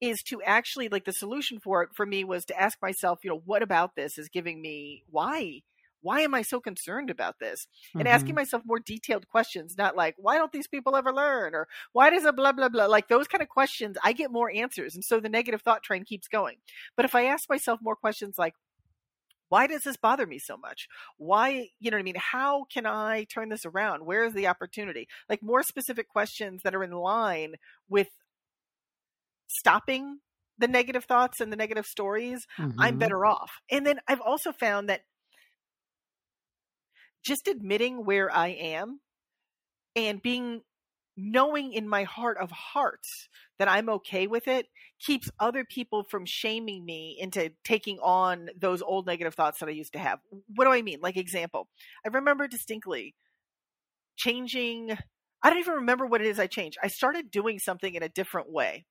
is 0.00 0.20
to 0.24 0.42
actually 0.42 0.88
like 0.88 1.04
the 1.04 1.12
solution 1.12 1.60
for 1.60 1.84
it 1.84 1.90
for 1.94 2.04
me 2.04 2.24
was 2.24 2.44
to 2.46 2.60
ask 2.60 2.76
myself, 2.82 3.20
you 3.22 3.30
know, 3.30 3.42
what 3.44 3.62
about 3.62 3.94
this 3.94 4.18
is 4.18 4.28
giving 4.28 4.60
me 4.60 5.04
why 5.08 5.60
why 6.02 6.20
am 6.20 6.34
I 6.34 6.42
so 6.42 6.60
concerned 6.60 7.10
about 7.10 7.38
this? 7.38 7.66
And 7.94 8.04
mm-hmm. 8.04 8.14
asking 8.14 8.34
myself 8.34 8.62
more 8.64 8.78
detailed 8.78 9.28
questions, 9.28 9.76
not 9.76 9.96
like, 9.96 10.14
why 10.18 10.38
don't 10.38 10.52
these 10.52 10.68
people 10.68 10.96
ever 10.96 11.12
learn? 11.12 11.54
Or 11.54 11.68
why 11.92 12.10
does 12.10 12.24
a 12.24 12.32
blah, 12.32 12.52
blah, 12.52 12.68
blah? 12.68 12.86
Like 12.86 13.08
those 13.08 13.28
kind 13.28 13.42
of 13.42 13.48
questions, 13.48 13.96
I 14.02 14.12
get 14.12 14.32
more 14.32 14.50
answers. 14.50 14.94
And 14.94 15.04
so 15.04 15.20
the 15.20 15.28
negative 15.28 15.62
thought 15.62 15.82
train 15.82 16.04
keeps 16.04 16.28
going. 16.28 16.56
But 16.96 17.04
if 17.04 17.14
I 17.14 17.26
ask 17.26 17.48
myself 17.48 17.80
more 17.82 17.96
questions 17.96 18.36
like, 18.38 18.54
why 19.50 19.66
does 19.66 19.82
this 19.82 19.96
bother 19.96 20.26
me 20.26 20.38
so 20.38 20.56
much? 20.56 20.88
Why 21.18 21.68
you 21.78 21.90
know 21.90 21.96
what 21.96 22.00
i 22.00 22.04
mean? 22.04 22.14
How 22.16 22.64
can 22.72 22.86
i 22.86 23.24
turn 23.24 23.50
this 23.50 23.66
around? 23.66 24.06
Where 24.06 24.24
is 24.24 24.32
the 24.32 24.46
opportunity? 24.46 25.06
Like 25.28 25.42
more 25.42 25.62
specific 25.62 26.08
questions 26.08 26.62
that 26.62 26.74
are 26.74 26.82
in 26.82 26.92
line 26.92 27.56
with 27.88 28.08
stopping 29.48 30.20
the 30.58 30.68
negative 30.68 31.04
thoughts 31.04 31.40
and 31.40 31.52
the 31.52 31.56
negative 31.56 31.86
stories 31.86 32.46
mm-hmm. 32.58 32.80
i'm 32.80 32.98
better 32.98 33.26
off. 33.26 33.50
And 33.70 33.84
then 33.84 33.98
i've 34.08 34.20
also 34.20 34.52
found 34.52 34.88
that 34.88 35.02
just 37.22 37.48
admitting 37.48 38.04
where 38.06 38.34
i 38.34 38.48
am 38.48 39.00
and 39.96 40.22
being 40.22 40.62
knowing 41.20 41.72
in 41.72 41.88
my 41.88 42.04
heart 42.04 42.38
of 42.38 42.50
hearts 42.50 43.28
that 43.58 43.68
I'm 43.68 43.88
okay 43.90 44.26
with 44.26 44.48
it 44.48 44.66
keeps 45.00 45.30
other 45.38 45.64
people 45.64 46.04
from 46.04 46.24
shaming 46.24 46.84
me 46.84 47.16
into 47.20 47.52
taking 47.64 47.98
on 47.98 48.48
those 48.58 48.82
old 48.82 49.06
negative 49.06 49.34
thoughts 49.34 49.60
that 49.60 49.68
I 49.68 49.72
used 49.72 49.92
to 49.92 49.98
have. 49.98 50.20
What 50.54 50.64
do 50.64 50.72
I 50.72 50.82
mean? 50.82 51.00
Like 51.00 51.16
example, 51.16 51.68
I 52.04 52.08
remember 52.08 52.48
distinctly 52.48 53.14
changing 54.16 54.96
I 55.42 55.48
don't 55.48 55.58
even 55.58 55.74
remember 55.74 56.04
what 56.04 56.20
it 56.20 56.26
is 56.26 56.38
I 56.38 56.46
changed. 56.46 56.76
I 56.82 56.88
started 56.88 57.30
doing 57.30 57.58
something 57.58 57.94
in 57.94 58.02
a 58.02 58.10
different 58.10 58.52
way 58.52 58.84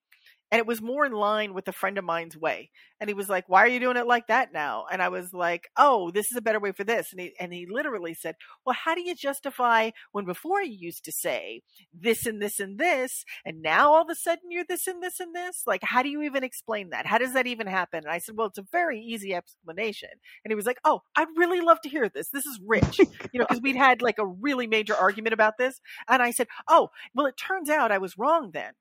and 0.52 0.60
it 0.60 0.66
was 0.66 0.82
more 0.82 1.06
in 1.06 1.12
line 1.12 1.54
with 1.54 1.68
a 1.68 1.72
friend 1.72 1.98
of 1.98 2.04
mine's 2.06 2.36
way. 2.38 2.72
And 3.00 3.10
he 3.10 3.14
was 3.14 3.30
like, 3.30 3.48
"Why 3.48 3.64
are 3.64 3.68
you 3.68 3.80
doing 3.80 3.98
it 3.98 4.08
like 4.08 4.28
that 4.28 4.52
now?" 4.52 4.86
And 4.92 5.02
I 5.02 5.10
was 5.10 5.34
like, 5.34 5.70
"Oh, 5.78 6.12
this 6.12 6.32
is 6.32 6.38
a 6.38 6.42
better 6.42 6.60
way 6.60 6.72
for 6.72 6.84
this." 6.84 7.12
And 7.12 7.22
he 7.22 7.34
and 7.40 7.54
he 7.54 7.66
literally 7.70 8.14
said, 8.14 8.36
"Well, 8.66 8.76
how 8.84 8.96
do 8.96 9.02
you 9.02 9.16
justify 9.16 9.92
when 10.12 10.26
before 10.26 10.62
you 10.62 10.76
used 10.78 11.06
to 11.06 11.12
say 11.12 11.62
this 11.94 12.26
and 12.26 12.42
this 12.42 12.60
and 12.60 12.78
this, 12.80 13.24
and 13.46 13.62
now 13.62 13.94
all 13.94 14.02
of 14.02 14.10
a 14.10 14.16
sudden 14.16 14.52
you're 14.52 14.66
this 14.68 14.88
and 14.88 15.02
this 15.04 15.20
and 15.20 15.34
this? 15.36 15.64
Like, 15.68 15.82
how 15.84 16.04
do 16.04 16.10
you 16.10 16.22
even 16.24 16.44
explain 16.44 16.90
that? 16.90 17.06
How 17.06 17.18
does 17.20 17.34
that 17.34 17.48
even 17.48 17.68
happen?" 17.68 18.00
And 18.04 18.12
I 18.12 18.18
said, 18.20 18.36
"Well, 18.38 18.48
it's 18.48 18.58
a 18.58 18.64
very 18.72 19.00
easy 19.00 19.34
explanation." 19.36 20.10
And 20.44 20.52
he 20.52 20.56
was 20.56 20.66
like, 20.66 20.80
"Oh, 20.84 21.02
I'd 21.16 21.28
really 21.38 21.62
love 21.62 21.82
to 21.82 21.90
hear 21.90 22.10
this. 22.10 22.30
This 22.30 22.46
is 22.46 22.60
oh 22.64 22.66
rich." 22.68 23.00
you 23.32 23.40
know, 23.40 23.46
because 23.48 23.62
we'd 23.62 23.76
had 23.76 24.02
like 24.02 24.18
a 24.20 24.26
really 24.26 24.68
major 24.68 24.96
argument 24.96 25.34
about 25.34 25.58
this. 25.58 25.80
And 26.08 26.22
I 26.22 26.32
said, 26.32 26.48
"Oh, 26.68 26.90
well, 27.14 27.28
it 27.28 27.38
turns 27.38 27.70
out 27.70 27.92
I 27.92 27.98
was 28.00 28.18
wrong 28.18 28.52
then." 28.52 28.74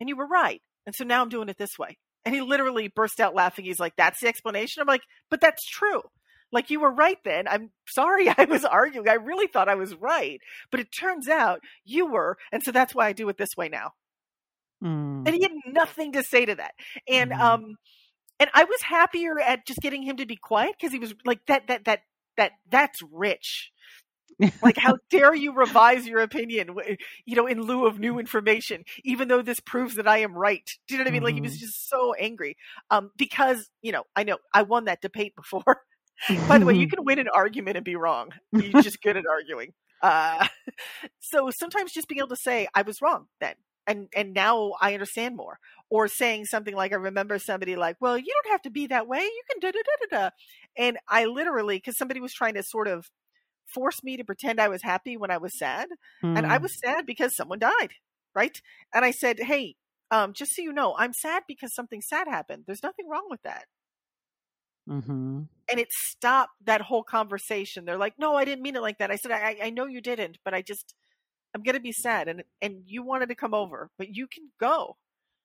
And 0.00 0.08
you 0.08 0.16
were 0.16 0.26
right. 0.28 0.62
And 0.88 0.94
so 0.94 1.04
now 1.04 1.20
I'm 1.20 1.28
doing 1.28 1.50
it 1.50 1.58
this 1.58 1.78
way. 1.78 1.98
And 2.24 2.34
he 2.34 2.40
literally 2.40 2.88
burst 2.88 3.20
out 3.20 3.34
laughing. 3.34 3.66
He's 3.66 3.78
like, 3.78 3.92
That's 3.98 4.20
the 4.20 4.28
explanation? 4.28 4.80
I'm 4.80 4.86
like, 4.86 5.02
But 5.30 5.42
that's 5.42 5.66
true. 5.68 6.00
Like, 6.50 6.70
you 6.70 6.80
were 6.80 6.90
right 6.90 7.18
then. 7.26 7.46
I'm 7.46 7.72
sorry 7.86 8.26
I 8.38 8.46
was 8.46 8.64
arguing. 8.64 9.06
I 9.06 9.14
really 9.16 9.48
thought 9.48 9.68
I 9.68 9.74
was 9.74 9.94
right. 9.94 10.40
But 10.70 10.80
it 10.80 10.88
turns 10.98 11.28
out 11.28 11.60
you 11.84 12.10
were. 12.10 12.38
And 12.50 12.62
so 12.62 12.72
that's 12.72 12.94
why 12.94 13.06
I 13.06 13.12
do 13.12 13.28
it 13.28 13.36
this 13.36 13.54
way 13.54 13.68
now. 13.68 13.90
Mm. 14.82 15.26
And 15.26 15.34
he 15.34 15.42
had 15.42 15.52
nothing 15.66 16.12
to 16.12 16.22
say 16.22 16.46
to 16.46 16.54
that. 16.54 16.72
And, 17.06 17.32
mm. 17.32 17.38
um, 17.38 17.76
and 18.40 18.48
I 18.54 18.64
was 18.64 18.80
happier 18.80 19.38
at 19.38 19.66
just 19.66 19.80
getting 19.80 20.02
him 20.02 20.16
to 20.16 20.26
be 20.26 20.36
quiet 20.36 20.76
because 20.80 20.92
he 20.92 20.98
was 20.98 21.14
like 21.26 21.40
that 21.48 21.66
that 21.66 21.84
that 21.84 22.00
that 22.38 22.52
that's 22.70 23.00
rich. 23.12 23.72
Like 24.62 24.76
how 24.76 24.96
dare 25.10 25.34
you 25.34 25.52
revise 25.52 26.06
your 26.06 26.20
opinion 26.20 26.74
you 27.24 27.36
know 27.36 27.46
in 27.46 27.62
lieu 27.62 27.86
of 27.86 27.98
new 27.98 28.18
information 28.18 28.84
even 29.04 29.28
though 29.28 29.42
this 29.42 29.60
proves 29.60 29.96
that 29.96 30.08
i 30.08 30.18
am 30.18 30.34
right 30.34 30.70
do 30.86 30.94
you 30.94 30.98
know 30.98 31.04
what 31.04 31.08
i 31.08 31.10
mean 31.10 31.18
mm-hmm. 31.18 31.26
like 31.26 31.34
he 31.34 31.40
was 31.40 31.52
mm-hmm. 31.52 31.66
just 31.66 31.88
so 31.88 32.14
angry 32.14 32.56
um 32.90 33.10
because 33.16 33.70
you 33.82 33.92
know 33.92 34.04
i 34.16 34.22
know 34.22 34.38
i 34.54 34.62
won 34.62 34.84
that 34.84 35.00
debate 35.00 35.34
before 35.36 35.82
by 36.48 36.58
the 36.58 36.66
way 36.66 36.74
you 36.74 36.88
can 36.88 37.04
win 37.04 37.18
an 37.18 37.28
argument 37.32 37.76
and 37.76 37.84
be 37.84 37.96
wrong 37.96 38.30
you're 38.52 38.82
just 38.82 39.02
good 39.02 39.16
at 39.16 39.24
arguing 39.26 39.72
uh 40.02 40.46
so 41.18 41.50
sometimes 41.50 41.92
just 41.92 42.08
being 42.08 42.20
able 42.20 42.28
to 42.28 42.36
say 42.36 42.68
i 42.74 42.82
was 42.82 43.02
wrong 43.02 43.26
then 43.40 43.54
and 43.88 44.06
and 44.14 44.34
now 44.34 44.74
I 44.80 44.92
understand 44.92 45.34
more. 45.34 45.58
Or 45.90 46.06
saying 46.06 46.44
something 46.44 46.76
like 46.76 46.92
I 46.92 46.96
remember 46.96 47.38
somebody 47.38 47.74
like, 47.74 47.96
"Well, 47.98 48.18
you 48.18 48.26
don't 48.26 48.52
have 48.52 48.60
to 48.62 48.70
be 48.70 48.88
that 48.88 49.08
way. 49.08 49.20
You 49.20 49.42
can 49.50 49.58
da 49.58 49.70
da 49.70 49.78
da 49.78 50.18
da 50.18 50.18
da," 50.18 50.30
and 50.76 50.98
I 51.08 51.24
literally 51.24 51.78
because 51.78 51.96
somebody 51.96 52.20
was 52.20 52.34
trying 52.34 52.54
to 52.54 52.62
sort 52.62 52.88
of 52.88 53.08
force 53.72 54.02
me 54.02 54.16
to 54.16 54.24
pretend 54.24 54.60
I 54.60 54.68
was 54.68 54.82
happy 54.82 55.16
when 55.16 55.30
I 55.30 55.38
was 55.38 55.58
sad, 55.58 55.88
mm. 56.22 56.36
and 56.36 56.46
I 56.46 56.56
hmm. 56.56 56.62
was 56.64 56.78
sad 56.78 57.06
because 57.06 57.36
someone 57.36 57.58
died, 57.58 57.90
right? 58.34 58.60
And 58.94 59.04
I 59.04 59.10
said, 59.10 59.40
"Hey, 59.40 59.76
um, 60.10 60.32
just 60.32 60.54
so 60.54 60.62
you 60.62 60.72
know, 60.72 60.94
I'm 60.98 61.12
sad 61.12 61.44
because 61.46 61.74
something 61.74 62.00
sad 62.00 62.28
happened. 62.28 62.64
There's 62.66 62.82
nothing 62.82 63.08
wrong 63.08 63.26
with 63.30 63.42
that." 63.42 63.66
Mm-hmm. 64.88 65.42
And 65.70 65.80
it 65.80 65.92
stopped 65.92 66.54
that 66.64 66.80
whole 66.80 67.02
conversation. 67.02 67.84
They're 67.84 67.98
like, 67.98 68.14
"No, 68.18 68.34
I 68.34 68.44
didn't 68.44 68.62
mean 68.62 68.76
it 68.76 68.82
like 68.82 68.98
that." 68.98 69.10
I 69.10 69.16
said, 69.16 69.32
"I, 69.32 69.56
I 69.64 69.70
know 69.70 69.86
you 69.86 70.00
didn't, 70.00 70.38
but 70.44 70.54
I 70.54 70.62
just." 70.62 70.94
I'm 71.54 71.62
gonna 71.62 71.80
be 71.80 71.92
sad, 71.92 72.28
and 72.28 72.44
and 72.60 72.82
you 72.86 73.02
wanted 73.02 73.30
to 73.30 73.34
come 73.34 73.54
over, 73.54 73.90
but 73.96 74.14
you 74.14 74.26
can 74.26 74.50
go. 74.60 74.98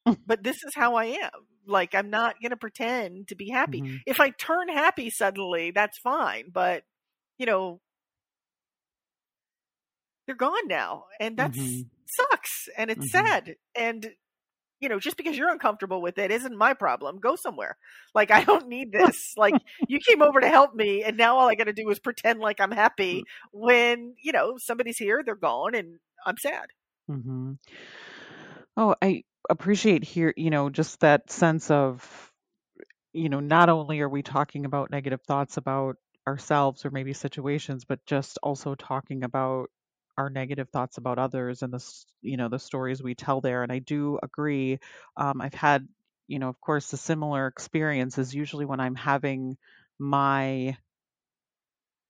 but 0.28 0.44
this 0.44 0.58
is 0.58 0.72
how 0.76 0.96
I 0.96 1.06
am. 1.06 1.48
Like 1.66 1.96
I'm 1.96 2.10
not 2.10 2.36
gonna 2.42 2.58
pretend 2.58 3.30
to 3.30 3.36
be 3.36 3.50
happy. 3.50 3.82
Mm-hmm. 3.82 3.96
If 4.06 4.20
I 4.20 4.32
turn 4.32 4.68
happy 4.68 5.10
suddenly, 5.10 5.72
that's 5.72 5.98
fine. 5.98 6.46
But 6.52 6.84
you 7.38 7.46
know, 7.46 7.80
they're 10.26 10.36
gone 10.36 10.68
now, 10.68 11.06
and 11.20 11.38
that 11.38 11.52
mm-hmm. 11.52 11.82
sucks, 12.06 12.70
and 12.78 12.90
it's 12.90 13.14
mm-hmm. 13.14 13.26
sad. 13.26 13.56
And 13.76 14.10
you 14.84 14.90
know, 14.90 15.00
just 15.00 15.16
because 15.16 15.38
you're 15.38 15.50
uncomfortable 15.50 16.02
with 16.02 16.18
it 16.18 16.30
isn't 16.30 16.58
my 16.58 16.74
problem. 16.74 17.20
Go 17.20 17.38
somewhere. 17.38 17.78
Like 18.14 18.32
I 18.32 18.44
don't 18.44 18.68
need 18.68 18.92
this. 18.92 19.34
like 19.38 19.56
you 19.88 20.00
came 20.06 20.22
over 20.22 20.42
to 20.42 20.50
help 20.50 20.76
me 20.76 21.04
and 21.04 21.16
now 21.16 21.38
all 21.38 21.48
I 21.48 21.56
got 21.56 21.66
to 21.66 21.74
do 21.74 21.90
is 21.90 22.00
pretend 22.00 22.42
like 22.42 22.60
I'm 22.60 22.72
happy 22.72 23.22
mm. 23.22 23.24
when, 23.54 24.16
you 24.22 24.34
know, 24.34 24.56
somebody's 24.58 24.98
here, 24.98 25.24
they're 25.26 25.36
gone 25.36 25.74
and 25.74 26.00
I'm 26.26 26.36
sad. 26.38 26.66
Mm-hmm. 27.10 27.54
Oh, 28.76 28.96
I 29.02 29.24
appreciate 29.50 30.04
here, 30.04 30.34
you 30.36 30.50
know, 30.50 30.70
just 30.70 31.00
that 31.00 31.32
sense 31.32 31.72
of 31.72 32.32
you 33.14 33.30
know, 33.30 33.40
not 33.40 33.70
only 33.70 34.02
are 34.02 34.10
we 34.10 34.22
talking 34.24 34.66
about 34.66 34.92
negative 34.92 35.22
thoughts 35.22 35.58
about 35.58 35.96
ourselves 36.28 36.84
or 36.84 36.90
maybe 36.90 37.14
situations, 37.14 37.86
but 37.86 38.06
just 38.06 38.40
also 38.44 38.76
talking 38.76 39.24
about 39.24 39.70
our 40.18 40.30
negative 40.30 40.70
thoughts 40.70 40.98
about 40.98 41.20
others 41.20 41.62
and 41.64 41.74
the 41.74 41.84
you 42.22 42.38
know 42.38 42.50
the 42.50 42.60
stories 42.60 43.02
we 43.04 43.16
tell 43.16 43.42
there 43.42 43.64
and 43.64 43.72
i 43.72 43.80
do 43.80 44.20
agree 44.24 44.80
um, 45.18 45.42
i've 45.42 45.54
had 45.54 45.88
you 46.28 46.40
know 46.40 46.50
of 46.50 46.60
course 46.62 46.92
a 46.94 46.98
similar 46.98 47.48
experience 47.48 48.18
is 48.18 48.34
usually 48.34 48.66
when 48.66 48.80
i'm 48.80 48.96
having 48.96 49.58
my 50.00 50.76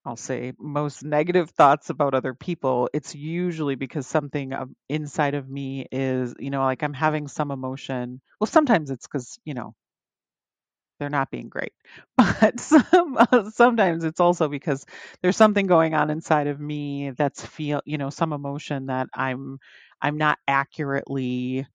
I'll 0.06 0.16
say 0.18 0.52
most 0.60 1.04
negative 1.04 1.52
thoughts 1.52 1.90
about 1.90 2.14
other 2.14 2.34
people, 2.34 2.90
it's 2.94 3.16
usually 3.16 3.76
because 3.76 4.06
something 4.06 4.54
inside 4.90 5.34
of 5.34 5.50
me 5.50 5.88
is, 5.92 6.36
you 6.40 6.50
know, 6.50 6.62
like 6.64 6.84
I'm 6.84 6.94
having 6.94 7.28
some 7.30 7.52
emotion. 7.52 8.20
Well, 8.40 8.48
sometimes 8.48 8.92
it's 8.92 9.08
because, 9.08 9.40
you 9.46 9.54
know, 9.54 9.76
they're 11.00 11.10
not 11.10 11.32
being 11.32 11.50
great. 11.50 11.74
But 12.18 12.60
some, 12.60 13.18
uh, 13.18 13.50
sometimes 13.52 14.04
it's 14.04 14.20
also 14.20 14.48
because 14.48 14.86
there's 15.22 15.38
something 15.38 15.68
going 15.68 15.94
on 15.94 16.10
inside 16.10 16.48
of 16.48 16.60
me 16.60 17.12
that's 17.12 17.46
feel, 17.46 17.82
you 17.86 17.98
know, 17.98 18.10
some 18.10 18.34
emotion 18.34 18.88
that 18.88 19.08
I'm 19.14 19.60
I'm 20.02 20.18
not 20.18 20.38
accurately 20.48 21.68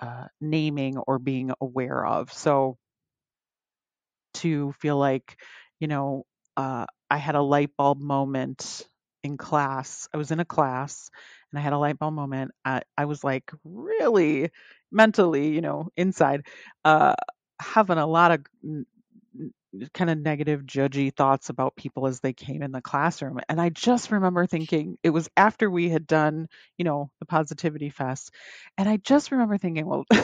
uh, 0.00 0.26
naming 0.40 0.98
or 0.98 1.18
being 1.18 1.52
aware 1.60 2.06
of. 2.06 2.32
So 2.32 2.78
to 4.34 4.72
feel 4.72 4.96
like, 4.98 5.38
you 5.80 5.88
know, 5.88 6.24
uh, 6.56 6.86
I 7.10 7.16
had 7.16 7.34
a 7.34 7.42
light 7.42 7.70
bulb 7.76 8.00
moment 8.00 8.86
in 9.22 9.36
class. 9.36 10.08
I 10.12 10.16
was 10.16 10.30
in 10.30 10.40
a 10.40 10.44
class 10.44 11.10
and 11.50 11.58
I 11.58 11.62
had 11.62 11.72
a 11.72 11.78
light 11.78 11.98
bulb 11.98 12.14
moment. 12.14 12.52
I, 12.64 12.82
I 12.96 13.04
was 13.06 13.24
like 13.24 13.50
really 13.64 14.50
mentally, 14.92 15.48
you 15.48 15.60
know, 15.60 15.88
inside, 15.96 16.46
uh, 16.84 17.14
having 17.60 17.98
a 17.98 18.06
lot 18.06 18.32
of 18.32 18.40
kind 19.92 20.10
of 20.10 20.18
negative, 20.18 20.62
judgy 20.62 21.14
thoughts 21.14 21.50
about 21.50 21.76
people 21.76 22.06
as 22.06 22.20
they 22.20 22.32
came 22.32 22.62
in 22.62 22.72
the 22.72 22.80
classroom. 22.80 23.40
And 23.48 23.60
I 23.60 23.68
just 23.68 24.10
remember 24.10 24.46
thinking 24.46 24.98
it 25.02 25.10
was 25.10 25.28
after 25.36 25.70
we 25.70 25.88
had 25.88 26.06
done, 26.06 26.48
you 26.78 26.84
know, 26.84 27.10
the 27.20 27.26
positivity 27.26 27.90
fest. 27.90 28.32
And 28.78 28.88
I 28.88 28.96
just 28.96 29.32
remember 29.32 29.58
thinking, 29.58 29.86
well, 29.86 30.04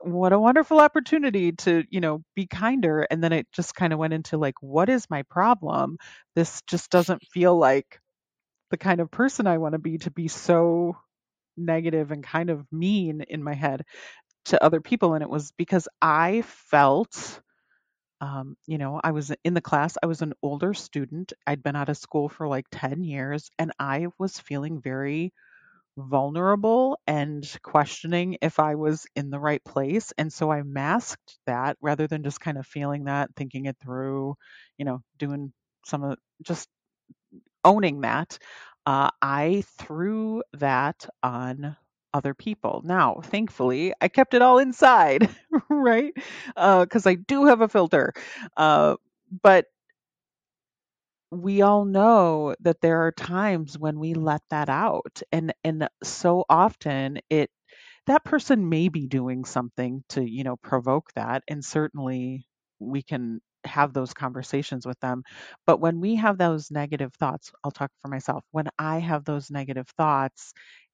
what 0.00 0.32
a 0.32 0.38
wonderful 0.38 0.80
opportunity 0.80 1.52
to, 1.52 1.84
you 1.90 2.00
know, 2.00 2.22
be 2.34 2.46
kinder. 2.46 3.06
And 3.10 3.22
then 3.22 3.32
it 3.32 3.46
just 3.52 3.74
kind 3.74 3.92
of 3.92 3.98
went 3.98 4.14
into 4.14 4.38
like, 4.38 4.54
what 4.60 4.88
is 4.88 5.10
my 5.10 5.22
problem? 5.24 5.98
This 6.34 6.62
just 6.66 6.90
doesn't 6.90 7.22
feel 7.32 7.56
like 7.56 8.00
the 8.70 8.78
kind 8.78 9.00
of 9.00 9.10
person 9.10 9.46
I 9.46 9.58
want 9.58 9.74
to 9.74 9.78
be 9.78 9.98
to 9.98 10.10
be 10.10 10.28
so 10.28 10.96
negative 11.56 12.10
and 12.10 12.24
kind 12.24 12.50
of 12.50 12.64
mean 12.72 13.22
in 13.28 13.42
my 13.42 13.54
head 13.54 13.84
to 14.46 14.62
other 14.62 14.80
people 14.80 15.14
and 15.14 15.22
it 15.22 15.30
was 15.30 15.52
because 15.58 15.88
i 16.02 16.42
felt 16.46 17.40
um, 18.20 18.56
you 18.66 18.78
know 18.78 19.00
i 19.02 19.12
was 19.12 19.32
in 19.44 19.54
the 19.54 19.60
class 19.60 19.96
i 20.02 20.06
was 20.06 20.22
an 20.22 20.34
older 20.42 20.74
student 20.74 21.32
i'd 21.46 21.62
been 21.62 21.76
out 21.76 21.88
of 21.88 21.96
school 21.96 22.28
for 22.28 22.48
like 22.48 22.66
10 22.72 23.02
years 23.02 23.50
and 23.58 23.72
i 23.78 24.06
was 24.18 24.38
feeling 24.40 24.80
very 24.80 25.32
vulnerable 25.98 26.98
and 27.06 27.58
questioning 27.62 28.36
if 28.42 28.58
i 28.60 28.74
was 28.76 29.06
in 29.16 29.30
the 29.30 29.38
right 29.40 29.62
place 29.64 30.12
and 30.18 30.32
so 30.32 30.50
i 30.50 30.62
masked 30.62 31.38
that 31.46 31.76
rather 31.82 32.06
than 32.06 32.22
just 32.22 32.40
kind 32.40 32.58
of 32.58 32.66
feeling 32.66 33.04
that 33.04 33.30
thinking 33.36 33.66
it 33.66 33.76
through 33.82 34.34
you 34.78 34.84
know 34.84 35.02
doing 35.18 35.52
some 35.84 36.04
of 36.04 36.18
just 36.42 36.68
owning 37.64 38.00
that. 38.02 38.38
Uh, 38.86 39.10
i 39.20 39.62
threw 39.78 40.42
that 40.54 41.06
on 41.22 41.76
other 42.12 42.34
people. 42.34 42.82
Now, 42.84 43.20
thankfully, 43.24 43.92
I 44.00 44.08
kept 44.08 44.34
it 44.34 44.42
all 44.42 44.58
inside, 44.58 45.28
right? 45.70 46.12
Because 46.46 47.06
uh, 47.06 47.10
I 47.10 47.14
do 47.14 47.46
have 47.46 47.60
a 47.60 47.68
filter. 47.68 48.12
Uh, 48.56 48.96
but 49.42 49.66
we 51.30 51.62
all 51.62 51.84
know 51.84 52.54
that 52.60 52.80
there 52.80 53.06
are 53.06 53.12
times 53.12 53.78
when 53.78 53.98
we 54.00 54.14
let 54.14 54.42
that 54.50 54.68
out, 54.68 55.22
and 55.32 55.52
and 55.64 55.88
so 56.02 56.44
often 56.48 57.18
it 57.30 57.50
that 58.06 58.24
person 58.24 58.68
may 58.68 58.88
be 58.88 59.06
doing 59.06 59.44
something 59.44 60.02
to 60.10 60.28
you 60.28 60.44
know 60.44 60.56
provoke 60.56 61.12
that, 61.14 61.42
and 61.48 61.64
certainly 61.64 62.46
we 62.80 63.02
can 63.02 63.40
have 63.64 63.92
those 63.92 64.14
conversations 64.14 64.86
with 64.86 64.98
them. 65.00 65.22
But 65.66 65.80
when 65.80 66.00
we 66.00 66.16
have 66.16 66.38
those 66.38 66.70
negative 66.70 67.12
thoughts, 67.14 67.52
I'll 67.64 67.70
talk 67.72 67.90
for 68.02 68.08
myself. 68.08 68.44
When 68.52 68.68
I 68.78 68.98
have 69.00 69.24
those 69.24 69.50
negative 69.50 69.88
thoughts, 69.98 70.52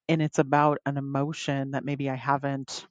and 0.09 0.21
it's 0.21 0.39
about 0.39 0.79
an 0.85 0.97
emotion 0.97 1.71
that 1.71 1.85
maybe 1.85 2.09
I 2.09 2.15
haven't 2.15 2.87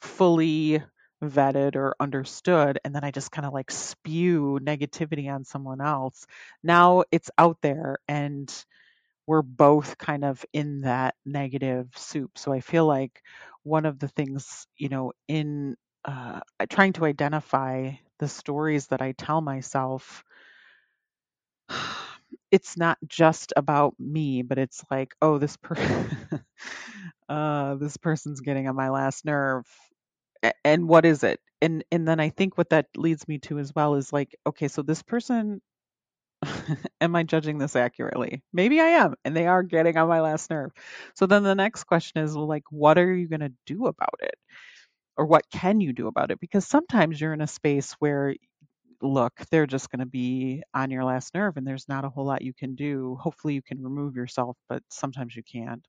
fully 0.00 0.82
vetted 1.22 1.76
or 1.76 1.94
understood 2.00 2.78
and 2.84 2.94
then 2.94 3.04
I 3.04 3.10
just 3.10 3.30
kind 3.30 3.46
of 3.46 3.52
like 3.52 3.70
spew 3.70 4.58
negativity 4.62 5.30
on 5.32 5.44
someone 5.44 5.80
else. 5.82 6.26
Now 6.62 7.04
it's 7.12 7.30
out 7.36 7.58
there 7.60 7.98
and 8.08 8.52
we're 9.26 9.42
both 9.42 9.98
kind 9.98 10.24
of 10.24 10.44
in 10.52 10.82
that 10.82 11.16
negative 11.26 11.88
soup. 11.96 12.38
So 12.38 12.52
I 12.52 12.60
feel 12.60 12.86
like 12.86 13.22
one 13.64 13.86
of 13.86 13.98
the 13.98 14.08
things, 14.08 14.66
you 14.76 14.88
know, 14.90 15.12
in 15.28 15.76
uh, 16.04 16.40
trying 16.70 16.94
to 16.94 17.06
identify 17.06 17.92
the 18.18 18.28
stories 18.28 18.88
that 18.88 19.02
I 19.02 19.12
tell 19.12 19.40
myself 19.40 20.24
it's 22.50 22.76
not 22.76 22.98
just 23.06 23.52
about 23.56 23.94
me, 23.98 24.42
but 24.42 24.58
it's 24.58 24.84
like, 24.90 25.14
oh, 25.22 25.38
this 25.38 25.56
per- 25.56 25.76
uh, 27.28 27.74
this 27.76 27.96
person's 27.96 28.40
getting 28.40 28.68
on 28.68 28.76
my 28.76 28.90
last 28.90 29.24
nerve. 29.24 29.66
and 30.64 30.88
what 30.88 31.04
is 31.06 31.24
it? 31.24 31.40
And 31.62 31.84
and 31.92 32.08
then 32.08 32.20
I 32.20 32.30
think 32.30 32.56
what 32.58 32.70
that 32.70 32.86
leads 32.96 33.28
me 33.28 33.38
to 33.40 33.58
as 33.58 33.74
well 33.74 33.94
is 33.96 34.12
like, 34.12 34.34
okay, 34.46 34.68
so 34.68 34.82
this 34.82 35.02
person 35.02 35.60
am 37.00 37.16
I 37.16 37.22
judging 37.22 37.58
this 37.58 37.76
accurately? 37.76 38.42
Maybe 38.52 38.80
I 38.80 38.86
am, 39.04 39.14
and 39.24 39.36
they 39.36 39.46
are 39.46 39.62
getting 39.62 39.96
on 39.96 40.08
my 40.08 40.20
last 40.20 40.50
nerve. 40.50 40.72
So 41.14 41.26
then 41.26 41.42
the 41.42 41.54
next 41.54 41.84
question 41.84 42.22
is, 42.24 42.34
well, 42.34 42.48
like, 42.48 42.64
what 42.70 42.98
are 42.98 43.14
you 43.14 43.28
going 43.28 43.40
to 43.40 43.52
do 43.66 43.86
about 43.86 44.14
it? 44.20 44.34
Or 45.16 45.26
what 45.26 45.44
can 45.52 45.80
you 45.80 45.92
do 45.92 46.08
about 46.08 46.30
it? 46.30 46.40
Because 46.40 46.66
sometimes 46.66 47.20
you're 47.20 47.34
in 47.34 47.42
a 47.42 47.46
space 47.46 47.92
where 48.00 48.34
look, 49.02 49.32
they're 49.50 49.66
just 49.66 49.90
going 49.90 50.00
to 50.00 50.06
be 50.06 50.62
on 50.74 50.90
your 50.90 51.04
last 51.04 51.34
nerve 51.34 51.56
and 51.56 51.66
there's 51.66 51.88
not 51.88 52.04
a 52.04 52.08
whole 52.10 52.26
lot 52.26 52.42
you 52.42 52.52
can 52.54 52.74
do. 52.74 53.16
Hopefully 53.20 53.54
you 53.54 53.62
can 53.62 53.82
remove 53.82 54.16
yourself, 54.16 54.56
but 54.68 54.82
sometimes 54.90 55.34
you 55.36 55.42
can't. 55.42 55.86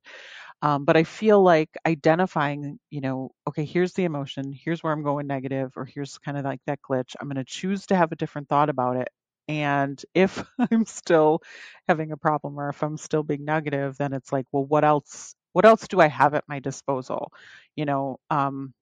Um, 0.62 0.84
but 0.84 0.96
I 0.96 1.04
feel 1.04 1.42
like 1.42 1.70
identifying, 1.86 2.78
you 2.90 3.00
know, 3.00 3.32
okay, 3.48 3.64
here's 3.64 3.92
the 3.94 4.04
emotion, 4.04 4.52
here's 4.52 4.82
where 4.82 4.92
I'm 4.92 5.02
going 5.02 5.26
negative, 5.26 5.72
or 5.76 5.84
here's 5.84 6.18
kind 6.18 6.38
of 6.38 6.44
like 6.44 6.60
that 6.66 6.80
glitch. 6.82 7.14
I'm 7.20 7.28
going 7.28 7.36
to 7.36 7.44
choose 7.44 7.86
to 7.86 7.96
have 7.96 8.12
a 8.12 8.16
different 8.16 8.48
thought 8.48 8.70
about 8.70 8.96
it. 8.96 9.08
And 9.48 10.02
if 10.14 10.44
I'm 10.70 10.86
still 10.86 11.40
having 11.88 12.12
a 12.12 12.16
problem 12.16 12.58
or 12.58 12.68
if 12.68 12.82
I'm 12.82 12.96
still 12.96 13.22
being 13.22 13.44
negative, 13.44 13.96
then 13.98 14.12
it's 14.12 14.32
like, 14.32 14.46
well, 14.52 14.64
what 14.64 14.84
else? 14.84 15.34
What 15.52 15.66
else 15.66 15.86
do 15.88 16.00
I 16.00 16.08
have 16.08 16.34
at 16.34 16.44
my 16.48 16.60
disposal? 16.60 17.32
You 17.76 17.84
know, 17.84 18.18
um, 18.30 18.72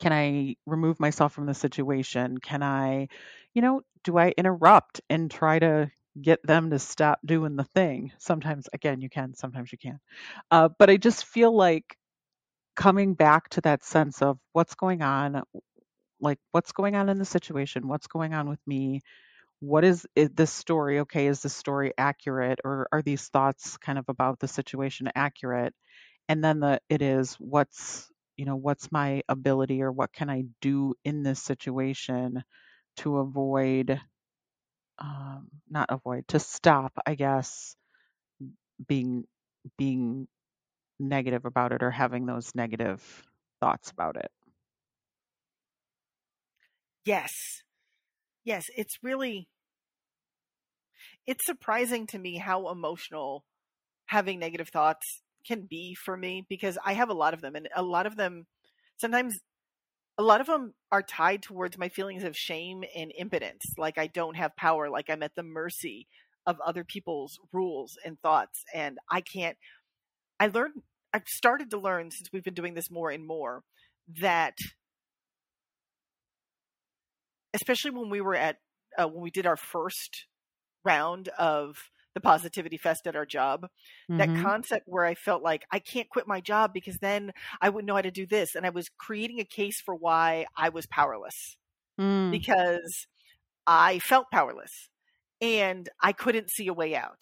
can 0.00 0.12
I 0.12 0.56
remove 0.66 1.00
myself 1.00 1.32
from 1.34 1.46
the 1.46 1.54
situation? 1.54 2.38
Can 2.38 2.62
I, 2.62 3.08
you 3.54 3.62
know, 3.62 3.82
do 4.04 4.18
I 4.18 4.32
interrupt 4.36 5.00
and 5.08 5.30
try 5.30 5.58
to 5.58 5.90
get 6.20 6.40
them 6.46 6.70
to 6.70 6.78
stop 6.78 7.20
doing 7.24 7.56
the 7.56 7.64
thing? 7.64 8.12
Sometimes, 8.18 8.68
again, 8.72 9.00
you 9.00 9.08
can, 9.10 9.34
sometimes 9.34 9.72
you 9.72 9.78
can't. 9.78 10.00
Uh, 10.50 10.68
but 10.78 10.90
I 10.90 10.96
just 10.96 11.24
feel 11.26 11.54
like 11.56 11.96
coming 12.76 13.14
back 13.14 13.48
to 13.50 13.60
that 13.62 13.84
sense 13.84 14.22
of 14.22 14.38
what's 14.52 14.74
going 14.74 15.02
on, 15.02 15.42
like 16.20 16.38
what's 16.52 16.72
going 16.72 16.96
on 16.96 17.08
in 17.08 17.18
the 17.18 17.24
situation, 17.24 17.88
what's 17.88 18.06
going 18.06 18.34
on 18.34 18.48
with 18.48 18.60
me, 18.66 19.00
what 19.60 19.84
is, 19.84 20.06
is 20.16 20.30
this 20.34 20.52
story 20.52 21.00
okay 21.00 21.26
is 21.28 21.40
this 21.42 21.54
story 21.54 21.92
accurate 21.98 22.60
or 22.64 22.88
are 22.92 23.02
these 23.02 23.28
thoughts 23.28 23.78
kind 23.78 23.98
of 23.98 24.04
about 24.08 24.38
the 24.40 24.48
situation 24.48 25.10
accurate 25.14 25.74
and 26.28 26.44
then 26.44 26.60
the 26.60 26.80
it 26.90 27.02
is 27.02 27.34
what's 27.36 28.10
you 28.36 28.44
know 28.44 28.56
what's 28.56 28.90
my 28.92 29.22
ability 29.28 29.82
or 29.82 29.92
what 29.92 30.12
can 30.12 30.28
i 30.30 30.44
do 30.60 30.94
in 31.04 31.22
this 31.22 31.42
situation 31.42 32.42
to 32.96 33.18
avoid 33.18 34.00
um, 34.98 35.48
not 35.68 35.86
avoid 35.90 36.26
to 36.28 36.38
stop 36.38 36.92
i 37.06 37.14
guess 37.14 37.76
being 38.86 39.24
being 39.78 40.28
negative 40.98 41.44
about 41.44 41.72
it 41.72 41.82
or 41.82 41.90
having 41.90 42.26
those 42.26 42.54
negative 42.54 43.02
thoughts 43.60 43.90
about 43.90 44.16
it? 44.16 44.30
Yes. 47.04 47.62
Yes 48.44 48.66
it's 48.76 48.98
really 49.02 49.48
it's 51.26 51.46
surprising 51.46 52.06
to 52.06 52.18
me 52.18 52.36
how 52.36 52.68
emotional 52.68 53.44
having 54.06 54.38
negative 54.38 54.68
thoughts 54.68 55.22
can 55.46 55.62
be 55.68 55.94
for 55.94 56.16
me 56.16 56.44
because 56.48 56.78
I 56.84 56.94
have 56.94 57.10
a 57.10 57.14
lot 57.14 57.34
of 57.34 57.40
them 57.40 57.54
and 57.54 57.68
a 57.74 57.82
lot 57.82 58.06
of 58.06 58.16
them 58.16 58.46
sometimes 58.96 59.38
a 60.16 60.22
lot 60.22 60.40
of 60.40 60.46
them 60.46 60.74
are 60.92 61.02
tied 61.02 61.42
towards 61.42 61.76
my 61.76 61.88
feelings 61.88 62.22
of 62.22 62.36
shame 62.36 62.84
and 62.94 63.12
impotence 63.18 63.64
like 63.76 63.98
I 63.98 64.06
don't 64.06 64.36
have 64.36 64.56
power 64.56 64.88
like 64.88 65.10
I'm 65.10 65.22
at 65.22 65.34
the 65.34 65.42
mercy 65.42 66.06
of 66.46 66.60
other 66.60 66.84
people's 66.84 67.38
rules 67.52 67.96
and 68.04 68.20
thoughts 68.20 68.64
and 68.72 68.98
I 69.10 69.20
can't 69.20 69.56
I 70.38 70.48
learned 70.48 70.82
I've 71.12 71.28
started 71.28 71.70
to 71.70 71.78
learn 71.78 72.10
since 72.10 72.28
we've 72.32 72.44
been 72.44 72.54
doing 72.54 72.74
this 72.74 72.90
more 72.90 73.10
and 73.10 73.26
more 73.26 73.62
that 74.20 74.58
especially 77.54 77.92
when 77.92 78.10
we 78.10 78.20
were 78.20 78.34
at 78.34 78.56
uh, 78.98 79.08
when 79.08 79.22
we 79.22 79.30
did 79.30 79.46
our 79.46 79.56
first 79.56 80.26
round 80.84 81.28
of 81.38 81.90
the 82.14 82.20
positivity 82.20 82.76
fest 82.76 83.06
at 83.06 83.16
our 83.16 83.26
job 83.26 83.68
mm-hmm. 84.10 84.18
that 84.18 84.42
concept 84.42 84.86
where 84.86 85.04
i 85.04 85.14
felt 85.14 85.42
like 85.42 85.64
i 85.70 85.78
can't 85.78 86.08
quit 86.08 86.26
my 86.26 86.40
job 86.40 86.72
because 86.72 86.98
then 86.98 87.32
i 87.60 87.68
wouldn't 87.68 87.86
know 87.86 87.94
how 87.94 88.02
to 88.02 88.10
do 88.10 88.26
this 88.26 88.54
and 88.54 88.64
i 88.64 88.70
was 88.70 88.88
creating 88.98 89.40
a 89.40 89.44
case 89.44 89.80
for 89.80 89.94
why 89.94 90.46
i 90.56 90.68
was 90.68 90.86
powerless 90.86 91.56
mm. 92.00 92.30
because 92.30 93.06
i 93.66 93.98
felt 93.98 94.30
powerless 94.30 94.88
and 95.40 95.88
i 96.02 96.12
couldn't 96.12 96.50
see 96.50 96.68
a 96.68 96.74
way 96.74 96.94
out 96.94 97.20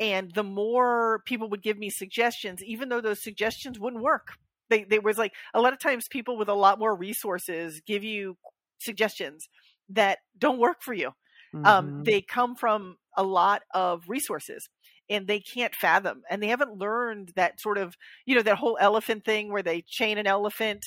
and 0.00 0.32
the 0.34 0.44
more 0.44 1.22
people 1.24 1.48
would 1.48 1.62
give 1.62 1.78
me 1.78 1.90
suggestions 1.90 2.62
even 2.62 2.88
though 2.88 3.00
those 3.00 3.22
suggestions 3.22 3.78
wouldn't 3.78 4.02
work 4.02 4.34
they, 4.70 4.84
they 4.84 4.98
was 4.98 5.18
like 5.18 5.32
a 5.54 5.60
lot 5.60 5.72
of 5.72 5.78
times 5.78 6.08
people 6.08 6.36
with 6.36 6.48
a 6.48 6.54
lot 6.54 6.78
more 6.78 6.94
resources 6.94 7.80
give 7.86 8.04
you 8.04 8.36
suggestions 8.78 9.48
that 9.88 10.18
don't 10.38 10.58
work 10.58 10.82
for 10.82 10.92
you 10.92 11.12
um, 11.54 11.62
mm-hmm. 11.62 11.66
um, 11.66 12.04
they 12.04 12.20
come 12.20 12.54
from 12.54 12.96
a 13.18 13.22
lot 13.22 13.62
of 13.74 14.08
resources 14.08 14.70
and 15.10 15.26
they 15.26 15.40
can't 15.40 15.74
fathom 15.74 16.22
and 16.30 16.42
they 16.42 16.46
haven't 16.46 16.78
learned 16.78 17.32
that 17.34 17.60
sort 17.60 17.76
of 17.76 17.96
you 18.24 18.34
know 18.34 18.42
that 18.42 18.56
whole 18.56 18.78
elephant 18.80 19.24
thing 19.24 19.52
where 19.52 19.62
they 19.62 19.82
chain 19.82 20.18
an 20.18 20.26
elephant 20.26 20.86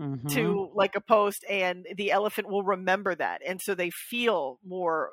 mm-hmm. 0.00 0.28
to 0.28 0.70
like 0.74 0.94
a 0.94 1.00
post 1.00 1.44
and 1.48 1.86
the 1.96 2.12
elephant 2.12 2.48
will 2.48 2.62
remember 2.62 3.14
that 3.14 3.40
and 3.46 3.60
so 3.60 3.74
they 3.74 3.90
feel 3.90 4.60
more 4.64 5.10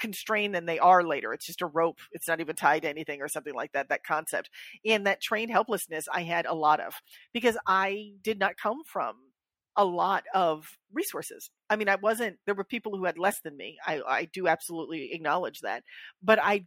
constrained 0.00 0.54
than 0.54 0.66
they 0.66 0.78
are 0.78 1.04
later 1.04 1.32
it's 1.34 1.46
just 1.46 1.62
a 1.62 1.66
rope 1.66 1.98
it's 2.12 2.26
not 2.26 2.40
even 2.40 2.56
tied 2.56 2.82
to 2.82 2.88
anything 2.88 3.20
or 3.20 3.28
something 3.28 3.54
like 3.54 3.72
that 3.72 3.90
that 3.90 4.02
concept 4.02 4.48
and 4.84 5.06
that 5.06 5.20
trained 5.20 5.50
helplessness 5.50 6.08
i 6.12 6.22
had 6.22 6.46
a 6.46 6.54
lot 6.54 6.80
of 6.80 6.94
because 7.34 7.58
i 7.68 8.10
did 8.22 8.38
not 8.38 8.56
come 8.56 8.82
from 8.84 9.14
a 9.76 9.84
lot 9.84 10.24
of 10.34 10.78
resources. 10.92 11.50
I 11.70 11.76
mean, 11.76 11.88
I 11.88 11.96
wasn't, 11.96 12.38
there 12.46 12.54
were 12.54 12.64
people 12.64 12.96
who 12.96 13.04
had 13.04 13.18
less 13.18 13.40
than 13.40 13.56
me. 13.56 13.78
I, 13.86 14.00
I 14.06 14.24
do 14.26 14.48
absolutely 14.48 15.10
acknowledge 15.12 15.60
that. 15.60 15.82
But 16.22 16.38
I, 16.42 16.66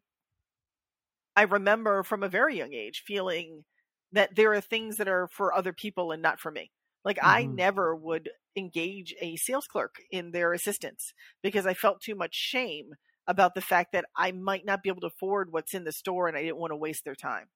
I 1.35 1.43
remember 1.43 2.03
from 2.03 2.23
a 2.23 2.29
very 2.29 2.57
young 2.57 2.73
age 2.73 3.03
feeling 3.05 3.65
that 4.11 4.35
there 4.35 4.53
are 4.53 4.61
things 4.61 4.97
that 4.97 5.07
are 5.07 5.27
for 5.27 5.53
other 5.53 5.73
people 5.73 6.11
and 6.11 6.21
not 6.21 6.39
for 6.39 6.51
me. 6.51 6.71
Like 7.03 7.17
mm-hmm. 7.17 7.27
I 7.27 7.45
never 7.45 7.95
would 7.95 8.29
engage 8.55 9.13
a 9.21 9.35
sales 9.35 9.67
clerk 9.67 9.95
in 10.11 10.31
their 10.31 10.53
assistance 10.53 11.13
because 11.43 11.65
I 11.65 11.73
felt 11.73 12.01
too 12.01 12.15
much 12.15 12.33
shame 12.33 12.91
about 13.27 13.55
the 13.55 13.61
fact 13.61 13.91
that 13.91 14.05
I 14.15 14.31
might 14.31 14.65
not 14.65 14.83
be 14.83 14.89
able 14.89 15.01
to 15.01 15.07
afford 15.07 15.51
what's 15.51 15.73
in 15.73 15.83
the 15.83 15.91
store 15.91 16.27
and 16.27 16.37
I 16.37 16.41
didn't 16.41 16.57
want 16.57 16.71
to 16.71 16.77
waste 16.77 17.03
their 17.05 17.15
time. 17.15 17.47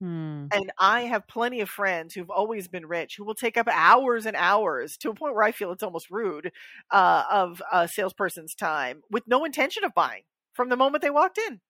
Hmm. 0.00 0.46
And 0.52 0.70
I 0.78 1.02
have 1.02 1.26
plenty 1.26 1.60
of 1.60 1.68
friends 1.68 2.14
who've 2.14 2.30
always 2.30 2.68
been 2.68 2.86
rich 2.86 3.16
who 3.16 3.24
will 3.24 3.34
take 3.34 3.56
up 3.56 3.66
hours 3.72 4.26
and 4.26 4.36
hours 4.36 4.96
to 4.98 5.10
a 5.10 5.14
point 5.14 5.34
where 5.34 5.42
I 5.42 5.50
feel 5.50 5.72
it's 5.72 5.82
almost 5.82 6.10
rude 6.10 6.52
uh, 6.92 7.24
of 7.30 7.60
a 7.72 7.88
salesperson's 7.88 8.54
time 8.54 9.02
with 9.10 9.24
no 9.26 9.44
intention 9.44 9.82
of 9.82 9.94
buying 9.94 10.22
from 10.52 10.68
the 10.68 10.76
moment 10.76 11.02
they 11.02 11.10
walked 11.10 11.38
in. 11.38 11.60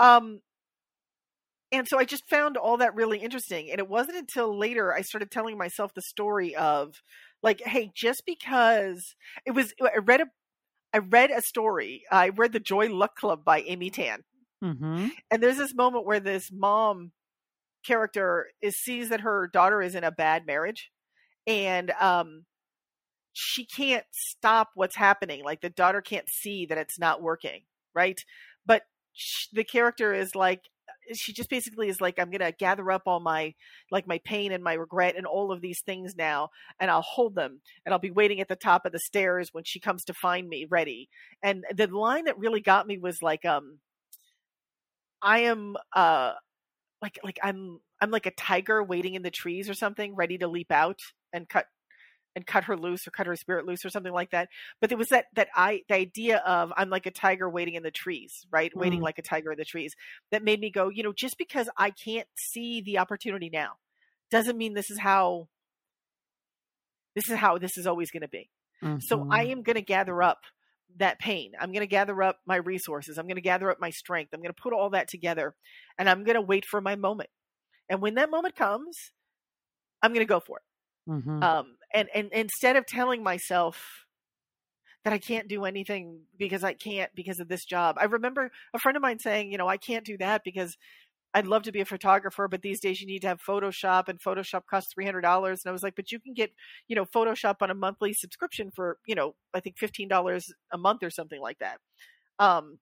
Um, 0.00 0.40
and 1.70 1.86
so 1.86 1.98
I 1.98 2.04
just 2.04 2.28
found 2.28 2.56
all 2.56 2.78
that 2.78 2.94
really 2.94 3.18
interesting. 3.18 3.70
And 3.70 3.78
it 3.78 3.88
wasn't 3.88 4.16
until 4.16 4.56
later 4.56 4.92
I 4.92 5.02
started 5.02 5.30
telling 5.30 5.56
myself 5.56 5.94
the 5.94 6.02
story 6.02 6.56
of 6.56 7.02
like, 7.42 7.60
hey, 7.60 7.92
just 7.94 8.22
because 8.26 9.14
it 9.46 9.52
was, 9.52 9.72
I 9.80 9.98
read 9.98 10.22
a, 10.22 10.26
I 10.92 10.98
read 10.98 11.30
a 11.30 11.42
story. 11.42 12.02
I 12.10 12.30
read 12.30 12.52
the 12.52 12.60
Joy 12.60 12.88
Luck 12.88 13.14
Club 13.14 13.44
by 13.44 13.60
Amy 13.60 13.90
Tan 13.90 14.24
Mm-hmm. 14.62 15.08
And 15.30 15.42
there's 15.42 15.56
this 15.56 15.74
moment 15.74 16.06
where 16.06 16.20
this 16.20 16.50
mom 16.52 17.12
character 17.84 18.48
is 18.60 18.76
sees 18.76 19.08
that 19.10 19.20
her 19.20 19.48
daughter 19.52 19.80
is 19.80 19.94
in 19.94 20.04
a 20.04 20.10
bad 20.10 20.46
marriage, 20.46 20.90
and 21.46 21.90
um, 22.00 22.44
she 23.32 23.64
can't 23.64 24.04
stop 24.10 24.70
what's 24.74 24.96
happening. 24.96 25.44
Like 25.44 25.60
the 25.60 25.70
daughter 25.70 26.00
can't 26.00 26.28
see 26.28 26.66
that 26.66 26.78
it's 26.78 26.98
not 26.98 27.22
working, 27.22 27.62
right? 27.94 28.20
But 28.66 28.82
she, 29.12 29.48
the 29.52 29.64
character 29.64 30.12
is 30.12 30.34
like 30.34 30.62
she 31.12 31.32
just 31.32 31.48
basically 31.48 31.88
is 31.88 32.00
like 32.00 32.18
i'm 32.18 32.30
to 32.30 32.52
gather 32.58 32.90
up 32.90 33.02
all 33.06 33.20
my 33.20 33.54
like 33.90 34.06
my 34.06 34.18
pain 34.24 34.52
and 34.52 34.62
my 34.62 34.74
regret 34.74 35.16
and 35.16 35.26
all 35.26 35.52
of 35.52 35.60
these 35.60 35.80
things 35.80 36.14
now 36.16 36.50
and 36.80 36.90
i'll 36.90 37.02
hold 37.02 37.34
them 37.34 37.60
and 37.84 37.92
i'll 37.92 37.98
be 37.98 38.10
waiting 38.10 38.40
at 38.40 38.48
the 38.48 38.56
top 38.56 38.84
of 38.84 38.92
the 38.92 38.98
stairs 38.98 39.48
when 39.52 39.64
she 39.64 39.80
comes 39.80 40.04
to 40.04 40.14
find 40.14 40.48
me 40.48 40.66
ready 40.68 41.08
and 41.42 41.64
the 41.74 41.86
line 41.86 42.24
that 42.24 42.38
really 42.38 42.60
got 42.60 42.86
me 42.86 42.98
was 42.98 43.22
like 43.22 43.44
um 43.44 43.78
I 45.22 45.40
am 45.40 45.76
uh 45.94 46.32
like 47.02 47.18
like 47.22 47.38
I'm 47.42 47.80
I'm 48.00 48.10
like 48.10 48.26
a 48.26 48.30
tiger 48.30 48.82
waiting 48.82 49.14
in 49.14 49.22
the 49.22 49.30
trees 49.30 49.68
or 49.68 49.74
something, 49.74 50.14
ready 50.14 50.38
to 50.38 50.48
leap 50.48 50.70
out 50.70 51.00
and 51.32 51.48
cut 51.48 51.66
and 52.36 52.46
cut 52.46 52.64
her 52.64 52.76
loose 52.76 53.06
or 53.06 53.10
cut 53.10 53.26
her 53.26 53.34
spirit 53.34 53.66
loose 53.66 53.84
or 53.84 53.90
something 53.90 54.12
like 54.12 54.30
that. 54.30 54.48
But 54.80 54.90
there 54.90 54.98
was 54.98 55.08
that 55.08 55.26
that 55.34 55.48
I 55.54 55.82
the 55.88 55.96
idea 55.96 56.38
of 56.38 56.72
I'm 56.76 56.90
like 56.90 57.06
a 57.06 57.10
tiger 57.10 57.48
waiting 57.50 57.74
in 57.74 57.82
the 57.82 57.90
trees, 57.90 58.46
right? 58.50 58.72
Mm. 58.72 58.80
Waiting 58.80 59.00
like 59.00 59.18
a 59.18 59.22
tiger 59.22 59.52
in 59.52 59.58
the 59.58 59.64
trees. 59.64 59.94
That 60.30 60.44
made 60.44 60.60
me 60.60 60.70
go, 60.70 60.88
you 60.88 61.02
know, 61.02 61.12
just 61.12 61.38
because 61.38 61.68
I 61.76 61.90
can't 61.90 62.28
see 62.36 62.80
the 62.80 62.98
opportunity 62.98 63.50
now 63.52 63.72
doesn't 64.30 64.56
mean 64.56 64.74
this 64.74 64.90
is 64.90 64.98
how 64.98 65.48
this 67.16 67.28
is 67.28 67.36
how 67.36 67.58
this 67.58 67.76
is 67.76 67.86
always 67.86 68.10
going 68.10 68.22
to 68.22 68.28
be. 68.28 68.50
Mm-hmm. 68.82 68.98
So 69.00 69.26
I 69.30 69.44
mm-hmm. 69.44 69.52
am 69.52 69.62
going 69.62 69.76
to 69.76 69.82
gather 69.82 70.22
up 70.22 70.38
that 70.96 71.18
pain. 71.18 71.52
I'm 71.60 71.70
going 71.72 71.80
to 71.80 71.86
gather 71.86 72.22
up 72.22 72.38
my 72.46 72.56
resources. 72.56 73.18
I'm 73.18 73.26
going 73.26 73.36
to 73.36 73.42
gather 73.42 73.70
up 73.70 73.80
my 73.80 73.90
strength. 73.90 74.30
I'm 74.32 74.40
going 74.40 74.54
to 74.54 74.62
put 74.62 74.72
all 74.72 74.90
that 74.90 75.08
together 75.08 75.54
and 75.98 76.08
I'm 76.08 76.24
going 76.24 76.34
to 76.34 76.40
wait 76.40 76.64
for 76.64 76.80
my 76.80 76.96
moment. 76.96 77.30
And 77.88 78.00
when 78.00 78.14
that 78.14 78.30
moment 78.30 78.56
comes, 78.56 79.12
I'm 80.02 80.12
going 80.12 80.26
to 80.26 80.28
go 80.28 80.40
for 80.40 80.58
it. 80.58 81.10
Mm-hmm. 81.10 81.42
Um, 81.42 81.76
and, 81.94 82.08
and 82.14 82.30
instead 82.32 82.76
of 82.76 82.86
telling 82.86 83.22
myself 83.22 84.04
that 85.04 85.12
I 85.12 85.18
can't 85.18 85.48
do 85.48 85.64
anything 85.64 86.22
because 86.36 86.64
I 86.64 86.74
can't 86.74 87.14
because 87.14 87.40
of 87.40 87.48
this 87.48 87.64
job, 87.64 87.96
I 87.98 88.04
remember 88.04 88.50
a 88.74 88.78
friend 88.78 88.96
of 88.96 89.02
mine 89.02 89.18
saying, 89.18 89.50
you 89.50 89.58
know, 89.58 89.68
I 89.68 89.76
can't 89.76 90.04
do 90.04 90.18
that 90.18 90.42
because 90.44 90.76
I'd 91.34 91.46
love 91.46 91.62
to 91.64 91.72
be 91.72 91.80
a 91.80 91.84
photographer, 91.84 92.48
but 92.48 92.62
these 92.62 92.80
days 92.80 93.00
you 93.00 93.06
need 93.06 93.20
to 93.20 93.28
have 93.28 93.42
Photoshop 93.42 94.08
and 94.08 94.18
Photoshop 94.18 94.62
costs 94.68 94.94
$300. 94.98 95.18
And 95.46 95.58
I 95.66 95.70
was 95.70 95.82
like, 95.82 95.94
but 95.94 96.10
you 96.10 96.18
can 96.18 96.32
get, 96.32 96.50
you 96.88 96.96
know, 96.96 97.04
Photoshop 97.04 97.56
on 97.60 97.70
a 97.70 97.74
monthly 97.74 98.12
subscription 98.12 98.70
for, 98.74 98.98
you 99.06 99.14
know, 99.14 99.34
I 99.52 99.60
think 99.60 99.76
$15 99.76 100.50
a 100.72 100.78
month 100.78 101.02
or 101.02 101.10
something 101.10 101.40
like 101.40 101.58
that. 101.58 101.78
Um, 102.38 102.78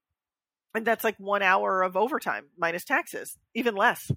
and 0.75 0.87
that's 0.87 1.05
like 1.05 1.17
one 1.19 1.43
hour 1.43 1.83
of 1.83 1.97
overtime 1.97 2.47
minus 2.57 2.85
taxes, 2.85 3.37
even 3.55 3.75
less. 3.75 4.13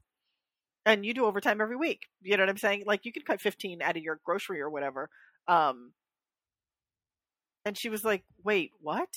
And 0.86 1.06
you 1.06 1.14
do 1.14 1.26
overtime 1.26 1.60
every 1.62 1.76
week. 1.76 2.08
You 2.22 2.38
know 2.38 2.44
what 2.44 2.50
I'm 2.50 2.58
saying? 2.58 2.84
Like 2.86 3.06
you 3.06 3.12
could 3.12 3.26
cut 3.26 3.42
15 3.42 3.82
out 3.82 3.98
of 3.98 4.04
your 4.04 4.20
grocery 4.24 4.62
or 4.62 4.70
whatever. 4.70 5.10
Um, 5.48 5.94
and 7.66 7.78
she 7.78 7.90
was 7.90 8.04
like, 8.04 8.24
wait, 8.44 8.72
what? 8.82 9.10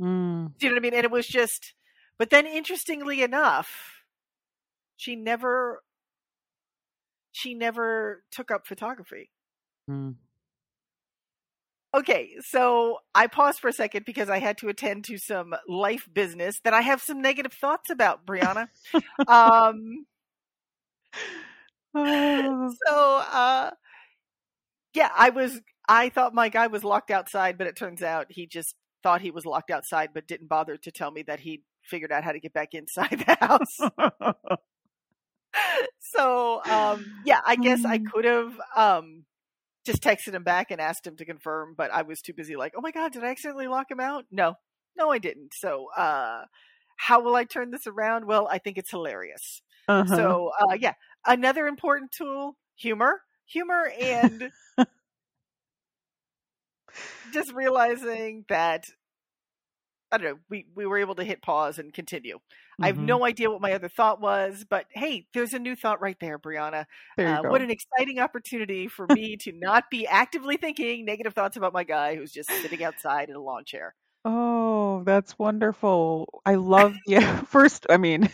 Mm. 0.00 0.52
Do 0.58 0.66
you 0.66 0.70
know 0.70 0.74
what 0.74 0.80
I 0.80 0.82
mean? 0.82 0.94
And 0.94 1.04
it 1.04 1.10
was 1.10 1.26
just, 1.26 1.74
but 2.18 2.30
then 2.30 2.46
interestingly 2.46 3.22
enough, 3.22 3.91
she 5.02 5.16
never, 5.16 5.82
she 7.32 7.54
never 7.54 8.22
took 8.30 8.50
up 8.50 8.66
photography. 8.66 9.30
Mm. 9.90 10.14
Okay, 11.94 12.36
so 12.40 12.98
I 13.14 13.26
paused 13.26 13.58
for 13.60 13.68
a 13.68 13.72
second 13.72 14.04
because 14.06 14.30
I 14.30 14.38
had 14.38 14.58
to 14.58 14.68
attend 14.68 15.04
to 15.06 15.18
some 15.18 15.54
life 15.68 16.08
business 16.12 16.60
that 16.64 16.72
I 16.72 16.80
have 16.82 17.02
some 17.02 17.20
negative 17.20 17.52
thoughts 17.52 17.90
about, 17.90 18.24
Briana. 18.24 18.68
um, 19.28 20.06
Oh. 21.94 22.74
so, 22.86 23.22
uh, 23.32 23.70
yeah, 24.94 25.10
I 25.14 25.30
was, 25.30 25.60
I 25.88 26.08
thought 26.08 26.34
my 26.34 26.48
guy 26.48 26.68
was 26.68 26.84
locked 26.84 27.10
outside, 27.10 27.58
but 27.58 27.66
it 27.66 27.76
turns 27.76 28.02
out 28.02 28.26
he 28.30 28.46
just 28.46 28.74
thought 29.02 29.20
he 29.20 29.30
was 29.30 29.44
locked 29.44 29.70
outside, 29.70 30.10
but 30.14 30.26
didn't 30.26 30.48
bother 30.48 30.76
to 30.76 30.92
tell 30.92 31.10
me 31.10 31.22
that 31.22 31.40
he 31.40 31.62
figured 31.84 32.12
out 32.12 32.24
how 32.24 32.32
to 32.32 32.40
get 32.40 32.52
back 32.52 32.72
inside 32.72 33.24
the 33.26 33.36
house. 33.40 33.80
so, 36.00 36.62
um, 36.64 37.12
yeah, 37.22 37.40
I 37.46 37.56
guess 37.56 37.84
I 37.84 37.98
Mm. 37.98 38.06
could 38.12 38.24
have, 38.24 38.60
um, 38.76 39.24
just 39.86 40.02
texted 40.02 40.34
him 40.34 40.44
back 40.44 40.70
and 40.70 40.80
asked 40.80 41.06
him 41.06 41.16
to 41.16 41.24
confirm, 41.24 41.74
but 41.76 41.90
I 41.92 42.02
was 42.02 42.22
too 42.22 42.34
busy 42.34 42.56
like, 42.56 42.74
oh 42.76 42.80
my 42.82 42.92
God, 42.92 43.12
did 43.12 43.24
I 43.24 43.28
accidentally 43.30 43.68
lock 43.68 43.90
him 43.90 44.00
out? 44.00 44.26
No, 44.30 44.54
no, 44.96 45.10
I 45.10 45.18
didn't. 45.18 45.54
So, 45.54 45.88
uh, 45.96 46.44
how 46.96 47.20
will 47.22 47.34
I 47.36 47.44
turn 47.44 47.70
this 47.70 47.86
around? 47.86 48.26
Well, 48.26 48.48
I 48.50 48.58
think 48.58 48.78
it's 48.78 48.90
hilarious. 48.90 49.62
Uh-huh. 49.88 50.14
So, 50.16 50.50
uh, 50.60 50.74
yeah, 50.74 50.94
another 51.26 51.66
important 51.66 52.12
tool, 52.12 52.56
humor, 52.76 53.22
humor 53.46 53.90
and 54.00 54.52
just 57.30 57.52
realizing 57.52 58.44
that 58.48 58.86
I 60.12 60.18
don't 60.18 60.26
know, 60.26 60.38
we, 60.50 60.66
we 60.74 60.86
were 60.86 60.98
able 60.98 61.14
to 61.16 61.24
hit 61.24 61.42
pause 61.42 61.78
and 61.78 61.92
continue. 61.92 62.38
I 62.82 62.88
have 62.88 62.98
Mhm. 62.98 63.06
no 63.06 63.24
idea 63.24 63.50
what 63.50 63.60
my 63.62 63.72
other 63.72 63.88
thought 63.88 64.20
was, 64.20 64.64
but 64.68 64.86
hey, 64.90 65.26
there's 65.34 65.54
a 65.54 65.58
new 65.58 65.74
thought 65.76 66.00
right 66.02 66.16
there, 66.20 66.38
Briana. 66.38 66.86
There 67.16 67.28
you 67.28 67.38
Uh, 67.38 67.42
go. 67.42 67.48
what 67.50 67.62
an 67.62 67.70
exciting 67.70 68.18
opportunity 68.20 68.88
for 68.88 69.08
me 69.08 69.36
to 69.38 69.52
not 69.52 69.90
be 69.90 70.06
actively 70.06 70.56
thinking 70.56 71.04
negative 71.04 71.34
thoughts 71.34 71.56
about 71.56 71.72
my 71.72 71.84
guy 71.84 72.16
who's 72.16 72.32
just 72.32 72.60
sitting 72.60 72.82
outside 72.84 73.28
in 73.30 73.36
a 73.36 73.40
lawn 73.40 73.64
chair. 73.64 73.94
Oh, 74.24 75.02
that's 75.04 75.38
wonderful. 75.38 76.42
I 76.46 76.54
love 76.56 76.98
yeah. 77.06 77.40
First, 77.44 77.86
I 77.90 77.96
mean, 77.96 78.30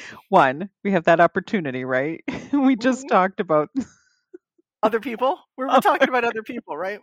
one, 0.28 0.70
we 0.84 0.92
have 0.92 1.04
that 1.04 1.20
opportunity, 1.20 1.84
right? 1.84 2.22
We 2.52 2.76
just 2.76 3.06
Mhm. 3.06 3.08
talked 3.08 3.40
about 3.40 3.70
Other 4.82 5.00
people? 5.00 5.38
We 5.56 5.64
were 5.66 5.78
talking 5.78 6.08
about 6.08 6.24
other 6.24 6.42
people, 6.42 6.76
right? 6.76 7.00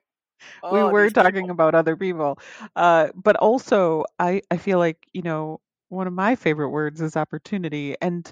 We 0.69 0.83
Oh, 0.83 0.85
were 0.85 1.09
talking 1.09 1.49
people. 1.49 1.49
about 1.49 1.75
other 1.75 1.95
people. 1.95 2.39
Uh, 2.75 3.09
but 3.15 3.35
also 3.37 4.03
I 4.19 4.41
I 4.51 4.57
feel 4.57 4.79
like, 4.79 5.05
you 5.13 5.21
know, 5.21 5.59
one 5.89 6.07
of 6.07 6.13
my 6.13 6.35
favorite 6.35 6.69
words 6.69 7.01
is 7.01 7.15
opportunity. 7.17 7.95
And 8.01 8.29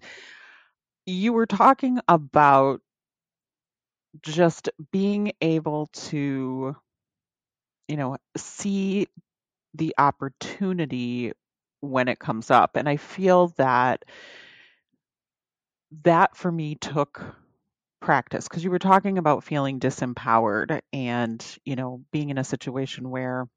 you 1.06 1.34
were 1.34 1.46
talking 1.48 2.00
about 2.08 2.82
just 4.22 4.70
being 4.92 5.32
able 5.42 5.88
to, 5.94 6.76
you 7.88 7.98
know, 7.98 8.18
see 8.36 9.08
the 9.74 9.94
opportunity 9.98 11.32
when 11.82 12.08
it 12.08 12.20
comes 12.20 12.52
up. 12.52 12.76
And 12.76 12.88
I 12.90 12.98
feel 12.98 13.48
that 13.58 14.04
that 16.04 16.36
for 16.36 16.52
me 16.52 16.76
took 16.76 17.36
practice 18.00 18.48
because 18.48 18.64
you 18.64 18.72
were 18.72 18.80
talking 18.80 19.18
about 19.18 19.44
feeling 19.44 19.80
disempowered 19.80 20.82
and, 20.94 21.46
you 21.66 21.76
know, 21.76 22.04
being 22.12 22.30
in 22.30 22.38
a 22.38 22.44
situation 22.44 23.10
where 23.10 23.48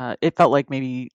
uh, 0.00 0.16
it 0.20 0.36
felt 0.36 0.52
like 0.52 0.70
maybe 0.70 1.10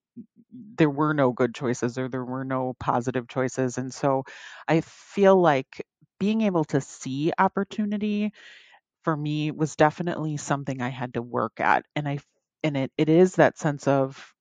there 0.77 0.89
were 0.89 1.13
no 1.13 1.31
good 1.31 1.55
choices 1.55 1.97
or 1.97 2.09
there 2.09 2.25
were 2.25 2.45
no 2.45 2.75
positive 2.79 3.27
choices. 3.27 3.77
And 3.77 3.93
so 3.93 4.23
I 4.67 4.81
feel 4.81 5.39
like 5.39 5.85
being 6.19 6.41
able 6.41 6.65
to 6.65 6.81
see 6.81 7.31
opportunity 7.37 8.33
for 9.03 9.15
me 9.17 9.51
was 9.51 9.75
definitely 9.75 10.37
something 10.37 10.81
I 10.81 10.89
had 10.89 11.15
to 11.15 11.21
work 11.23 11.59
at. 11.59 11.85
And 11.95 12.07
I 12.07 12.19
and 12.63 12.77
it, 12.77 12.91
it 12.97 13.09
is 13.09 13.35
that 13.35 13.57
sense 13.59 13.87
of 13.87 14.33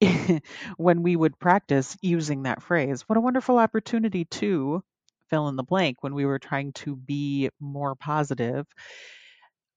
when 0.78 1.02
we 1.02 1.16
would 1.16 1.38
practice 1.38 1.96
using 2.02 2.44
that 2.44 2.62
phrase, 2.62 3.02
what 3.02 3.18
a 3.18 3.22
wonderful 3.22 3.58
opportunity 3.58 4.24
to 4.26 4.82
fill 5.30 5.48
in 5.48 5.56
the 5.56 5.62
blank 5.62 6.02
when 6.02 6.14
we 6.14 6.24
were 6.26 6.38
trying 6.38 6.72
to 6.74 6.96
be 6.96 7.50
more 7.60 7.94
positive. 7.94 8.66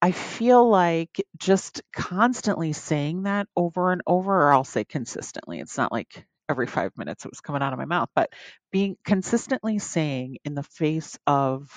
I 0.01 0.11
feel 0.11 0.69
like 0.69 1.23
just 1.37 1.81
constantly 1.91 2.73
saying 2.73 3.23
that 3.23 3.47
over 3.55 3.91
and 3.91 4.01
over, 4.05 4.31
or 4.43 4.53
I'll 4.53 4.63
say 4.63 4.85
consistently, 4.85 5.59
it's 5.59 5.77
not 5.77 5.91
like 5.91 6.25
every 6.49 6.67
five 6.67 6.91
minutes 6.97 7.25
it 7.25 7.31
was 7.31 7.41
coming 7.41 7.61
out 7.61 7.73
of 7.73 7.79
my 7.79 7.85
mouth, 7.85 8.09
but 8.15 8.31
being 8.71 8.95
consistently 9.03 9.79
saying 9.79 10.37
in 10.45 10.53
the 10.53 10.63
face 10.63 11.17
of 11.25 11.69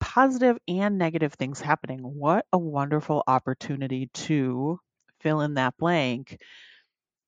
positive 0.00 0.56
and 0.68 0.98
negative 0.98 1.34
things 1.34 1.60
happening, 1.60 2.00
what 2.00 2.46
a 2.52 2.58
wonderful 2.58 3.22
opportunity 3.26 4.08
to 4.14 4.78
fill 5.20 5.40
in 5.40 5.54
that 5.54 5.76
blank. 5.78 6.40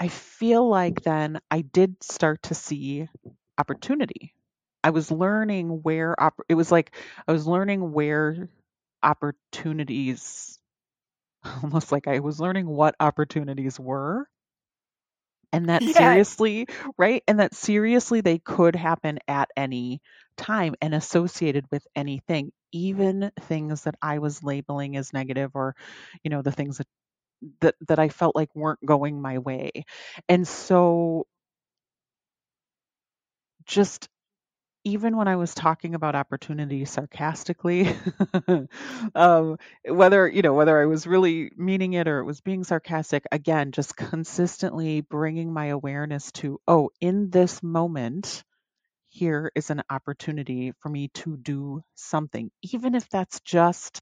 I 0.00 0.08
feel 0.08 0.68
like 0.68 1.02
then 1.02 1.40
I 1.50 1.62
did 1.62 2.02
start 2.02 2.42
to 2.44 2.54
see 2.54 3.08
opportunity. 3.58 4.34
I 4.84 4.90
was 4.90 5.10
learning 5.10 5.82
where 5.82 6.20
op- 6.20 6.40
it 6.48 6.54
was 6.54 6.70
like 6.72 6.94
I 7.26 7.32
was 7.32 7.46
learning 7.46 7.92
where 7.92 8.48
opportunities 9.02 10.58
almost 11.62 11.92
like 11.92 12.08
I 12.08 12.20
was 12.20 12.40
learning 12.40 12.68
what 12.68 12.96
opportunities 13.00 13.78
were 13.80 14.28
and 15.52 15.68
that 15.70 15.88
Yeah. 15.98 16.18
seriously, 16.28 16.66
right? 16.98 17.22
And 17.26 17.40
that 17.40 17.54
seriously 17.54 18.20
they 18.20 18.38
could 18.38 18.76
happen 18.76 19.18
at 19.28 19.48
any 19.56 20.00
time 20.36 20.74
and 20.82 20.94
associated 20.94 21.64
with 21.70 21.86
anything, 21.96 22.52
even 22.72 23.30
things 23.40 23.82
that 23.84 23.94
I 24.02 24.18
was 24.18 24.42
labeling 24.42 24.96
as 24.96 25.12
negative 25.12 25.52
or, 25.54 25.74
you 26.22 26.30
know, 26.30 26.42
the 26.42 26.52
things 26.52 26.78
that 26.78 26.86
that, 27.60 27.74
that 27.88 27.98
I 27.98 28.08
felt 28.08 28.36
like 28.36 28.54
weren't 28.54 28.84
going 28.84 29.20
my 29.20 29.38
way. 29.38 29.70
And 30.28 30.46
so 30.48 31.26
just 33.66 34.08
even 34.88 35.16
when 35.16 35.28
I 35.28 35.36
was 35.36 35.54
talking 35.54 35.94
about 35.94 36.16
opportunity 36.16 36.84
sarcastically, 36.86 37.94
um, 39.14 39.58
whether 39.86 40.28
you 40.28 40.42
know 40.42 40.54
whether 40.54 40.80
I 40.80 40.86
was 40.86 41.06
really 41.06 41.52
meaning 41.56 41.94
it 41.94 42.08
or 42.08 42.20
it 42.20 42.24
was 42.24 42.40
being 42.42 42.64
sarcastic, 42.64 43.24
again, 43.32 43.72
just 43.72 43.96
consistently 43.96 45.02
bringing 45.02 45.52
my 45.52 45.66
awareness 45.66 46.32
to, 46.34 46.60
oh, 46.68 46.90
in 47.00 47.30
this 47.30 47.62
moment, 47.62 48.44
here 49.10 49.52
is 49.54 49.70
an 49.70 49.82
opportunity 49.90 50.72
for 50.80 50.88
me 50.90 51.08
to 51.14 51.36
do 51.36 51.82
something, 51.96 52.50
even 52.62 52.94
if 52.94 53.08
that's 53.10 53.40
just 53.40 54.00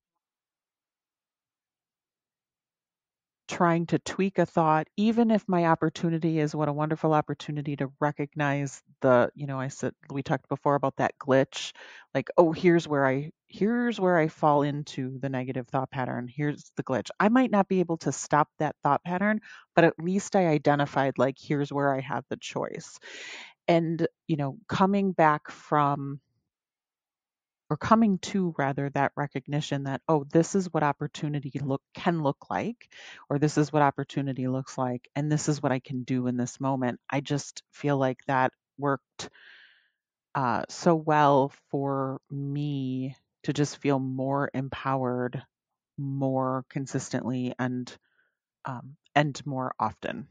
trying 3.49 3.87
to 3.87 3.99
tweak 4.01 4.39
a 4.39 4.47
thought, 4.47 4.89
even 4.97 5.31
if 5.31 5.45
my 5.49 5.67
opportunity 5.67 6.39
is 6.41 6.55
what 6.55 6.69
a 6.69 6.73
wonderful 6.73 7.13
opportunity 7.13 7.77
to 7.77 7.91
recognize 8.01 8.83
the, 9.03 9.31
you 9.35 9.47
know, 9.47 9.61
I 9.61 9.69
said 9.69 9.93
we 10.11 10.23
talked 10.23 10.49
before 10.49 10.75
about 10.75 10.97
that 10.97 11.15
glitch, 11.19 11.73
like, 12.15 12.29
oh, 12.37 12.53
here's 12.53 12.89
where 12.89 13.07
I 13.07 13.31
here's 13.49 14.01
where 14.01 14.19
I 14.19 14.29
fall 14.29 14.63
into 14.63 15.19
the 15.21 15.29
negative 15.29 15.69
thought 15.69 15.91
pattern. 15.91 16.29
Here's 16.29 16.73
the 16.77 16.83
glitch. 16.83 17.11
I 17.21 17.29
might 17.29 17.51
not 17.51 17.69
be 17.69 17.81
able 17.81 17.99
to 17.99 18.13
stop 18.13 18.49
that 18.59 18.75
thought 18.83 19.05
pattern, 19.05 19.41
but 19.75 19.85
at 19.85 19.99
least 19.99 20.35
I 20.37 20.47
identified 20.49 21.19
like 21.19 21.37
here's 21.41 21.73
where 21.73 21.95
I 21.95 22.01
have 22.01 22.25
the 22.29 22.37
choice. 22.37 22.99
And, 23.69 24.07
you 24.29 24.37
know, 24.37 24.59
coming 24.69 25.13
back 25.13 25.51
from 25.51 26.21
or 27.71 27.77
coming 27.77 28.19
to 28.19 28.55
rather 28.59 28.91
that 28.91 29.13
recognition 29.17 29.85
that 29.85 30.01
oh 30.09 30.25
this 30.33 30.55
is 30.55 30.73
what 30.73 30.83
opportunity 30.83 31.51
look 31.63 31.83
can 31.95 32.23
look 32.23 32.51
like 32.51 32.89
or 33.29 33.39
this 33.39 33.59
is 33.59 33.73
what 33.73 33.83
opportunity 33.83 34.49
looks 34.49 34.79
like 34.79 35.09
and 35.17 35.31
this 35.31 35.49
is 35.49 35.63
what 35.63 35.73
i 35.73 35.79
can 35.79 36.03
do 36.05 36.27
in 36.27 36.37
this 36.37 36.61
moment 36.61 37.01
i 37.11 37.21
just 37.21 37.63
feel 37.73 37.97
like 37.97 38.19
that 38.27 38.53
worked 38.79 39.31
uh, 40.35 40.63
so 40.69 40.95
well 40.95 41.51
for 41.71 42.21
me 42.31 43.17
to 43.43 43.55
just 43.55 43.79
feel 43.79 43.99
more 43.99 44.51
empowered 44.53 45.43
more 45.97 46.65
consistently 46.69 47.55
and 47.59 47.97
um, 48.67 48.97
and 49.15 49.45
more 49.47 49.75
often 49.79 50.29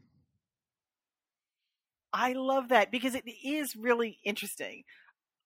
I 2.13 2.31
love 2.31 2.69
that 2.69 2.91
because 2.91 3.13
it 3.13 3.25
is 3.43 3.75
really 3.75 4.19
interesting. 4.23 4.83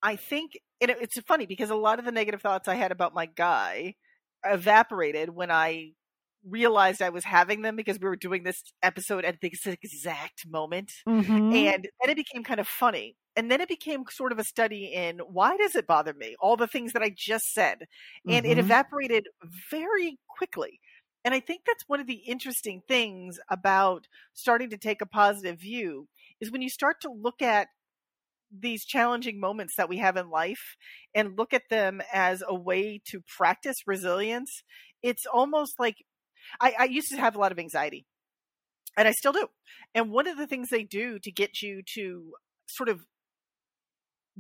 I 0.01 0.15
think 0.15 0.53
it, 0.79 0.89
it's 0.89 1.19
funny 1.21 1.45
because 1.45 1.69
a 1.69 1.75
lot 1.75 1.99
of 1.99 2.05
the 2.05 2.11
negative 2.11 2.41
thoughts 2.41 2.67
I 2.67 2.75
had 2.75 2.91
about 2.91 3.13
my 3.13 3.25
guy 3.25 3.95
evaporated 4.45 5.29
when 5.29 5.51
I 5.51 5.91
realized 6.47 7.01
I 7.01 7.09
was 7.09 7.25
having 7.25 7.61
them 7.61 7.75
because 7.75 7.99
we 7.99 8.07
were 8.07 8.15
doing 8.15 8.43
this 8.43 8.63
episode 8.81 9.25
at 9.25 9.41
this 9.41 9.65
exact 9.65 10.45
moment. 10.47 10.91
Mm-hmm. 11.07 11.53
And 11.53 11.87
then 12.01 12.09
it 12.09 12.15
became 12.15 12.43
kind 12.43 12.59
of 12.59 12.67
funny. 12.67 13.15
And 13.35 13.51
then 13.51 13.61
it 13.61 13.69
became 13.69 14.03
sort 14.09 14.31
of 14.31 14.39
a 14.39 14.43
study 14.43 14.91
in 14.93 15.19
why 15.19 15.57
does 15.57 15.75
it 15.75 15.87
bother 15.87 16.13
me? 16.13 16.35
All 16.39 16.57
the 16.57 16.67
things 16.67 16.93
that 16.93 17.01
I 17.01 17.13
just 17.15 17.53
said. 17.53 17.79
And 18.27 18.45
Mm-hmm. 18.45 18.51
it 18.51 18.57
evaporated 18.57 19.27
very 19.69 20.17
quickly. 20.27 20.79
And 21.25 21.33
I 21.33 21.41
think 21.41 21.61
that's 21.65 21.83
one 21.87 21.99
of 21.99 22.07
the 22.07 22.21
interesting 22.27 22.81
things 22.87 23.39
about 23.49 24.07
starting 24.33 24.69
to 24.69 24.77
take 24.77 25.01
a 25.01 25.05
positive 25.05 25.59
view 25.59 26.07
is 26.39 26.51
when 26.51 26.61
you 26.61 26.69
start 26.69 27.01
to 27.01 27.11
look 27.11 27.41
at 27.41 27.67
these 28.51 28.85
challenging 28.85 29.39
moments 29.39 29.75
that 29.77 29.89
we 29.89 29.97
have 29.97 30.17
in 30.17 30.29
life 30.29 30.75
and 31.13 31.37
look 31.37 31.53
at 31.53 31.69
them 31.69 32.01
as 32.13 32.43
a 32.47 32.55
way 32.55 33.01
to 33.07 33.21
practice 33.37 33.77
resilience. 33.85 34.63
It's 35.03 35.25
almost 35.25 35.73
like 35.79 35.95
I, 36.59 36.73
I 36.79 36.83
used 36.85 37.09
to 37.09 37.17
have 37.17 37.35
a 37.35 37.39
lot 37.39 37.51
of 37.51 37.59
anxiety 37.59 38.05
and 38.97 39.07
I 39.07 39.11
still 39.11 39.33
do. 39.33 39.47
And 39.93 40.11
one 40.11 40.27
of 40.27 40.37
the 40.37 40.47
things 40.47 40.69
they 40.69 40.83
do 40.83 41.19
to 41.19 41.31
get 41.31 41.61
you 41.61 41.81
to 41.95 42.33
sort 42.67 42.89
of 42.89 43.01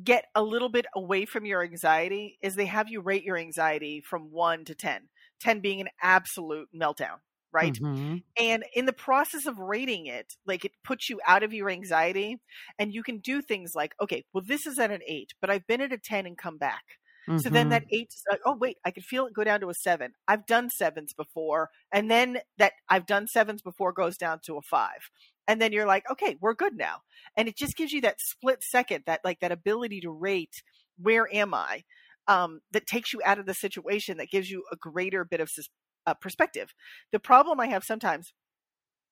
get 0.03 0.25
a 0.35 0.41
little 0.41 0.69
bit 0.69 0.85
away 0.95 1.25
from 1.25 1.45
your 1.45 1.63
anxiety 1.63 2.37
is 2.41 2.55
they 2.55 2.65
have 2.65 2.89
you 2.89 3.01
rate 3.01 3.23
your 3.23 3.37
anxiety 3.37 4.01
from 4.01 4.31
1 4.31 4.65
to 4.65 4.75
10, 4.75 5.09
10 5.41 5.59
being 5.59 5.81
an 5.81 5.89
absolute 6.01 6.69
meltdown, 6.75 7.17
right? 7.53 7.79
Mhm. 7.79 8.23
And 8.39 8.63
in 8.73 8.85
the 8.85 8.93
process 8.93 9.45
of 9.45 9.59
rating 9.59 10.05
it, 10.07 10.33
like 10.45 10.65
it 10.65 10.71
puts 10.83 11.09
you 11.09 11.19
out 11.27 11.43
of 11.43 11.53
your 11.53 11.69
anxiety 11.69 12.37
and 12.77 12.93
you 12.93 13.03
can 13.03 13.19
do 13.19 13.41
things 13.41 13.73
like, 13.75 13.95
okay, 14.01 14.25
well, 14.33 14.43
this 14.45 14.65
is 14.65 14.79
at 14.79 14.91
an 14.91 15.01
eight, 15.07 15.33
but 15.41 15.49
I've 15.49 15.67
been 15.67 15.81
at 15.81 15.93
a 15.93 15.97
10 15.97 16.25
and 16.25 16.37
come 16.37 16.57
back. 16.57 16.83
So 17.35 17.49
then 17.49 17.69
that 17.69 17.85
eight, 17.91 18.09
is 18.09 18.23
like, 18.29 18.41
oh 18.45 18.55
wait, 18.57 18.77
I 18.85 18.91
can 18.91 19.03
feel 19.03 19.25
it 19.25 19.33
go 19.33 19.43
down 19.45 19.61
to 19.61 19.69
a 19.69 19.73
seven. 19.73 20.13
I've 20.27 20.45
done 20.45 20.69
sevens 20.69 21.13
before, 21.13 21.69
and 21.91 22.11
then 22.11 22.39
that 22.57 22.73
I've 22.89 23.05
done 23.05 23.27
sevens 23.27 23.61
before 23.61 23.93
goes 23.93 24.17
down 24.17 24.41
to 24.45 24.57
a 24.57 24.61
five, 24.61 25.09
and 25.47 25.61
then 25.61 25.71
you're 25.71 25.85
like, 25.85 26.03
okay, 26.11 26.37
we're 26.41 26.53
good 26.53 26.75
now, 26.75 27.01
and 27.37 27.47
it 27.47 27.55
just 27.55 27.77
gives 27.77 27.93
you 27.93 28.01
that 28.01 28.19
split 28.19 28.61
second, 28.61 29.05
that 29.07 29.21
like 29.23 29.39
that 29.39 29.53
ability 29.53 30.01
to 30.01 30.11
rate 30.11 30.63
where 30.97 31.33
am 31.33 31.53
I, 31.53 31.83
um, 32.27 32.59
that 32.71 32.85
takes 32.87 33.13
you 33.13 33.21
out 33.23 33.39
of 33.39 33.45
the 33.45 33.53
situation, 33.53 34.17
that 34.17 34.29
gives 34.31 34.49
you 34.49 34.65
a 34.71 34.75
greater 34.75 35.23
bit 35.23 35.39
of 35.39 35.49
uh, 36.05 36.13
perspective. 36.15 36.73
The 37.11 37.19
problem 37.19 37.59
I 37.59 37.67
have 37.67 37.83
sometimes 37.83 38.33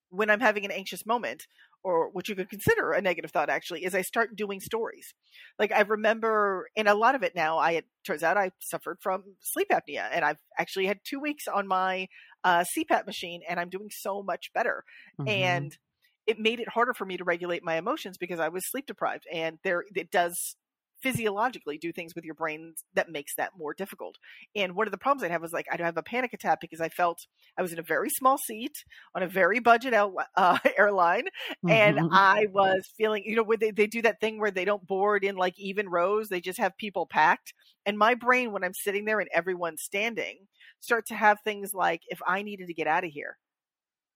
when 0.09 0.29
I'm 0.29 0.39
having 0.39 0.63
an 0.65 0.71
anxious 0.71 1.05
moment, 1.05 1.47
or 1.83 2.09
what 2.09 2.27
you 2.27 2.35
could 2.35 2.49
consider 2.49 2.91
a 2.91 3.01
negative 3.01 3.31
thought 3.31 3.49
actually, 3.49 3.83
is 3.83 3.93
I 3.93 4.01
start 4.01 4.35
doing 4.35 4.59
stories. 4.59 5.13
Like 5.59 5.71
I 5.71 5.81
remember 5.81 6.69
in 6.75 6.87
a 6.87 6.95
lot 6.95 7.15
of 7.15 7.23
it 7.23 7.35
now, 7.35 7.57
I 7.57 7.71
it 7.71 7.85
turns 8.05 8.23
out 8.23 8.37
I 8.37 8.51
suffered 8.61 8.99
from 9.01 9.35
sleep 9.41 9.67
apnea, 9.71 10.09
and 10.11 10.23
I've 10.23 10.39
actually 10.57 10.85
had 10.87 10.99
two 11.03 11.19
weeks 11.19 11.47
on 11.47 11.67
my 11.67 12.07
uh, 12.43 12.63
CPAP 12.63 13.05
machine, 13.05 13.41
and 13.47 13.59
I'm 13.59 13.69
doing 13.69 13.89
so 13.91 14.23
much 14.23 14.51
better. 14.53 14.83
Mhm. 15.17 15.71
And 15.71 15.77
it 16.25 16.39
made 16.39 16.59
it 16.59 16.69
harder 16.69 16.93
for 16.93 17.05
me 17.05 17.17
to 17.17 17.23
regulate 17.23 17.63
my 17.63 17.75
emotions 17.77 18.17
because 18.17 18.39
I 18.39 18.49
was 18.49 18.69
sleep 18.69 18.85
deprived, 18.85 19.25
and 19.31 19.59
there 19.63 19.83
it 19.95 20.11
does 20.11 20.55
physiologically 21.01 21.77
do 21.77 21.91
things 21.93 22.15
with 22.15 22.25
your 22.25 22.33
brain 22.33 22.73
that 22.93 23.09
makes 23.09 23.35
that 23.35 23.51
more 23.57 23.73
difficult. 23.73 24.17
And 24.55 24.75
one 24.75 24.87
of 24.87 24.91
the 24.91 24.97
problems 24.97 25.23
I 25.23 25.29
have 25.29 25.41
was 25.41 25.53
like 25.53 25.67
I'd 25.71 25.79
have 25.79 25.97
a 25.97 26.03
panic 26.03 26.33
attack 26.33 26.59
because 26.61 26.81
I 26.81 26.89
felt 26.89 27.19
I 27.57 27.61
was 27.61 27.71
in 27.73 27.79
a 27.79 27.83
very 27.83 28.09
small 28.09 28.37
seat 28.37 28.83
on 29.15 29.23
a 29.23 29.27
very 29.27 29.59
budget 29.59 29.93
uh, 30.35 30.59
airline, 30.77 31.25
and 31.67 31.99
Mhm. 31.99 32.09
I 32.11 32.47
was 32.51 32.87
feeling, 32.97 33.23
you 33.25 33.35
know, 33.35 33.43
where 33.43 33.57
they, 33.57 33.71
they 33.71 33.87
do 33.87 34.01
that 34.03 34.19
thing 34.19 34.39
where 34.39 34.51
they 34.51 34.65
don't 34.65 34.85
board 34.87 35.23
in 35.23 35.35
like 35.35 35.53
even 35.57 35.89
rows, 35.89 36.29
they 36.29 36.41
just 36.41 36.59
have 36.59 36.75
people 36.77 37.05
packed. 37.05 37.53
And 37.85 37.97
my 37.97 38.15
brain, 38.15 38.51
when 38.51 38.63
I'm 38.63 38.73
sitting 38.73 39.05
there 39.05 39.19
and 39.19 39.29
everyone's 39.33 39.81
standing, 39.83 40.47
start 40.79 41.05
to 41.07 41.15
have 41.15 41.39
things 41.43 41.73
like 41.73 42.01
if 42.07 42.19
I 42.27 42.41
needed 42.41 42.67
to 42.67 42.73
get 42.73 42.87
out 42.87 43.03
of 43.03 43.11
here, 43.11 43.37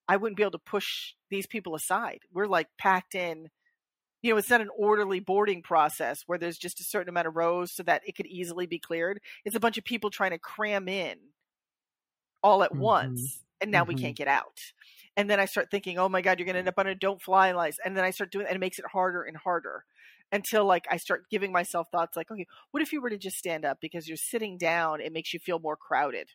I 0.07 0.17
wouldn't 0.17 0.37
be 0.37 0.43
able 0.43 0.51
to 0.51 0.59
push 0.59 1.13
these 1.29 1.47
people 1.47 1.75
aside. 1.75 2.19
We're 2.31 2.47
like 2.47 2.67
packed 2.77 3.15
in. 3.15 3.49
You 4.21 4.31
know, 4.31 4.37
it's 4.37 4.49
not 4.49 4.61
an 4.61 4.69
orderly 4.77 5.19
boarding 5.19 5.63
process 5.63 6.23
where 6.27 6.37
there's 6.37 6.57
just 6.57 6.79
a 6.79 6.83
certain 6.83 7.09
amount 7.09 7.27
of 7.27 7.35
rows 7.35 7.71
so 7.71 7.83
that 7.83 8.03
it 8.05 8.15
could 8.15 8.27
easily 8.27 8.67
be 8.67 8.79
cleared. 8.79 9.21
It's 9.45 9.55
a 9.55 9.59
bunch 9.59 9.77
of 9.77 9.83
people 9.83 10.09
trying 10.09 10.31
to 10.31 10.39
cram 10.39 10.87
in 10.87 11.19
all 12.43 12.63
at 12.63 12.73
Mhm. 12.73 12.77
once, 12.77 13.43
and 13.59 13.71
now 13.71 13.83
we 13.83 13.93
Mhm. 13.93 13.95
can't 13.95 14.17
get 14.17 14.27
out. 14.27 14.59
And 15.15 15.29
then 15.29 15.39
I 15.39 15.45
start 15.45 15.69
thinking, 15.69 15.99
oh 15.99 16.09
my 16.09 16.21
God, 16.21 16.39
you're 16.39 16.45
going 16.45 16.53
to 16.55 16.59
end 16.59 16.67
up 16.67 16.79
on 16.79 16.87
a 16.87 16.95
don't 16.95 17.21
fly 17.21 17.51
list. 17.53 17.79
And 17.85 17.95
then 17.95 18.03
I 18.03 18.11
start 18.11 18.31
doing, 18.31 18.47
and 18.47 18.55
it 18.55 18.59
makes 18.59 18.79
it 18.79 18.85
harder 18.87 19.23
and 19.23 19.37
harder 19.37 19.85
until 20.31 20.65
like 20.65 20.87
I 20.89 20.97
start 20.97 21.29
giving 21.29 21.51
myself 21.51 21.87
thoughts 21.91 22.15
like, 22.17 22.31
okay, 22.31 22.47
what 22.71 22.81
if 22.81 22.93
you 22.93 23.01
were 23.01 23.09
to 23.09 23.17
just 23.17 23.37
stand 23.37 23.65
up 23.65 23.79
because 23.81 24.07
you're 24.07 24.17
sitting 24.17 24.57
down? 24.57 25.01
It 25.01 25.13
makes 25.13 25.33
you 25.33 25.39
feel 25.39 25.59
more 25.59 25.77
crowded. 25.77 26.31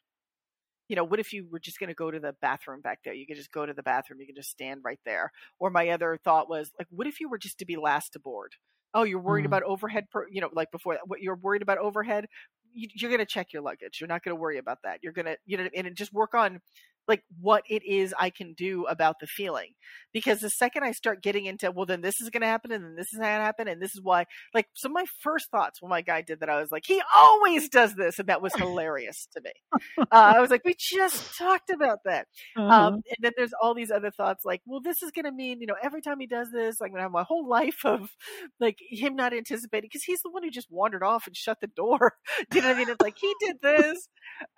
You 0.88 0.96
know, 0.96 1.04
what 1.04 1.20
if 1.20 1.32
you 1.32 1.46
were 1.50 1.58
just 1.60 1.78
going 1.78 1.88
to 1.88 1.94
go 1.94 2.10
to 2.10 2.20
the 2.20 2.34
bathroom 2.40 2.80
back 2.80 3.00
there? 3.04 3.14
You 3.14 3.26
could 3.26 3.36
just 3.36 3.52
go 3.52 3.66
to 3.66 3.72
the 3.74 3.82
bathroom. 3.82 4.20
You 4.20 4.26
can 4.26 4.36
just 4.36 4.50
stand 4.50 4.82
right 4.84 5.00
there. 5.04 5.32
Or 5.58 5.70
my 5.70 5.88
other 5.90 6.18
thought 6.22 6.48
was 6.48 6.70
like, 6.78 6.88
what 6.90 7.06
if 7.06 7.20
you 7.20 7.28
were 7.28 7.38
just 7.38 7.58
to 7.58 7.66
be 7.66 7.76
last 7.76 8.16
aboard? 8.16 8.52
Oh, 8.94 9.02
you're 9.02 9.20
worried 9.20 9.44
Mm. 9.44 9.46
about 9.46 9.62
overhead, 9.64 10.10
per, 10.10 10.26
you 10.30 10.40
know, 10.40 10.50
like 10.52 10.70
before 10.70 10.98
what 11.06 11.20
you're 11.20 11.36
worried 11.36 11.62
about 11.62 11.78
overhead. 11.78 12.26
You, 12.72 12.88
you're 12.94 13.10
going 13.10 13.20
to 13.20 13.26
check 13.26 13.52
your 13.52 13.62
luggage. 13.62 14.00
You're 14.00 14.08
not 14.08 14.22
going 14.22 14.36
to 14.36 14.40
worry 14.40 14.58
about 14.58 14.78
that. 14.84 15.00
You're 15.02 15.12
going 15.12 15.26
to, 15.26 15.36
you 15.46 15.56
know, 15.56 15.68
and 15.74 15.94
just 15.96 16.12
work 16.12 16.34
on 16.34 16.60
like 17.08 17.22
what 17.40 17.62
it 17.68 17.84
is 17.84 18.14
I 18.18 18.30
can 18.30 18.54
do 18.54 18.84
about 18.86 19.16
the 19.20 19.26
feeling. 19.26 19.72
Because 20.12 20.40
the 20.40 20.50
second 20.50 20.82
I 20.82 20.92
start 20.92 21.22
getting 21.22 21.44
into, 21.44 21.70
well, 21.70 21.84
then 21.84 22.00
this 22.00 22.20
is 22.20 22.30
going 22.30 22.40
to 22.40 22.46
happen, 22.46 22.72
and 22.72 22.82
then 22.82 22.96
this 22.96 23.08
is 23.12 23.18
going 23.18 23.30
to 23.30 23.44
happen, 23.44 23.68
and 23.68 23.82
this 23.82 23.94
is 23.94 24.00
why, 24.02 24.24
like, 24.54 24.66
so 24.74 24.88
my 24.88 25.04
first 25.20 25.50
thoughts 25.50 25.82
when 25.82 25.90
my 25.90 26.00
guy 26.00 26.22
did 26.22 26.40
that, 26.40 26.48
I 26.48 26.58
was 26.60 26.70
like, 26.70 26.84
he 26.86 27.02
always 27.14 27.68
does 27.68 27.94
this, 27.94 28.18
and 28.18 28.28
that 28.28 28.40
was 28.40 28.54
hilarious 28.56 29.28
to 29.34 29.42
me. 29.42 29.50
Uh, 29.98 30.04
I 30.10 30.40
was 30.40 30.50
like, 30.50 30.64
we 30.64 30.74
just 30.78 31.36
talked 31.36 31.70
about 31.70 31.98
that. 32.04 32.26
Uh-huh. 32.56 32.66
Um, 32.66 32.94
and 32.94 33.16
then 33.20 33.32
there's 33.36 33.52
all 33.62 33.74
these 33.74 33.90
other 33.90 34.10
thoughts 34.10 34.44
like, 34.44 34.62
well, 34.66 34.80
this 34.80 35.02
is 35.02 35.10
going 35.10 35.26
to 35.26 35.32
mean, 35.32 35.60
you 35.60 35.66
know, 35.66 35.76
every 35.82 36.00
time 36.00 36.18
he 36.18 36.26
does 36.26 36.48
this, 36.50 36.80
I'm 36.80 36.88
going 36.88 36.98
to 36.98 37.02
have 37.02 37.12
my 37.12 37.24
whole 37.24 37.46
life 37.48 37.84
of 37.84 38.10
like 38.58 38.78
him 38.90 39.16
not 39.16 39.34
anticipating 39.34 39.88
because 39.92 40.04
he's 40.04 40.22
the 40.22 40.30
one 40.30 40.42
who 40.42 40.50
just 40.50 40.70
wandered 40.70 41.02
off 41.02 41.26
and 41.26 41.36
shut 41.36 41.58
the 41.60 41.66
door. 41.66 42.14
Do 42.50 42.56
you 42.56 42.62
know 42.62 42.68
what 42.68 42.76
I 42.76 42.78
mean? 42.78 42.88
It's 42.88 43.02
like 43.02 43.16
he 43.20 43.32
did 43.40 43.56
this, 43.62 44.08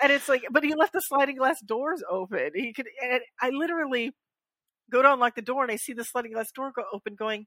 and 0.01 0.13
it's 0.13 0.29
like, 0.29 0.45
but 0.51 0.65
he 0.65 0.75
left 0.75 0.93
the 0.93 1.01
sliding 1.01 1.37
glass 1.37 1.61
doors 1.61 2.03
open. 2.09 2.38
He 2.55 2.73
could, 2.73 2.89
and 3.03 3.23
I 3.41 3.51
literally 3.51 4.13
go 4.91 5.03
to 5.03 5.13
unlock 5.13 5.35
the 5.35 5.43
door 5.43 5.63
and 5.63 5.73
I 5.73 5.77
see 5.77 5.93
the 5.93 6.05
sliding 6.05 6.33
glass 6.33 6.53
door 6.53 6.73
go 6.75 6.85
open, 6.93 7.15
going, 7.15 7.47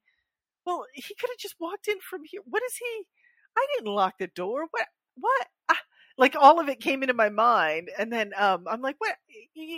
well, 0.66 0.86
he 0.94 1.16
could 1.16 1.30
have 1.30 1.38
just 1.40 1.56
walked 1.60 1.88
in 1.88 2.00
from 2.02 2.22
here. 2.26 2.42
What 2.46 2.64
is 2.64 2.76
he? 2.78 3.04
I 3.58 3.68
didn't 3.76 3.94
lock 3.94 4.16
the 4.20 4.28
door. 4.28 4.68
What? 4.72 4.88
What? 5.16 5.48
Ah, 5.70 5.80
like 6.18 6.36
all 6.36 6.60
of 6.60 6.70
it 6.70 6.80
came 6.82 7.04
into 7.04 7.14
my 7.14 7.30
mind, 7.30 7.90
and 7.98 8.12
then 8.14 8.32
um, 8.38 8.66
I'm 8.70 8.82
like, 8.82 8.96
"What? 9.00 9.16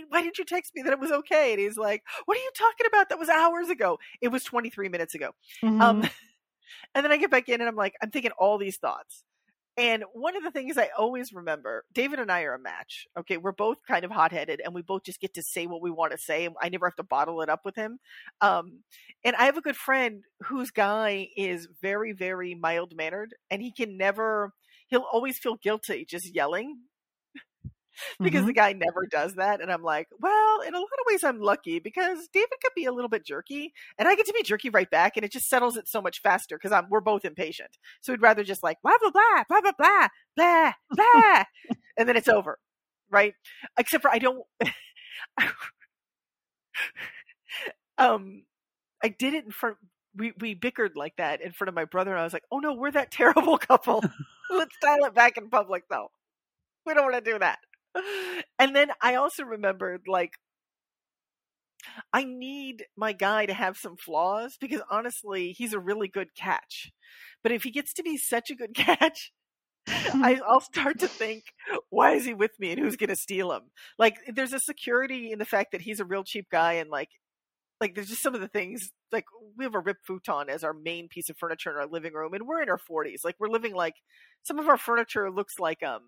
Why 0.10 0.22
didn't 0.22 0.38
you 0.38 0.46
text 0.46 0.74
me 0.76 0.84
that 0.84 0.94
it 0.94 1.00
was 1.00 1.12
okay?" 1.12 1.54
And 1.54 1.60
he's 1.62 1.78
like, 1.78 2.04
"What 2.26 2.38
are 2.38 2.42
you 2.42 2.52
talking 2.56 2.86
about? 2.88 3.10
That 3.10 3.20
was 3.20 3.30
hours 3.30 3.70
ago. 3.70 4.00
It 4.22 4.30
was 4.30 4.44
23 4.44 4.90
minutes 4.90 5.16
ago." 5.16 5.32
Um, 5.80 6.02
Mhm. 6.02 6.04
and 6.96 7.04
then 7.06 7.12
I 7.12 7.18
get 7.18 7.32
back 7.32 7.50
in, 7.50 7.62
and 7.62 7.70
I'm 7.70 7.76
like, 7.76 7.96
I'm 8.02 8.12
thinking 8.12 8.32
all 8.38 8.58
these 8.58 8.78
thoughts. 8.78 9.24
And 9.76 10.04
one 10.14 10.36
of 10.36 10.44
the 10.44 10.52
things 10.52 10.78
I 10.78 10.90
always 10.98 11.34
remember, 11.34 11.84
David 11.94 12.20
and 12.20 12.32
I 12.32 12.44
are 12.44 12.54
a 12.54 12.60
match. 12.60 13.08
Okay, 13.18 13.38
we're 13.38 13.52
both 13.52 13.78
kind 13.88 14.06
of 14.06 14.12
hot 14.12 14.32
headed, 14.32 14.62
and 14.64 14.74
we 14.74 14.84
both 14.84 15.04
just 15.04 15.20
get 15.20 15.34
to 15.34 15.42
say 15.42 15.66
what 15.66 15.82
we 15.82 15.90
want 15.90 16.12
to 16.12 16.18
say. 16.18 16.46
and 16.46 16.56
I 16.62 16.70
never 16.70 16.86
have 16.86 16.96
to 16.98 17.04
bottle 17.04 17.42
it 17.42 17.50
up 17.50 17.62
with 17.66 17.76
him. 17.76 17.98
Um, 18.42 18.84
and 19.24 19.36
I 19.36 19.46
have 19.46 19.58
a 19.58 19.62
good 19.62 19.76
friend 19.76 20.24
whose 20.44 20.70
guy 20.70 21.30
is 21.36 21.68
very, 21.82 22.14
very 22.14 22.54
mild 22.54 22.96
mannered, 22.96 23.34
and 23.50 23.62
he 23.62 23.72
can 23.72 23.98
never. 23.98 24.54
He'll 24.88 25.06
always 25.12 25.40
feel 25.40 25.56
guilty 25.56 26.06
just 26.08 26.36
yelling 26.36 26.78
because 28.22 28.44
Mhm. 28.44 28.46
the 28.46 28.54
guy 28.54 28.74
never 28.74 29.06
does 29.10 29.36
that. 29.36 29.62
And 29.62 29.72
I'm 29.72 29.84
like, 29.84 30.08
well, 30.20 30.62
in 30.62 30.74
a 30.74 30.78
lot 30.80 30.86
of 31.00 31.06
ways, 31.08 31.24
I'm 31.24 31.40
lucky 31.42 31.80
because 31.80 32.28
David 32.34 32.50
could 32.62 32.74
be 32.76 32.86
a 32.86 32.92
little 32.92 33.10
bit 33.10 33.26
jerky, 33.26 33.74
and 33.98 34.08
I 34.08 34.16
get 34.16 34.26
to 34.28 34.34
be 34.34 34.44
jerky 34.44 34.70
right 34.70 34.90
back, 34.90 35.18
and 35.18 35.26
it 35.26 35.32
just 35.32 35.50
settles 35.50 35.78
it 35.78 35.88
so 35.88 36.02
much 36.02 36.22
faster 36.22 36.58
because 36.58 36.72
I'm 36.72 36.90
we're 36.90 37.02
both 37.02 37.26
impatient. 37.26 37.78
So 38.02 38.14
we'd 38.14 38.22
rather 38.22 38.44
just 38.44 38.64
like 38.64 38.78
blah 38.84 38.98
blah 39.00 39.12
blah 39.12 39.44
blah 39.50 39.62
blah 39.62 39.72
blah 39.78 40.08
blah 40.36 40.74
blah, 40.92 41.44
and 41.98 42.08
then 42.10 42.18
it's 42.18 42.28
over, 42.30 42.60
right? 43.10 43.34
Except 43.78 44.02
for 44.02 44.12
I 44.12 44.20
don't. 44.20 44.44
um, 47.98 48.44
I 49.04 49.10
did 49.10 49.34
it 49.34 49.46
in 49.46 49.52
front. 49.52 49.78
We 50.18 50.34
we 50.40 50.56
bickered 50.56 50.96
like 50.96 51.16
that 51.18 51.42
in 51.42 51.52
front 51.54 51.70
of 51.70 51.76
my 51.76 51.86
brother, 51.86 52.12
and 52.12 52.20
I 52.22 52.24
was 52.24 52.34
like, 52.34 52.44
oh 52.52 52.60
no, 52.60 52.74
we're 52.74 52.92
that 52.92 53.12
terrible 53.12 53.58
couple. 53.58 54.04
Let's 54.52 54.76
dial 54.82 55.06
it 55.06 55.16
back 55.16 55.38
in 55.38 55.50
public, 55.50 55.84
though. 55.90 56.12
We 56.86 56.94
don't 56.94 57.12
want 57.12 57.24
to 57.26 57.32
do 57.32 57.40
that. 57.40 57.60
And 58.60 58.76
then 58.76 58.90
I 59.02 59.16
also 59.16 59.44
remembered 59.44 60.04
like 60.08 60.34
I 62.12 62.24
need 62.24 62.86
my 62.96 63.14
guy 63.14 63.46
to 63.46 63.54
have 63.54 63.78
some 63.78 63.98
flaws 63.98 64.58
because 64.60 64.82
honestly, 64.90 65.52
he's 65.52 65.74
a 65.74 65.80
really 65.80 66.08
good 66.08 66.34
catch. 66.36 66.92
But 67.42 67.52
if 67.52 67.64
he 67.64 67.72
gets 67.72 67.94
to 67.94 68.04
be 68.04 68.18
such 68.18 68.50
a 68.50 68.56
good 68.56 68.74
catch, 68.76 69.32
I, 69.88 70.40
I'll 70.48 70.62
start 70.62 71.00
to 71.00 71.08
think, 71.08 71.44
why 71.90 72.14
is 72.14 72.26
he 72.26 72.34
with 72.34 72.52
me 72.60 72.72
and 72.72 72.80
who's 72.80 72.96
going 72.96 73.10
to 73.10 73.16
steal 73.16 73.52
him? 73.52 73.64
Like, 74.00 74.16
there's 74.34 74.54
a 74.54 74.60
security 74.60 75.32
in 75.32 75.40
the 75.40 75.46
fact 75.46 75.72
that 75.74 75.82
he's 75.82 76.00
a 76.00 76.06
real 76.06 76.24
cheap 76.24 76.48
guy 76.52 76.74
and 76.74 76.90
like, 76.90 77.10
like 77.82 77.96
there's 77.96 78.10
just 78.10 78.24
some 78.24 78.36
of 78.36 78.42
the 78.42 78.48
things 78.48 78.92
like 79.12 79.26
we 79.58 79.66
have 79.66 79.76
a 79.76 79.80
rip 79.80 79.98
futon 80.08 80.50
as 80.50 80.64
our 80.64 80.74
main 80.74 81.10
piece 81.10 81.30
of 81.30 81.38
furniture 81.38 81.72
in 81.72 81.78
our 81.78 81.88
living 81.88 82.14
room 82.14 82.34
and 82.34 82.48
we're 82.48 82.62
in 82.62 82.70
our 82.70 82.80
40s 82.80 83.26
like 83.26 83.36
we're 83.40 83.50
living 83.50 83.74
like 83.76 83.96
some 84.44 84.60
of 84.60 84.70
our 84.70 84.78
furniture 84.78 85.30
looks 85.32 85.60
like 85.60 85.84
um 85.84 86.02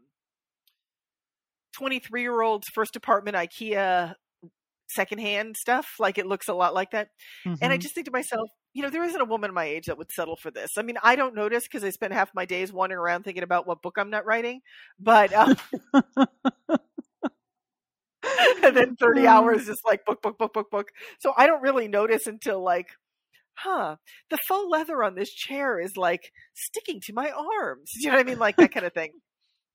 23 1.78 2.21
year 2.21 2.41
old's 2.41 2.67
first 2.69 2.95
apartment 2.95 3.36
ikea 3.36 4.13
secondhand 4.88 5.57
stuff 5.57 5.88
like 5.99 6.17
it 6.17 6.28
looks 6.28 6.47
a 6.47 6.53
lot 6.53 6.73
like 6.73 6.91
that 6.91 7.07
mm-hmm. 7.45 7.55
and 7.61 7.71
i 7.71 7.76
mm-hmm. 7.76 7.82
just 7.82 7.95
think 7.95 8.05
to 8.05 8.11
myself 8.11 8.49
you 8.73 8.84
know 8.84 8.89
there 8.89 9.03
isn't 9.03 9.21
a 9.21 9.26
woman 9.26 9.53
my 9.53 9.65
age 9.65 9.86
that 9.86 9.97
would 9.97 10.11
settle 10.11 10.36
for 10.36 10.51
this 10.51 10.71
i 10.78 10.84
mean 10.84 10.97
i 11.01 11.15
don't 11.15 11.34
notice 11.34 11.63
because 11.63 11.84
i 11.84 11.89
spend 11.89 12.13
half 12.13 12.30
my 12.36 12.45
days 12.45 12.71
wandering 12.71 12.99
around 12.99 13.23
thinking 13.23 13.43
about 13.43 13.65
what 13.65 13.82
book 13.82 13.95
i'm 13.97 14.11
not 14.11 14.26
writing 14.26 14.61
but 14.99 15.34
um, 15.34 15.55
and 18.63 18.76
then 18.76 18.95
30 18.95 19.21
mm. 19.21 19.26
hours 19.26 19.65
just 19.65 19.82
like 19.86 20.05
book, 20.05 20.21
book, 20.21 20.38
book, 20.38 20.53
book, 20.53 20.71
book. 20.71 20.89
So 21.19 21.34
I 21.38 21.47
don't 21.47 21.61
really 21.61 21.88
notice 21.88 22.28
until 22.28 22.63
like, 22.63 22.88
huh, 23.53 23.97
the 24.30 24.38
faux 24.47 24.67
leather 24.69 25.03
on 25.03 25.15
this 25.15 25.32
chair 25.32 25.80
is 25.80 25.95
like 25.95 26.32
sticking 26.53 26.99
to 27.05 27.13
my 27.13 27.32
arms. 27.32 27.91
You 27.95 28.09
know 28.09 28.17
what 28.17 28.26
I 28.26 28.30
mean? 28.30 28.39
Like 28.39 28.57
that 28.57 28.73
kind 28.73 28.86
of 28.86 28.93
thing. 28.93 29.11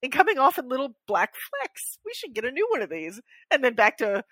And 0.02 0.12
coming 0.12 0.38
off 0.38 0.58
in 0.58 0.68
little 0.68 0.94
black 1.06 1.34
flecks. 1.34 1.98
We 2.04 2.12
should 2.14 2.34
get 2.34 2.44
a 2.44 2.50
new 2.50 2.66
one 2.70 2.82
of 2.82 2.90
these. 2.90 3.20
And 3.50 3.62
then 3.62 3.74
back 3.74 3.98
to, 3.98 4.24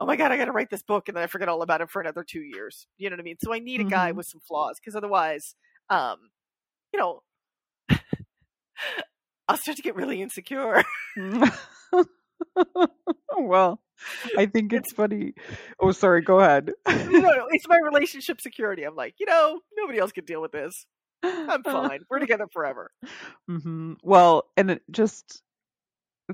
oh 0.00 0.06
my 0.06 0.16
God, 0.16 0.32
I 0.32 0.36
got 0.36 0.46
to 0.46 0.52
write 0.52 0.70
this 0.70 0.82
book. 0.82 1.08
And 1.08 1.16
then 1.16 1.24
I 1.24 1.28
forget 1.28 1.48
all 1.48 1.62
about 1.62 1.80
it 1.80 1.90
for 1.90 2.00
another 2.00 2.24
two 2.24 2.42
years. 2.42 2.86
You 2.98 3.08
know 3.08 3.14
what 3.14 3.20
I 3.20 3.24
mean? 3.24 3.36
So 3.42 3.54
I 3.54 3.58
need 3.58 3.80
a 3.80 3.84
guy 3.84 4.08
mm-hmm. 4.08 4.18
with 4.18 4.26
some 4.26 4.40
flaws 4.46 4.78
because 4.78 4.96
otherwise, 4.96 5.54
um, 5.88 6.18
you 6.92 7.00
know, 7.00 7.22
I'll 9.48 9.56
start 9.56 9.76
to 9.76 9.82
get 9.82 9.96
really 9.96 10.22
insecure. 10.22 10.82
well, 13.38 13.80
I 14.36 14.46
think 14.46 14.72
it's 14.72 14.92
funny. 14.96 15.34
Oh, 15.80 15.92
sorry. 15.92 16.22
Go 16.22 16.40
ahead. 16.40 16.72
no, 16.86 17.04
no, 17.04 17.46
it's 17.50 17.68
my 17.68 17.78
relationship 17.78 18.40
security. 18.40 18.84
I'm 18.84 18.96
like, 18.96 19.14
you 19.18 19.26
know, 19.26 19.60
nobody 19.76 19.98
else 19.98 20.12
could 20.12 20.26
deal 20.26 20.40
with 20.40 20.52
this. 20.52 20.86
I'm 21.48 21.62
fine. 21.62 22.00
We're 22.10 22.18
together 22.18 22.46
forever. 22.52 22.90
Mm-hmm. 23.50 23.94
Well, 24.02 24.44
and 24.56 24.70
it 24.72 24.82
just 24.90 25.42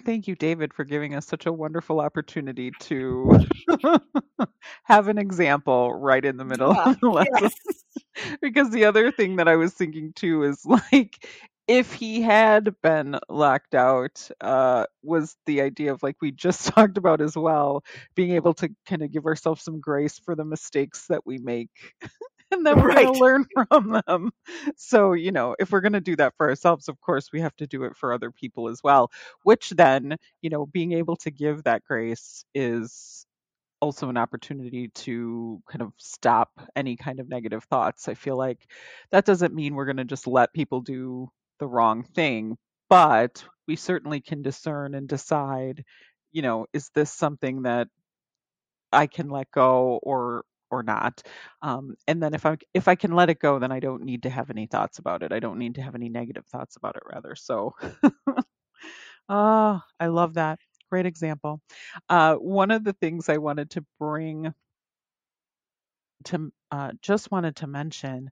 thank 0.04 0.28
you, 0.28 0.34
David, 0.34 0.72
for 0.72 0.84
giving 0.84 1.14
us 1.14 1.26
such 1.26 1.46
a 1.46 1.52
wonderful 1.52 2.00
opportunity 2.00 2.70
to 2.80 3.46
have 4.84 5.08
an 5.08 5.18
example 5.18 5.92
right 5.92 6.24
in 6.24 6.36
the 6.36 6.44
middle 6.44 6.74
yeah, 6.74 6.90
of 6.90 7.00
the 7.00 7.10
lesson. 7.10 7.32
Yes. 7.42 8.36
because 8.42 8.70
the 8.70 8.84
other 8.84 9.10
thing 9.10 9.36
that 9.36 9.48
I 9.48 9.56
was 9.56 9.74
thinking 9.74 10.12
too 10.14 10.44
is 10.44 10.64
like 10.64 11.26
if 11.68 11.92
he 11.92 12.20
had 12.20 12.74
been 12.82 13.16
locked 13.28 13.76
out, 13.76 14.28
uh, 14.40 14.86
was 15.02 15.36
the 15.46 15.60
idea 15.60 15.92
of 15.92 16.02
like 16.02 16.16
we 16.20 16.32
just 16.32 16.66
talked 16.74 16.98
about 16.98 17.20
as 17.20 17.36
well, 17.36 17.84
being 18.14 18.32
able 18.32 18.54
to 18.54 18.68
kind 18.86 19.02
of 19.02 19.12
give 19.12 19.26
ourselves 19.26 19.62
some 19.62 19.80
grace 19.80 20.18
for 20.18 20.34
the 20.34 20.44
mistakes 20.44 21.06
that 21.08 21.24
we 21.24 21.38
make. 21.38 21.70
and 22.52 22.66
then 22.66 22.80
we're 22.80 22.88
right. 22.88 23.04
going 23.04 23.14
to 23.14 23.20
learn 23.20 23.46
from 23.54 24.02
them. 24.06 24.30
So, 24.76 25.12
you 25.12 25.32
know, 25.32 25.54
if 25.58 25.70
we're 25.70 25.80
going 25.80 25.92
to 25.92 26.00
do 26.00 26.16
that 26.16 26.34
for 26.36 26.48
ourselves, 26.48 26.88
of 26.88 27.00
course, 27.00 27.30
we 27.32 27.40
have 27.40 27.54
to 27.56 27.66
do 27.66 27.84
it 27.84 27.96
for 27.96 28.12
other 28.12 28.30
people 28.30 28.68
as 28.68 28.82
well, 28.82 29.10
which 29.42 29.70
then, 29.70 30.16
you 30.42 30.50
know, 30.50 30.66
being 30.66 30.92
able 30.92 31.16
to 31.18 31.30
give 31.30 31.64
that 31.64 31.84
grace 31.84 32.44
is 32.54 33.26
also 33.80 34.08
an 34.08 34.16
opportunity 34.16 34.88
to 34.88 35.62
kind 35.68 35.82
of 35.82 35.92
stop 35.96 36.50
any 36.76 36.96
kind 36.96 37.20
of 37.20 37.28
negative 37.28 37.64
thoughts. 37.64 38.08
I 38.08 38.14
feel 38.14 38.36
like 38.36 38.66
that 39.10 39.24
doesn't 39.24 39.54
mean 39.54 39.74
we're 39.74 39.86
going 39.86 39.96
to 39.96 40.04
just 40.04 40.26
let 40.26 40.52
people 40.52 40.80
do 40.82 41.30
the 41.58 41.66
wrong 41.66 42.02
thing, 42.02 42.56
but 42.88 43.44
we 43.66 43.76
certainly 43.76 44.20
can 44.20 44.42
discern 44.42 44.94
and 44.94 45.08
decide, 45.08 45.84
you 46.32 46.42
know, 46.42 46.66
is 46.72 46.90
this 46.94 47.12
something 47.12 47.62
that 47.62 47.88
I 48.92 49.06
can 49.06 49.28
let 49.28 49.50
go 49.50 49.98
or 50.02 50.44
or 50.70 50.82
not. 50.82 51.22
Um, 51.62 51.94
and 52.08 52.22
then 52.22 52.34
if 52.34 52.46
I 52.46 52.56
if 52.74 52.88
I 52.88 52.94
can 52.94 53.12
let 53.12 53.30
it 53.30 53.38
go, 53.40 53.58
then 53.58 53.72
I 53.72 53.80
don't 53.80 54.04
need 54.04 54.24
to 54.24 54.30
have 54.30 54.50
any 54.50 54.66
thoughts 54.66 54.98
about 54.98 55.22
it. 55.22 55.32
I 55.32 55.40
don't 55.40 55.58
need 55.58 55.76
to 55.76 55.82
have 55.82 55.94
any 55.94 56.08
negative 56.08 56.46
thoughts 56.46 56.76
about 56.76 56.96
it, 56.96 57.02
rather. 57.12 57.34
So, 57.36 57.74
oh, 59.28 59.80
I 60.00 60.06
love 60.06 60.34
that. 60.34 60.58
Great 60.90 61.06
example. 61.06 61.60
Uh, 62.08 62.34
one 62.36 62.70
of 62.70 62.84
the 62.84 62.92
things 62.94 63.28
I 63.28 63.38
wanted 63.38 63.70
to 63.72 63.84
bring 63.98 64.52
to 66.24 66.52
uh, 66.70 66.92
just 67.02 67.30
wanted 67.30 67.56
to 67.56 67.66
mention 67.66 68.30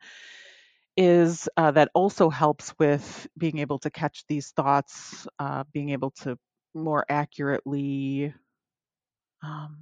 is 0.97 1.49
uh, 1.57 1.70
that 1.70 1.91
also 1.95 2.28
helps 2.28 2.74
with 2.78 3.28
being 3.39 3.59
able 3.59 3.78
to 3.78 3.91
catch 3.91 4.24
these 4.28 4.51
thoughts, 4.51 5.26
uh, 5.39 5.64
being 5.72 5.91
able 5.91 6.11
to 6.11 6.36
more 6.74 7.05
accurately 7.09 8.34
um, 9.43 9.78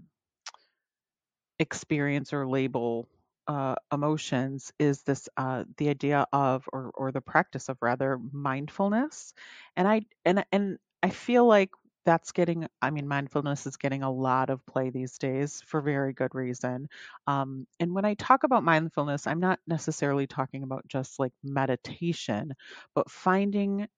experience 1.59 2.32
or 2.32 2.46
label 2.46 3.09
uh, 3.48 3.76
emotions 3.92 4.72
is 4.78 5.02
this 5.02 5.28
uh, 5.36 5.64
the 5.76 5.88
idea 5.88 6.26
of 6.32 6.68
or 6.72 6.90
or 6.94 7.12
the 7.12 7.20
practice 7.20 7.68
of 7.68 7.78
rather 7.80 8.18
mindfulness. 8.32 9.34
And 9.76 9.86
i 9.88 10.02
and 10.24 10.44
and 10.52 10.78
i 11.02 11.11
feel 11.11 11.46
like 11.46 11.70
that's 12.04 12.32
getting 12.32 12.66
i 12.82 12.90
mean 12.90 13.07
mindfulness 13.09 13.66
is 13.66 13.76
getting 13.76 14.02
a 14.02 14.11
lot 14.12 14.50
of 14.50 14.64
play 14.66 14.90
these 14.90 15.18
days 15.18 15.62
for 15.66 15.80
very 15.80 16.12
good 16.12 16.34
reason. 16.34 16.88
Um, 17.26 17.66
and 17.80 17.94
when 17.94 18.04
i 18.04 18.14
talk 18.14 18.44
about 18.44 18.64
mindfulness 18.64 19.26
i'm 19.26 19.40
not 19.40 19.61
necessarily 19.66 20.26
talking 20.26 20.62
about 20.62 20.86
just 20.88 21.18
like 21.18 21.32
meditation 21.44 22.52
but 22.94 23.11
finding 23.11 23.88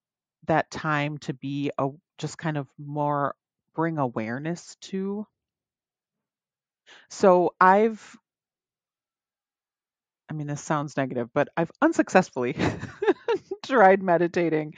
that 0.47 0.71
time 0.71 1.19
to 1.19 1.35
be 1.35 1.71
a 1.79 1.89
just 2.19 2.39
kind 2.39 2.57
of 2.57 2.69
more 2.79 3.35
bring 3.75 3.99
awareness 3.99 4.77
to 4.81 5.27
so 7.09 7.55
i've 7.61 8.17
I 10.31 10.35
mean, 10.35 10.47
this 10.47 10.61
sounds 10.61 10.97
negative, 10.97 11.31
but 11.33 11.49
I've 11.57 11.71
unsuccessfully 11.81 12.55
tried 13.65 14.03
meditating, 14.03 14.75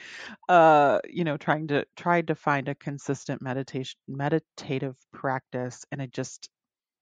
uh, 0.47 0.99
you 1.09 1.25
know, 1.25 1.35
trying 1.37 1.67
to 1.67 1.85
tried 1.97 2.27
to 2.27 2.35
find 2.35 2.69
a 2.69 2.75
consistent 2.75 3.41
meditation 3.41 3.99
meditative 4.07 4.95
practice, 5.11 5.85
and 5.91 6.01
I 6.01 6.05
just 6.05 6.49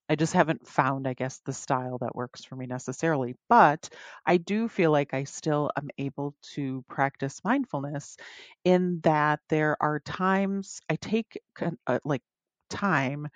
I 0.09 0.15
just 0.15 0.33
haven't 0.33 0.67
found, 0.67 1.07
I 1.07 1.13
guess, 1.13 1.39
the 1.45 1.53
style 1.53 1.99
that 1.99 2.15
works 2.15 2.45
for 2.45 2.55
me 2.55 2.67
necessarily. 2.67 3.35
But 3.49 3.89
I 4.25 4.37
do 4.37 4.67
feel 4.69 4.91
like 4.91 5.13
I 5.13 5.25
still 5.25 5.71
am 5.77 5.89
able 5.97 6.35
to 6.55 6.83
practice 6.89 7.41
mindfulness 7.43 8.17
in 8.65 9.01
that 9.03 9.41
there 9.49 9.77
are 9.81 9.99
times 10.01 10.81
I 10.89 10.95
take 10.97 11.39
uh, 11.87 11.99
like 12.05 12.23
time 12.69 13.29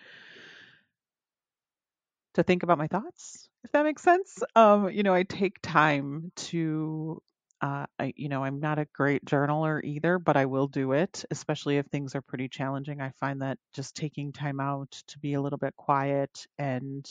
to 2.34 2.44
think 2.44 2.64
about 2.64 2.78
my 2.78 2.88
thoughts 2.88 3.50
if 3.64 3.72
that 3.72 3.84
makes 3.84 4.02
sense. 4.02 4.44
Um, 4.56 4.90
you 4.90 5.04
know, 5.04 5.14
I 5.14 5.24
take 5.24 5.60
time 5.62 6.32
to 6.36 7.22
uh, 7.62 7.86
I, 7.98 8.12
you 8.18 8.28
know, 8.28 8.44
I'm 8.44 8.60
not 8.60 8.78
a 8.78 8.88
great 8.94 9.24
journaler 9.24 9.82
either, 9.86 10.20
but 10.20 10.36
I 10.36 10.48
will 10.48 10.68
do 10.68 10.92
it, 10.92 11.24
especially 11.32 11.78
if 11.78 11.86
things 11.86 12.14
are 12.14 12.22
pretty 12.22 12.50
challenging. 12.50 13.00
I 13.00 13.12
find 13.22 13.42
that 13.42 13.58
just 13.74 13.96
taking 13.96 14.34
time 14.34 14.60
out 14.60 14.92
to 15.08 15.20
be 15.20 15.36
a 15.36 15.42
little 15.42 15.58
bit 15.58 15.74
quiet 15.78 16.46
and 16.58 17.10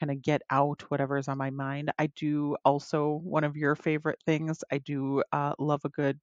kind 0.00 0.10
of 0.10 0.22
get 0.22 0.42
out 0.50 0.82
whatever's 0.90 1.28
on 1.28 1.38
my 1.38 1.50
mind. 1.50 1.92
I 1.98 2.08
do 2.08 2.56
also, 2.64 3.20
one 3.22 3.44
of 3.44 3.56
your 3.56 3.76
favorite 3.76 4.20
things, 4.26 4.64
I 4.72 4.78
do 4.78 5.22
uh, 5.32 5.54
love 5.58 5.82
a 5.84 5.90
good, 5.90 6.18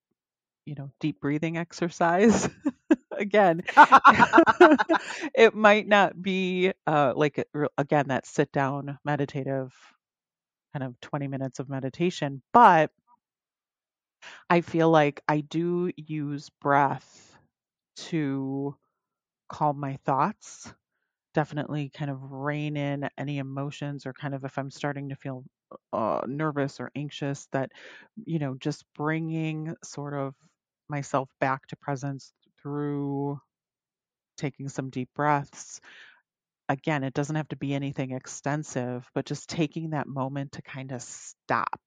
you 0.66 0.76
know, 0.78 0.92
deep 1.00 1.22
breathing 1.22 1.58
exercise. 1.60 2.50
Again. 3.18 3.64
It 5.36 5.56
might 5.56 5.88
not 5.88 6.22
be 6.22 6.72
uh, 6.88 7.14
like 7.16 7.46
again 7.78 8.08
that 8.10 8.26
sit 8.28 8.52
down 8.52 8.98
meditative 9.06 9.74
kind 10.74 10.84
of 10.84 11.00
20 11.02 11.28
minutes 11.28 11.60
of 11.60 11.70
meditation 11.70 12.42
but 12.54 12.92
i 14.50 14.62
feel 14.62 14.90
like 14.90 15.22
i 15.28 15.42
do 15.42 15.92
use 15.98 16.50
breath 16.62 17.38
to 17.96 18.76
calm 19.50 19.80
my 19.80 19.98
thoughts 20.06 20.74
definitely 21.34 21.92
kind 21.96 22.12
of 22.12 22.32
rein 22.32 22.78
in 22.78 23.10
any 23.18 23.40
emotions 23.40 24.06
or 24.06 24.14
kind 24.14 24.36
of 24.36 24.44
if 24.46 24.58
i'm 24.58 24.72
starting 24.72 25.10
to 25.10 25.16
feel 25.16 25.44
uh, 25.94 26.22
nervous 26.28 26.80
or 26.80 26.92
anxious 26.96 27.48
that 27.52 27.72
you 28.26 28.40
know 28.40 28.56
just 28.60 28.86
bringing 28.96 29.76
sort 29.84 30.14
of 30.14 30.36
myself 30.90 31.30
back 31.40 31.68
to 31.68 31.76
presence 31.78 32.34
through 32.64 33.40
taking 34.38 34.70
some 34.70 34.90
deep 34.90 35.10
breaths. 35.16 35.82
Again, 36.70 37.04
it 37.04 37.14
doesn't 37.14 37.36
have 37.36 37.50
to 37.50 37.58
be 37.58 37.74
anything 37.74 38.12
extensive, 38.12 39.10
but 39.14 39.26
just 39.26 39.50
taking 39.50 39.92
that 39.92 40.08
moment 40.08 40.54
to 40.54 40.62
kind 40.62 40.92
of 40.94 41.02
stop 41.02 41.80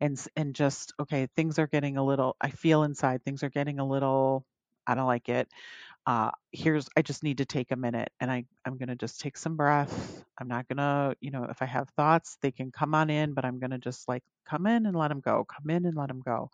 and 0.00 0.18
and 0.36 0.54
just 0.54 0.94
okay, 1.00 1.28
things 1.36 1.58
are 1.58 1.66
getting 1.68 1.98
a 1.98 2.04
little 2.04 2.36
I 2.40 2.50
feel 2.50 2.84
inside 2.84 3.24
things 3.24 3.42
are 3.44 3.50
getting 3.50 3.80
a 3.80 3.86
little 3.86 4.44
I 4.86 4.94
don't 4.94 5.06
like 5.06 5.28
it. 5.28 5.48
Uh, 6.06 6.30
here's 6.52 6.88
I 6.96 7.02
just 7.02 7.22
need 7.22 7.38
to 7.38 7.46
take 7.46 7.72
a 7.72 7.76
minute 7.76 8.10
and 8.20 8.30
I 8.30 8.44
I'm 8.66 8.78
to 8.88 8.96
just 8.96 9.20
take 9.20 9.38
some 9.38 9.56
breath. 9.56 10.24
I'm 10.38 10.48
not 10.48 10.68
to, 10.78 11.16
you 11.20 11.30
know, 11.30 11.44
if 11.50 11.62
I 11.62 11.66
have 11.66 11.88
thoughts, 11.90 12.38
they 12.42 12.52
can 12.52 12.72
come 12.72 12.94
on 12.94 13.10
in, 13.10 13.34
but 13.34 13.44
I'm 13.44 13.60
to 13.72 13.78
just 13.78 14.08
like 14.08 14.22
come 14.48 14.66
in 14.66 14.86
and 14.86 14.96
let 14.96 15.08
them 15.08 15.20
go. 15.20 15.44
Come 15.44 15.70
in 15.70 15.86
and 15.86 15.96
let 15.96 16.08
them 16.08 16.20
go. 16.24 16.50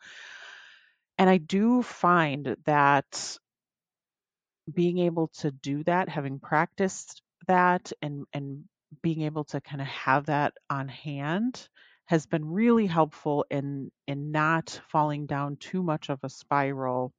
And 1.19 1.29
I 1.31 1.39
do 1.39 1.83
find 1.83 2.57
that 2.65 3.39
being 4.75 4.99
able 4.99 5.29
to 5.41 5.51
do 5.51 5.85
that, 5.85 6.09
having 6.09 6.39
practiced 6.41 7.23
that 7.49 7.93
and 8.03 8.27
and 8.33 8.65
being 9.03 9.23
able 9.23 9.45
to 9.45 9.61
kind 9.61 9.81
of 9.81 9.87
have 9.87 10.27
that 10.27 10.55
on 10.69 10.89
hand 10.89 11.69
has 12.07 12.27
been 12.27 12.45
really 12.45 12.87
helpful 12.87 13.45
in 13.51 13.91
in 14.07 14.33
not 14.33 14.81
falling 14.89 15.27
down 15.27 15.57
too 15.57 15.83
much 15.83 16.09
of 16.09 16.19
a 16.25 16.29
spiral 16.29 17.13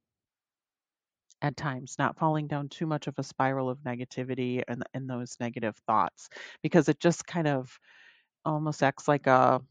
at 1.42 1.58
times, 1.58 1.96
not 1.98 2.18
falling 2.18 2.48
down 2.48 2.70
too 2.70 2.86
much 2.86 3.08
of 3.08 3.16
a 3.18 3.24
spiral 3.24 3.70
of 3.70 3.80
negativity 3.80 4.62
and, 4.68 4.84
and 4.94 5.10
those 5.10 5.38
negative 5.40 5.76
thoughts, 5.88 6.30
because 6.62 6.88
it 6.90 7.00
just 7.00 7.26
kind 7.26 7.48
of 7.48 7.80
almost 8.46 8.84
acts 8.84 9.08
like 9.08 9.28
a 9.28 9.62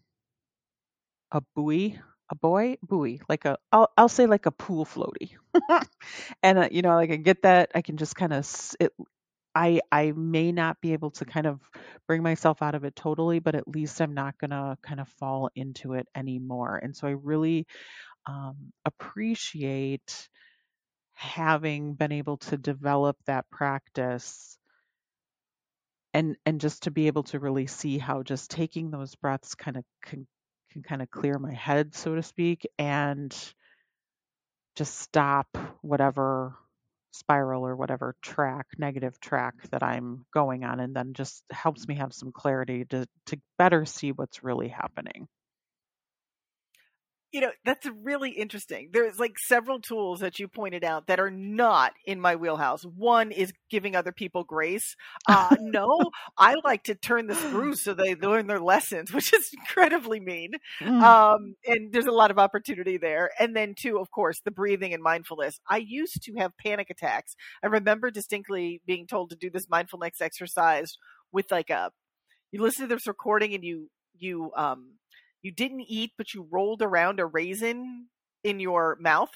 a 1.33 1.41
buoy, 1.55 1.99
a 2.31 2.35
boy 2.37 2.77
buoy, 2.83 3.21
like 3.29 3.45
a 3.45 3.59
I'll 3.73 3.91
I'll 3.97 4.09
say 4.09 4.27
like 4.27 4.47
a 4.47 4.53
pool 4.53 4.85
floaty, 4.87 5.33
and 6.43 6.59
uh, 6.59 6.69
you 6.71 6.83
know 6.83 6.95
like 6.95 7.11
I 7.11 7.17
get 7.17 7.43
that 7.43 7.73
I 7.75 7.83
can 7.83 7.97
just 7.97 8.17
kind 8.17 8.33
of 8.33 8.49
it. 8.81 8.93
I 9.55 9.81
I 9.93 10.13
may 10.13 10.53
not 10.53 10.81
be 10.81 10.93
able 10.93 11.11
to 11.13 11.25
kind 11.25 11.47
of 11.47 11.61
bring 12.07 12.23
myself 12.23 12.63
out 12.63 12.75
of 12.77 12.85
it 12.85 12.97
totally, 12.97 13.41
but 13.41 13.55
at 13.57 13.69
least 13.69 14.01
I'm 14.01 14.15
not 14.15 14.39
gonna 14.39 14.79
kind 14.83 15.01
of 15.01 15.09
fall 15.09 15.51
into 15.57 15.95
it 15.95 16.09
anymore. 16.15 16.79
And 16.83 16.97
so 16.97 17.09
I 17.09 17.13
really 17.13 17.67
um, 18.27 18.73
appreciate 18.87 20.29
having 21.15 21.95
been 21.95 22.13
able 22.13 22.39
to 22.39 22.57
develop 22.59 23.17
that 23.27 23.49
practice 23.51 24.59
and 26.15 26.37
and 26.47 26.61
just 26.61 26.85
to 26.85 26.91
be 26.91 27.07
able 27.07 27.23
to 27.25 27.39
really 27.39 27.67
see 27.67 27.99
how 27.99 28.23
just 28.23 28.51
taking 28.51 28.91
those 28.91 29.15
breaths 29.17 29.55
kind 29.55 29.77
of 29.77 29.85
can, 30.03 30.27
can 30.71 30.83
kind 30.83 31.03
of 31.03 31.11
clear 31.11 31.39
my 31.39 31.53
head 31.53 31.95
so 31.95 32.15
to 32.15 32.23
speak 32.23 32.67
and 32.79 33.37
just 34.77 34.99
stop 34.99 35.49
whatever 35.83 36.55
spiral 37.13 37.67
or 37.67 37.77
whatever 37.77 38.15
track 38.23 38.67
negative 38.79 39.19
track 39.21 39.55
that 39.71 39.83
i'm 39.83 40.25
going 40.33 40.65
on 40.65 40.81
and 40.81 40.95
then 40.95 41.13
just 41.15 41.43
helps 41.51 41.89
me 41.89 41.97
have 41.97 42.13
some 42.13 42.33
clarity 42.33 42.85
to 42.85 43.07
to 43.27 43.39
better 43.59 43.85
see 43.85 44.13
what's 44.13 44.45
really 44.45 44.69
happening 44.69 45.27
you 47.33 47.41
know 47.41 47.51
that's 47.65 47.87
really 48.03 48.31
interesting. 48.31 48.91
There's 48.93 49.19
like 49.19 49.39
several 49.39 49.81
tools 49.81 50.21
that 50.21 50.39
you 50.39 50.49
pointed 50.49 50.85
out 50.85 51.07
that 51.07 51.21
are 51.21 51.31
not 51.31 51.93
in 52.05 52.21
my 52.21 52.37
wheelhouse. 52.37 52.83
One 52.83 53.31
is 53.31 53.53
giving 53.71 53.95
other 53.95 54.13
people 54.13 54.45
grace. 54.45 54.97
Uh, 55.29 55.57
no 55.61 56.11
i 56.39 56.57
like 56.65 56.85
to 56.85 56.95
turn 56.95 57.27
the 57.27 57.35
screws 57.35 57.83
so 57.83 57.95
they 57.95 58.15
learn 58.15 58.47
their 58.47 58.61
lessons 58.61 59.13
which 59.15 59.33
is 59.33 59.51
incredibly 59.53 60.21
mean. 60.21 60.53
Mm. 60.81 61.03
um, 61.03 61.55
and 61.67 61.93
there's 61.93 62.07
a 62.07 62.13
lot 62.13 62.31
of 62.31 62.39
opportunity 62.39 62.99
there. 62.99 63.31
And 63.39 63.55
then 63.55 63.75
two 63.77 63.99
of 63.99 64.11
course 64.11 64.41
the 64.45 64.51
breathing 64.51 64.93
and 64.93 65.03
mindfulness. 65.03 65.61
I 65.69 65.79
used 65.79 66.23
to 66.23 66.35
have 66.39 66.57
panic 66.59 66.91
attacks. 66.91 67.37
I 67.63 67.69
remember 67.69 68.11
distinctly 68.11 68.81
being 68.87 69.07
told 69.07 69.31
to 69.31 69.37
do 69.37 69.51
this 69.51 69.69
mindfulness 69.69 70.21
exercise 70.21 70.99
with 71.33 71.51
like 71.51 71.71
a 71.71 71.91
you 72.53 72.61
listen 72.61 72.89
to 72.89 72.95
this 72.95 73.07
recording 73.07 73.55
and 73.55 73.65
you 73.65 73.89
you 74.19 74.51
um 74.57 74.95
you 75.43 75.53
didn't 75.53 75.83
eat, 75.83 76.13
but 76.19 76.35
you 76.35 76.47
rolled 76.51 76.83
around 76.83 77.21
a 77.21 77.27
raisin 77.27 78.07
in 78.45 78.61
your 78.61 78.97
mouth 79.01 79.31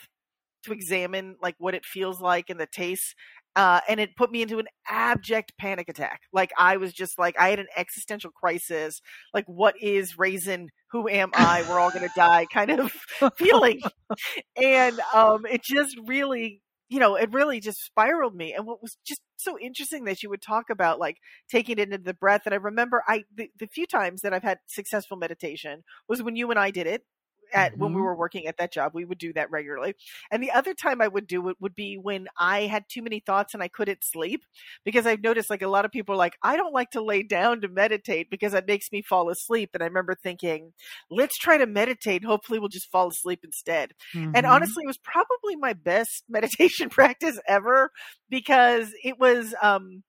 to 0.64 0.72
examine 0.72 1.36
like 1.42 1.54
what 1.58 1.74
it 1.74 1.84
feels 1.84 2.20
like 2.20 2.50
and 2.50 2.58
the 2.58 2.66
taste. 2.66 3.14
Uh, 3.56 3.80
and 3.88 4.00
it 4.00 4.16
put 4.16 4.32
me 4.32 4.42
into 4.42 4.58
an 4.58 4.66
abject 4.90 5.52
panic 5.60 5.88
attack. 5.88 6.22
Like 6.32 6.50
I 6.58 6.76
was 6.76 6.92
just 6.92 7.18
like 7.18 7.36
I 7.38 7.50
had 7.50 7.60
an 7.60 7.68
existential 7.76 8.32
crisis. 8.32 9.00
Like 9.32 9.44
what 9.46 9.76
is 9.80 10.18
raisin? 10.18 10.70
Who 10.90 11.08
am 11.08 11.30
I? 11.34 11.64
We're 11.68 11.78
all 11.78 11.90
gonna 11.92 12.08
die. 12.16 12.46
Kind 12.52 12.72
of 12.72 12.92
feeling. 13.36 13.80
and 14.60 14.98
um, 15.14 15.46
it 15.46 15.62
just 15.62 15.96
really 16.06 16.62
you 16.88 16.98
know, 17.00 17.14
it 17.16 17.32
really 17.32 17.60
just 17.60 17.84
spiraled 17.84 18.34
me. 18.34 18.52
And 18.52 18.66
what 18.66 18.82
was 18.82 18.96
just 19.06 19.20
so 19.36 19.58
interesting 19.58 20.04
that 20.04 20.22
you 20.22 20.30
would 20.30 20.42
talk 20.42 20.70
about 20.70 20.98
like 20.98 21.18
taking 21.50 21.78
it 21.78 21.92
into 21.92 21.98
the 21.98 22.14
breath. 22.14 22.42
And 22.44 22.54
I 22.54 22.58
remember 22.58 23.02
I 23.08 23.24
the, 23.34 23.50
the 23.58 23.66
few 23.66 23.86
times 23.86 24.20
that 24.22 24.32
I've 24.32 24.42
had 24.42 24.58
successful 24.66 25.16
meditation 25.16 25.84
was 26.08 26.22
when 26.22 26.36
you 26.36 26.50
and 26.50 26.58
I 26.58 26.70
did 26.70 26.86
it 26.86 27.04
at 27.52 27.72
mm-hmm. 27.72 27.82
when 27.82 27.92
we 27.92 27.96
mm-hmm. 27.96 28.06
were 28.06 28.16
working 28.16 28.46
at 28.46 28.56
that 28.58 28.72
job. 28.72 28.92
We 28.94 29.04
would 29.04 29.18
do 29.18 29.32
that 29.34 29.50
regularly. 29.50 29.94
And 30.30 30.42
the 30.42 30.52
other 30.52 30.74
time 30.74 31.00
I 31.00 31.08
would 31.08 31.26
do 31.26 31.48
it 31.48 31.56
would 31.60 31.74
be 31.74 31.96
when 31.96 32.26
I 32.38 32.62
had 32.62 32.84
too 32.88 33.02
many 33.02 33.20
thoughts 33.20 33.54
and 33.54 33.62
I 33.62 33.68
couldn't 33.68 34.04
sleep 34.04 34.44
because 34.84 35.06
I've 35.06 35.22
noticed 35.22 35.50
like 35.50 35.62
a 35.62 35.68
lot 35.68 35.84
of 35.84 35.92
people 35.92 36.14
are 36.14 36.18
like, 36.18 36.36
I 36.42 36.56
don't 36.56 36.74
like 36.74 36.90
to 36.92 37.02
lay 37.02 37.22
down 37.22 37.60
to 37.62 37.68
meditate 37.68 38.30
because 38.30 38.54
it 38.54 38.66
makes 38.66 38.90
me 38.92 39.02
fall 39.02 39.30
asleep. 39.30 39.70
And 39.74 39.82
I 39.82 39.86
remember 39.86 40.14
thinking, 40.14 40.72
let's 41.10 41.38
try 41.38 41.58
to 41.58 41.66
meditate. 41.66 42.24
Hopefully 42.24 42.58
we'll 42.58 42.68
just 42.68 42.90
fall 42.90 43.08
asleep 43.08 43.40
instead. 43.44 43.92
Mm-hmm. 44.14 44.32
And 44.34 44.46
honestly, 44.46 44.84
it 44.84 44.88
was 44.88 44.98
probably 44.98 45.56
my 45.56 45.72
best 45.72 46.24
meditation 46.28 46.88
practice 46.88 47.38
ever 47.46 47.90
because 48.28 48.92
it 49.02 49.18
was, 49.18 49.54
um, 49.62 50.02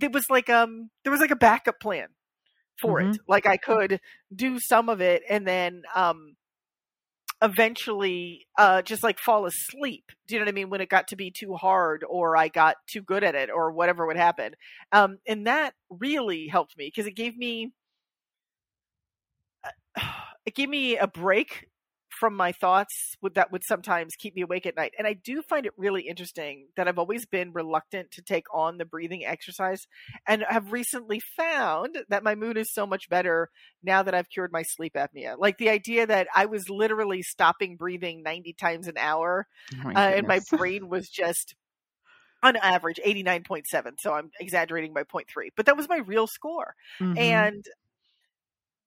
it 0.00 0.12
was 0.12 0.26
like 0.30 0.48
um 0.48 0.90
there 1.02 1.10
was 1.10 1.20
like 1.20 1.30
a 1.30 1.36
backup 1.36 1.80
plan 1.80 2.08
for 2.80 3.00
mm-hmm. 3.00 3.10
it. 3.10 3.20
Like 3.26 3.46
I 3.46 3.56
could 3.56 4.00
do 4.34 4.58
some 4.58 4.88
of 4.88 5.00
it 5.00 5.22
and 5.28 5.46
then 5.46 5.82
um 5.94 6.36
eventually 7.40 8.46
uh 8.58 8.82
just 8.82 9.02
like 9.02 9.18
fall 9.18 9.46
asleep. 9.46 10.04
Do 10.26 10.34
you 10.34 10.40
know 10.40 10.44
what 10.44 10.52
I 10.52 10.54
mean? 10.54 10.70
When 10.70 10.80
it 10.80 10.88
got 10.88 11.08
to 11.08 11.16
be 11.16 11.30
too 11.30 11.54
hard 11.54 12.04
or 12.08 12.36
I 12.36 12.48
got 12.48 12.76
too 12.86 13.02
good 13.02 13.24
at 13.24 13.34
it 13.34 13.50
or 13.50 13.72
whatever 13.72 14.06
would 14.06 14.16
happen. 14.16 14.54
Um 14.92 15.18
and 15.26 15.46
that 15.46 15.74
really 15.90 16.48
helped 16.48 16.76
me 16.76 16.86
because 16.86 17.06
it 17.06 17.16
gave 17.16 17.36
me 17.36 17.72
uh, 19.64 20.02
it 20.46 20.54
gave 20.54 20.68
me 20.68 20.96
a 20.96 21.06
break 21.06 21.68
from 22.18 22.36
my 22.36 22.52
thoughts 22.52 23.14
would 23.22 23.34
that 23.34 23.52
would 23.52 23.62
sometimes 23.64 24.14
keep 24.16 24.34
me 24.34 24.42
awake 24.42 24.66
at 24.66 24.76
night. 24.76 24.92
And 24.98 25.06
I 25.06 25.12
do 25.14 25.42
find 25.42 25.66
it 25.66 25.72
really 25.76 26.02
interesting 26.02 26.68
that 26.76 26.88
I've 26.88 26.98
always 26.98 27.26
been 27.26 27.52
reluctant 27.52 28.10
to 28.12 28.22
take 28.22 28.44
on 28.52 28.78
the 28.78 28.84
breathing 28.84 29.24
exercise 29.24 29.86
and 30.26 30.44
have 30.48 30.72
recently 30.72 31.20
found 31.36 31.98
that 32.08 32.22
my 32.22 32.34
mood 32.34 32.56
is 32.56 32.72
so 32.72 32.86
much 32.86 33.08
better 33.08 33.50
now 33.82 34.02
that 34.02 34.14
I've 34.14 34.30
cured 34.30 34.52
my 34.52 34.62
sleep 34.62 34.94
apnea. 34.94 35.36
Like 35.38 35.58
the 35.58 35.70
idea 35.70 36.06
that 36.06 36.28
I 36.34 36.46
was 36.46 36.68
literally 36.68 37.22
stopping 37.22 37.76
breathing 37.76 38.22
90 38.22 38.52
times 38.54 38.88
an 38.88 38.96
hour 38.98 39.46
oh 39.84 39.90
uh, 39.90 39.92
and 39.98 40.26
my 40.26 40.40
brain 40.50 40.88
was 40.88 41.08
just 41.08 41.54
on 42.42 42.56
average 42.56 43.00
89.7 43.04 43.64
so 43.98 44.12
i'm 44.12 44.30
exaggerating 44.38 44.92
by 44.92 45.02
0.3 45.02 45.24
but 45.56 45.66
that 45.66 45.76
was 45.76 45.88
my 45.88 45.98
real 45.98 46.26
score 46.26 46.74
mm-hmm. 47.00 47.18
and 47.18 47.64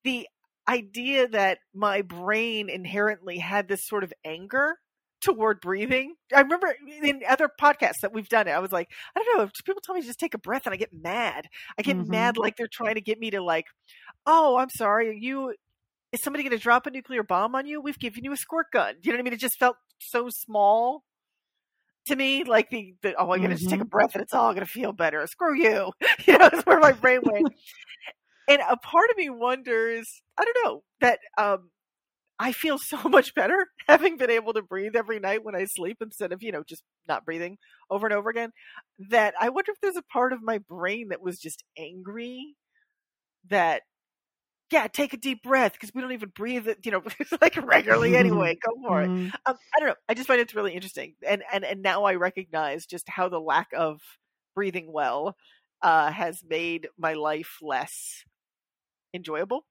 the 0.04 0.28
idea 0.72 1.28
that 1.28 1.60
my 1.74 2.02
brain 2.02 2.70
inherently 2.70 3.38
had 3.38 3.68
this 3.68 3.86
sort 3.86 4.04
of 4.04 4.14
anger 4.26 4.78
toward 5.22 5.62
breathing. 5.62 6.16
I 6.36 6.42
remember 6.42 6.74
in 7.04 7.22
other 7.30 7.50
podcasts 7.60 8.02
that 8.02 8.14
we've 8.14 8.30
done 8.30 8.48
it, 8.48 8.52
I 8.52 8.60
was 8.60 8.72
like, 8.72 8.90
I 9.16 9.24
don't 9.24 9.38
know, 9.38 9.50
people 9.66 9.82
tell 9.84 9.96
me 9.96 10.02
to 10.02 10.08
just 10.08 10.20
take 10.20 10.34
a 10.34 10.40
breath 10.40 10.64
and 10.66 10.74
I 10.74 10.78
get 10.78 10.94
mad. 10.94 11.48
I 11.78 11.82
get 11.82 11.98
mm-hmm. 11.98 12.10
mad 12.10 12.38
like 12.38 12.56
they're 12.58 12.68
trying 12.72 12.96
to 12.96 13.02
get 13.02 13.20
me 13.20 13.30
to 13.32 13.44
like, 13.44 13.66
oh, 14.26 14.58
I'm 14.58 14.70
sorry, 14.70 15.18
you 15.22 15.54
is 16.12 16.22
somebody 16.24 16.44
going 16.44 16.58
to 16.58 16.62
drop 16.62 16.88
a 16.88 16.92
nuclear 16.92 17.24
bomb 17.24 17.56
on 17.56 17.66
you? 17.66 17.82
We've 17.82 18.00
given 18.00 18.24
you 18.24 18.34
a 18.34 18.38
squirt 18.38 18.68
gun. 18.74 18.96
You 19.02 19.12
know 19.12 19.18
what 19.18 19.22
I 19.22 19.24
mean? 19.24 19.34
It 19.34 19.40
just 19.40 19.58
felt 19.58 19.78
so 20.00 20.28
small 20.30 21.04
to 22.08 22.16
me, 22.16 22.44
like 22.44 22.70
the, 22.70 22.96
the 23.02 23.14
oh, 23.16 23.32
I'm 23.32 23.40
going 23.40 23.42
to 23.42 23.48
mm-hmm. 23.48 23.58
just 23.58 23.70
take 23.70 23.80
a 23.80 23.84
mm-hmm. 23.84 23.90
breath 23.90 24.14
and 24.14 24.22
it's 24.22 24.34
all 24.34 24.54
going 24.54 24.66
to 24.66 24.72
feel 24.72 24.92
better. 24.92 25.26
Screw 25.28 25.56
you. 25.56 25.92
you 26.26 26.38
know, 26.38 26.50
that's 26.52 26.66
where 26.66 26.80
my 26.80 26.92
brain 26.92 27.22
went 27.24 27.54
and 28.52 28.62
a 28.70 28.76
part 28.76 29.10
of 29.10 29.18
me 29.18 29.30
wonders, 29.30 30.22
I 30.38 30.44
don't 30.44 30.66
know, 30.66 30.84
that 31.00 31.20
um, 31.38 31.70
I 32.38 32.52
feel 32.52 32.78
so 32.78 32.98
much 33.10 33.34
better 33.34 33.68
having 33.88 34.18
been 34.18 34.30
able 34.30 34.54
to 34.54 34.62
breathe 34.62 34.96
every 34.96 35.20
night 35.20 35.44
when 35.44 35.56
I 35.56 35.66
sleep 35.66 35.98
instead 36.02 36.34
of, 36.34 36.44
you 36.44 36.52
know, 36.52 36.64
just 36.68 36.84
not 37.08 37.24
breathing 37.24 37.58
over 37.90 38.06
and 38.06 38.14
over 38.14 38.30
again. 38.30 38.52
That 39.10 39.36
I 39.40 39.50
wonder 39.50 39.72
if 39.72 39.80
there's 39.82 39.96
a 39.96 40.04
part 40.04 40.34
of 40.34 40.40
my 40.44 40.58
brain 40.58 41.10
that 41.10 41.22
was 41.22 41.40
just 41.40 41.64
angry 41.78 42.56
that, 43.50 43.84
yeah, 44.70 44.88
take 44.88 45.14
a 45.14 45.18
deep 45.18 45.44
breath 45.44 45.74
because 45.74 45.92
we 45.94 46.02
don't 46.02 46.12
even 46.12 46.32
breathe 46.36 46.68
it, 46.68 46.80
you 46.84 46.92
know, 46.92 47.04
like 47.42 47.56
regularly 47.56 48.18
anyway. 48.18 48.58
Go 48.66 48.74
for 48.86 49.04
mm-hmm. 49.04 49.28
it. 49.28 49.34
Um, 49.46 49.56
I 49.76 49.80
don't 49.80 49.90
know. 49.90 49.96
I 50.10 50.14
just 50.14 50.28
find 50.28 50.42
it's 50.42 50.56
really 50.56 50.74
interesting. 50.74 51.16
And, 51.26 51.44
and, 51.54 51.64
and 51.64 51.82
now 51.82 52.04
I 52.04 52.16
recognize 52.16 52.86
just 52.86 53.08
how 53.08 53.30
the 53.30 53.40
lack 53.40 53.70
of 53.74 54.02
breathing 54.56 54.92
well 54.92 55.38
uh, 55.82 56.12
has 56.12 56.44
made 56.48 56.88
my 56.98 57.14
life 57.14 57.58
less 57.62 58.24
enjoyable. 59.14 59.66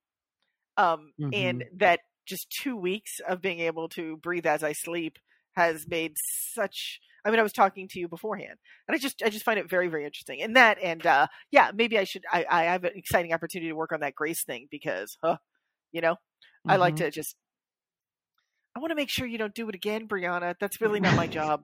Um, 0.77 1.13
mm-hmm. 1.21 1.31
and 1.35 1.65
that 1.77 2.01
just 2.27 2.49
two 2.63 2.77
weeks 2.77 3.21
of 3.29 3.43
being 3.43 3.61
able 3.61 3.89
to 3.91 4.17
breathe 4.19 4.47
as 4.47 4.63
I 4.63 4.73
sleep 4.73 5.19
has 5.57 5.87
made 5.89 6.15
such 6.55 7.01
I 7.25 7.31
mean, 7.31 7.39
I 7.39 7.43
was 7.43 7.53
talking 7.53 7.89
to 7.89 7.99
you 7.99 8.09
beforehand, 8.09 8.59
and 8.89 8.95
I 8.95 8.99
just 8.99 9.23
I 9.23 9.29
just 9.29 9.45
find 9.45 9.59
it 9.59 9.69
very 9.69 9.89
very 9.89 10.05
interesting. 10.05 10.41
And 10.41 10.57
that, 10.57 10.79
and 10.83 11.05
uh, 11.05 11.27
yeah, 11.51 11.71
maybe 11.75 11.99
I 11.99 12.05
should 12.05 12.25
I, 12.31 12.47
I 12.49 12.63
have 12.65 12.85
an 12.85 12.93
exciting 12.95 13.33
opportunity 13.33 13.69
to 13.69 13.77
work 13.77 13.93
on 13.93 14.01
that 14.01 14.15
grace 14.15 14.45
thing 14.45 14.69
because, 14.71 15.19
huh, 15.23 15.37
you 15.93 16.01
know, 16.01 16.15
mm-hmm. 16.15 16.71
I 16.71 16.77
like 16.77 16.95
mm-hmm. 16.95 17.05
to 17.05 17.11
just 17.11 17.37
I 18.75 18.81
want 18.81 18.91
to 18.91 18.97
make 18.97 19.11
sure 19.11 19.27
you 19.27 19.39
don't 19.39 19.55
do 19.55 19.69
it 19.69 19.75
again, 19.75 20.09
Briana. 20.09 20.55
That's 20.59 20.81
really 20.81 21.01
not 21.01 21.17
my 21.17 21.27
job. 21.39 21.63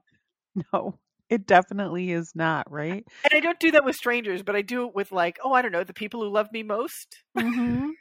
no, 0.73 0.99
it 1.29 1.45
definitely 1.45 2.11
is 2.11 2.31
not, 2.35 2.71
right? 2.71 3.05
And 3.23 3.33
I 3.33 3.39
don't 3.39 3.59
do 3.59 3.71
that 3.71 3.83
with 3.83 3.95
strangers, 3.95 4.43
but 4.43 4.55
I 4.55 4.61
do 4.61 4.87
it 4.87 4.95
with 4.95 5.11
like, 5.11 5.37
oh, 5.43 5.53
I 5.53 5.61
don't 5.61 5.71
know, 5.71 5.83
the 5.83 5.93
people 5.93 6.21
who 6.21 6.29
love 6.29 6.51
me 6.51 6.63
most. 6.63 7.23
Mm-hmm. 7.37 7.89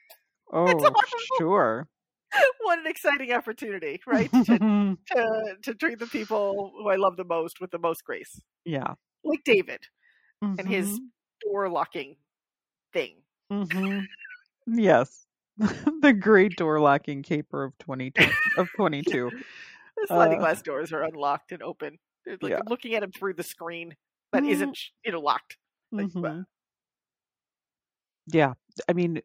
Oh, 0.53 0.95
sure. 1.39 1.89
what 2.63 2.79
an 2.79 2.87
exciting 2.87 3.33
opportunity, 3.33 4.01
right? 4.07 4.31
to, 4.31 4.45
to, 5.11 5.57
to 5.61 5.75
treat 5.75 5.99
the 5.99 6.07
people 6.07 6.73
who 6.79 6.89
I 6.89 6.95
love 6.95 7.17
the 7.17 7.25
most 7.25 7.61
with 7.61 7.73
the 7.73 7.81
most 7.81 8.05
grace. 8.05 8.41
Yeah. 8.65 8.95
Like 9.25 9.43
David 9.45 9.81
mm-hmm. 10.43 10.55
and 10.61 10.69
his 10.69 10.87
mm-hmm. 10.87 11.51
door 11.51 11.69
locking 11.69 12.15
thing. 12.93 13.17
Mm-hmm. 13.53 14.05
Yes. 14.69 15.27
the 15.57 16.13
great 16.13 16.57
door 16.57 16.79
locking 16.81 17.25
caper 17.25 17.65
of 17.65 17.79
22 17.79 18.25
of 18.59 18.69
22. 18.77 19.31
the 19.97 20.07
sliding 20.07 20.39
uh, 20.39 20.43
glass 20.43 20.63
doors 20.63 20.93
are 20.93 21.03
unlocked 21.03 21.51
and 21.51 21.63
open. 21.63 21.99
Like 22.27 22.51
yeah. 22.51 22.61
Looking 22.69 22.95
at 22.95 23.03
him 23.03 23.13
through 23.13 23.35
the 23.35 23.43
screen 23.43 23.95
that 24.33 24.43
mm-hmm. 24.43 24.61
not 24.61 24.77
you 25.05 25.13
know 25.13 25.21
locked. 25.21 25.57
Like, 25.93 26.09
mm-hmm. 26.09 26.43
Yeah. 28.27 28.55
I 28.89 28.93
mean, 28.93 29.23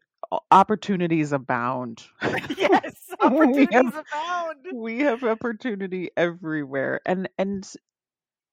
opportunities 0.50 1.32
abound. 1.32 2.04
yes, 2.56 3.10
opportunities 3.20 3.68
we 3.70 3.74
have, 3.74 3.86
abound. 3.86 4.58
We 4.74 4.98
have 5.00 5.24
opportunity 5.24 6.10
everywhere. 6.16 7.00
And 7.04 7.28
and 7.38 7.68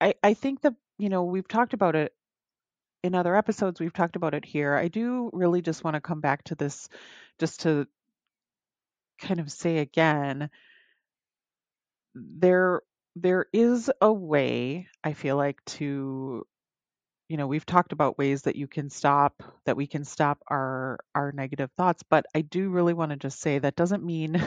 I 0.02 0.16
I 0.24 0.34
think 0.34 0.62
that, 0.62 0.74
you 0.98 1.10
know, 1.10 1.24
we've 1.24 1.48
talked 1.48 1.74
about 1.74 1.96
it 1.96 2.14
in 3.04 3.16
other 3.16 3.36
episodes, 3.36 3.80
we've 3.80 3.94
talked 3.94 4.16
about 4.16 4.34
it 4.34 4.44
here. 4.44 4.76
I 4.76 4.88
do 4.90 5.30
really 5.32 5.62
just 5.62 5.84
want 5.84 5.96
to 5.96 6.02
come 6.02 6.20
back 6.20 6.44
to 6.46 6.56
this 6.56 6.90
just 7.40 7.62
to 7.62 7.88
kind 9.20 9.40
of 9.40 9.52
say 9.52 9.80
again 9.80 10.50
there 12.16 12.82
there 13.22 13.48
is 13.54 13.92
a 14.02 14.12
way 14.12 14.88
I 15.04 15.14
feel 15.14 15.38
like 15.38 15.64
to 15.66 16.46
you 17.30 17.38
know 17.38 17.48
we've 17.48 17.66
talked 17.66 17.94
about 17.94 18.18
ways 18.18 18.44
that 18.44 18.56
you 18.56 18.68
can 18.68 18.90
stop 18.90 19.44
that 19.66 19.78
we 19.78 19.88
can 19.88 20.04
stop 20.04 20.40
our 20.50 21.00
our 21.16 21.32
negative 21.32 21.72
thoughts 21.78 22.04
but 22.10 22.26
i 22.36 22.42
do 22.42 22.70
really 22.70 22.94
want 22.94 23.12
to 23.12 23.18
just 23.18 23.40
say 23.40 23.60
that 23.60 23.76
doesn't 23.76 24.04
mean 24.04 24.42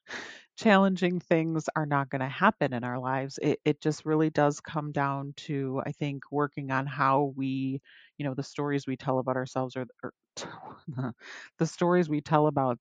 challenging 0.56 1.20
things 1.20 1.66
are 1.76 1.86
not 1.86 2.10
going 2.10 2.20
to 2.20 2.28
happen 2.28 2.72
in 2.74 2.84
our 2.84 2.98
lives. 2.98 3.38
It, 3.40 3.60
it 3.64 3.80
just 3.80 4.04
really 4.04 4.30
does 4.30 4.60
come 4.60 4.92
down 4.92 5.34
to 5.38 5.82
i 5.86 5.92
think 5.92 6.24
working 6.32 6.70
on 6.70 6.86
how 6.86 7.32
we 7.36 7.80
you 8.18 8.24
know 8.26 8.34
the 8.34 8.42
stories 8.42 8.86
we 8.86 8.96
tell 8.96 9.18
about 9.18 9.36
ourselves 9.36 9.76
or, 9.76 9.86
or 10.02 10.12
the 11.58 11.66
stories 11.66 12.08
we 12.08 12.20
tell 12.20 12.46
about 12.46 12.78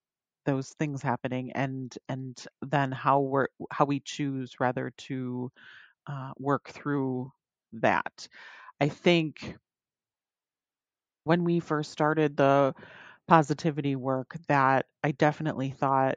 those 0.48 0.70
things 0.80 1.04
happening 1.04 1.52
and 1.54 1.95
and 2.10 2.43
then 2.64 2.91
how 2.91 3.20
we're 3.20 3.50
how 3.72 3.86
we 3.86 4.00
choose 4.00 4.60
rather 4.60 4.91
to 4.98 5.52
uh, 6.08 6.32
work 6.39 6.70
through 6.70 7.32
that 7.74 8.28
I 8.82 8.89
think 8.89 9.58
when 11.26 11.43
we 11.43 11.60
first 11.60 11.91
started 11.91 12.38
the 12.38 12.74
positivity 13.28 13.95
work 13.95 14.36
that 14.48 14.86
I 15.04 15.12
definitely 15.12 15.72
thought, 15.72 16.16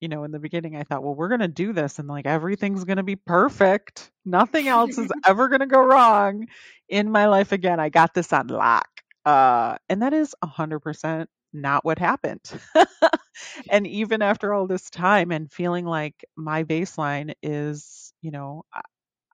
you 0.00 0.08
know, 0.08 0.24
in 0.24 0.30
the 0.30 0.38
beginning, 0.38 0.76
I 0.76 0.82
thought, 0.82 1.02
well, 1.02 1.14
we're 1.14 1.28
going 1.28 1.40
to 1.40 1.48
do 1.48 1.72
this 1.72 1.98
and 1.98 2.06
like 2.06 2.26
everything's 2.26 2.84
going 2.84 2.98
to 2.98 3.02
be 3.02 3.16
perfect. 3.16 4.10
Nothing 4.26 4.68
else 4.68 4.98
is 4.98 5.10
ever 5.26 5.48
going 5.48 5.60
to 5.60 5.66
go 5.66 5.80
wrong 5.80 6.46
in 6.88 7.10
my 7.10 7.26
life 7.26 7.52
again. 7.52 7.80
I 7.80 7.88
got 7.88 8.12
this 8.12 8.32
on 8.32 8.48
lock. 8.48 8.88
Uh, 9.24 9.76
and 9.88 10.02
that 10.02 10.12
is 10.12 10.34
100% 10.44 11.26
not 11.56 11.84
what 11.84 11.98
happened. 11.98 12.42
and 13.70 13.86
even 13.86 14.22
after 14.22 14.52
all 14.54 14.66
this 14.66 14.90
time 14.90 15.30
and 15.32 15.50
feeling 15.52 15.84
like 15.86 16.24
my 16.36 16.64
baseline 16.64 17.34
is, 17.42 18.12
you 18.22 18.30
know, 18.30 18.64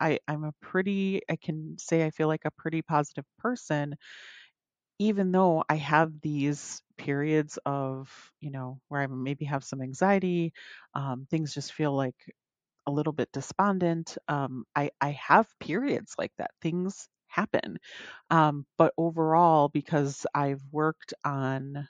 I, 0.01 0.19
I'm 0.29 0.45
a 0.45 0.55
pretty, 0.63 1.23
I 1.31 1.37
can 1.37 1.77
say 1.79 2.05
I 2.05 2.11
feel 2.11 2.29
like 2.29 2.45
a 2.45 2.51
pretty 2.53 2.83
positive 2.83 3.25
person, 3.39 3.97
even 4.99 5.33
though 5.33 5.65
I 5.69 5.77
have 5.77 6.21
these 6.21 6.83
periods 6.97 7.59
of, 7.67 8.11
you 8.41 8.51
know, 8.51 8.79
where 8.89 9.01
I 9.03 9.07
maybe 9.09 9.45
have 9.47 9.65
some 9.65 9.83
anxiety, 9.83 10.53
um, 10.95 11.27
things 11.31 11.55
just 11.55 11.73
feel 11.73 11.93
like 11.95 12.15
a 12.87 12.93
little 12.93 13.13
bit 13.13 13.31
despondent. 13.33 14.19
Um, 14.29 14.65
I, 14.77 14.91
I 15.01 15.11
have 15.13 15.49
periods 15.61 16.15
like 16.19 16.33
that. 16.39 16.53
Things 16.63 17.09
happen. 17.29 17.79
Um, 18.31 18.67
but 18.79 18.95
overall, 18.99 19.69
because 19.69 20.27
I've 20.35 20.63
worked 20.73 21.15
on 21.25 21.89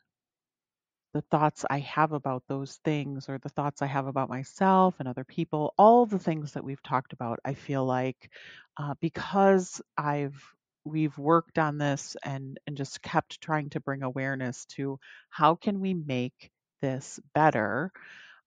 the 1.12 1.22
thoughts 1.22 1.64
I 1.68 1.80
have 1.80 2.12
about 2.12 2.44
those 2.48 2.76
things 2.84 3.28
or 3.28 3.38
the 3.38 3.48
thoughts 3.48 3.82
I 3.82 3.86
have 3.86 4.06
about 4.06 4.30
myself 4.30 4.94
and 4.98 5.08
other 5.08 5.24
people, 5.24 5.74
all 5.76 6.06
the 6.06 6.18
things 6.18 6.52
that 6.52 6.64
we've 6.64 6.82
talked 6.82 7.12
about, 7.12 7.38
I 7.44 7.54
feel 7.54 7.84
like 7.84 8.30
uh, 8.78 8.94
because 9.00 9.82
I've 9.96 10.42
we've 10.84 11.16
worked 11.18 11.58
on 11.58 11.78
this 11.78 12.16
and 12.24 12.58
and 12.66 12.76
just 12.76 13.02
kept 13.02 13.40
trying 13.40 13.70
to 13.70 13.80
bring 13.80 14.02
awareness 14.02 14.64
to 14.66 14.98
how 15.30 15.54
can 15.54 15.80
we 15.80 15.94
make 15.94 16.50
this 16.80 17.20
better 17.34 17.92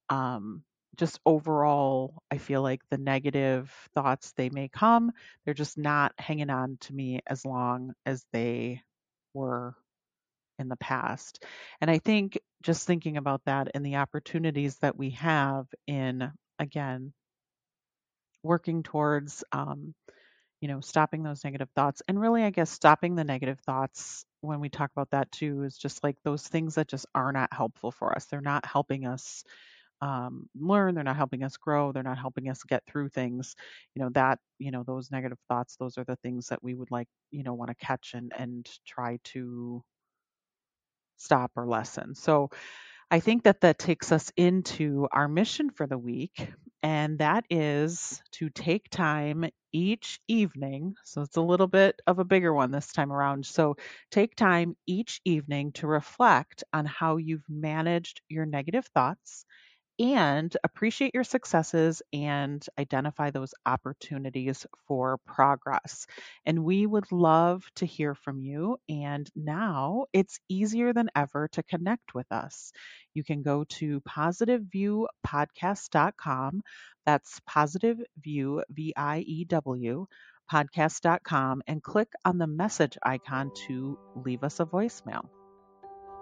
um, 0.09 0.61
just 0.97 1.19
overall 1.25 2.21
i 2.31 2.37
feel 2.37 2.61
like 2.61 2.81
the 2.89 2.97
negative 2.97 3.73
thoughts 3.95 4.33
they 4.33 4.49
may 4.49 4.67
come 4.67 5.11
they're 5.45 5.53
just 5.53 5.77
not 5.77 6.13
hanging 6.17 6.49
on 6.49 6.77
to 6.81 6.93
me 6.93 7.21
as 7.27 7.45
long 7.45 7.93
as 8.05 8.25
they 8.33 8.81
were 9.33 9.75
in 10.59 10.69
the 10.69 10.77
past. 10.77 11.43
And 11.81 11.89
I 11.89 11.99
think 11.99 12.39
just 12.65 12.87
thinking 12.87 13.17
about 13.17 13.43
that 13.45 13.69
and 13.75 13.85
the 13.85 13.97
opportunities 13.97 14.77
that 14.79 14.97
we 14.97 15.11
have 15.11 15.67
in, 15.87 16.31
again, 16.59 17.13
working 18.43 18.83
towards, 18.83 19.43
um, 19.53 19.93
you 20.61 20.67
know, 20.69 20.81
stopping 20.81 21.23
those 21.23 21.43
negative 21.45 21.69
thoughts. 21.75 22.03
And 22.07 22.19
really, 22.19 22.43
I 22.43 22.51
guess, 22.51 22.71
stopping 22.71 23.15
the 23.15 23.23
negative 23.25 23.59
thoughts 23.61 24.25
when 24.41 24.61
we 24.61 24.69
talk 24.69 24.91
about 24.95 25.11
that 25.11 25.31
too 25.31 25.63
is 25.63 25.77
just 25.77 26.03
like 26.03 26.17
those 26.23 26.47
things 26.47 26.75
that 26.75 26.89
just 26.89 27.07
are 27.15 27.31
not 27.33 27.53
helpful 27.53 27.91
for 27.91 28.15
us. 28.15 28.25
They're 28.27 28.41
not 28.41 28.65
helping 28.65 29.07
us 29.07 29.43
um, 30.01 30.49
learn 30.55 30.95
they're 30.95 31.03
not 31.03 31.17
helping 31.17 31.43
us 31.43 31.57
grow 31.57 31.91
they're 31.91 32.03
not 32.03 32.19
helping 32.19 32.49
us 32.49 32.63
get 32.63 32.83
through 32.87 33.09
things 33.09 33.55
you 33.95 34.03
know 34.03 34.09
that 34.11 34.39
you 34.59 34.71
know 34.71 34.83
those 34.83 35.11
negative 35.11 35.39
thoughts 35.49 35.77
those 35.77 35.97
are 35.97 36.05
the 36.05 36.17
things 36.17 36.47
that 36.49 36.63
we 36.63 36.75
would 36.75 36.91
like 36.91 37.07
you 37.31 37.43
know 37.43 37.53
want 37.55 37.69
to 37.69 37.85
catch 37.85 38.13
and 38.15 38.33
and 38.37 38.69
try 38.85 39.19
to 39.25 39.83
stop 41.17 41.51
or 41.55 41.67
lessen. 41.67 42.15
So 42.15 42.49
I 43.11 43.19
think 43.19 43.43
that 43.43 43.61
that 43.61 43.79
takes 43.79 44.11
us 44.11 44.31
into 44.35 45.07
our 45.11 45.27
mission 45.27 45.69
for 45.69 45.87
the 45.87 45.97
week, 45.97 46.49
and 46.81 47.19
that 47.19 47.45
is 47.49 48.21
to 48.33 48.49
take 48.49 48.89
time 48.89 49.45
each 49.71 50.19
evening. 50.27 50.95
So 51.03 51.21
it's 51.21 51.37
a 51.37 51.41
little 51.41 51.67
bit 51.67 52.01
of 52.07 52.19
a 52.19 52.25
bigger 52.25 52.53
one 52.53 52.71
this 52.71 52.91
time 52.91 53.11
around. 53.11 53.45
So 53.45 53.75
take 54.11 54.35
time 54.35 54.75
each 54.87 55.21
evening 55.25 55.73
to 55.73 55.87
reflect 55.87 56.63
on 56.73 56.85
how 56.85 57.17
you've 57.17 57.47
managed 57.49 58.21
your 58.29 58.45
negative 58.45 58.85
thoughts 58.87 59.45
and 59.99 60.55
appreciate 60.63 61.13
your 61.13 61.23
successes 61.23 62.01
and 62.11 62.65
identify 62.77 63.31
those 63.31 63.53
opportunities 63.65 64.65
for 64.87 65.17
progress. 65.25 66.05
And 66.45 66.63
we 66.63 66.85
would 66.85 67.11
love 67.11 67.63
to 67.75 67.85
hear 67.85 68.15
from 68.15 68.41
you. 68.41 68.77
And 68.89 69.29
now 69.35 70.05
it's 70.13 70.39
easier 70.49 70.91
than 70.93 71.09
ever 71.15 71.47
to 71.53 71.63
connect 71.63 72.13
with 72.13 72.29
us. 72.31 72.71
You 73.13 73.23
can 73.23 73.41
go 73.41 73.63
to 73.63 74.01
positiveviewpodcast.com. 74.01 76.61
That's 77.05 77.39
positive 77.47 77.99
view, 78.21 78.63
V 78.69 78.93
I 78.97 79.19
E 79.19 79.45
W, 79.45 80.05
podcast.com, 80.51 81.61
and 81.67 81.81
click 81.81 82.09
on 82.25 82.37
the 82.37 82.47
message 82.47 82.97
icon 83.03 83.51
to 83.67 83.97
leave 84.15 84.43
us 84.43 84.59
a 84.59 84.65
voicemail. 84.65 85.29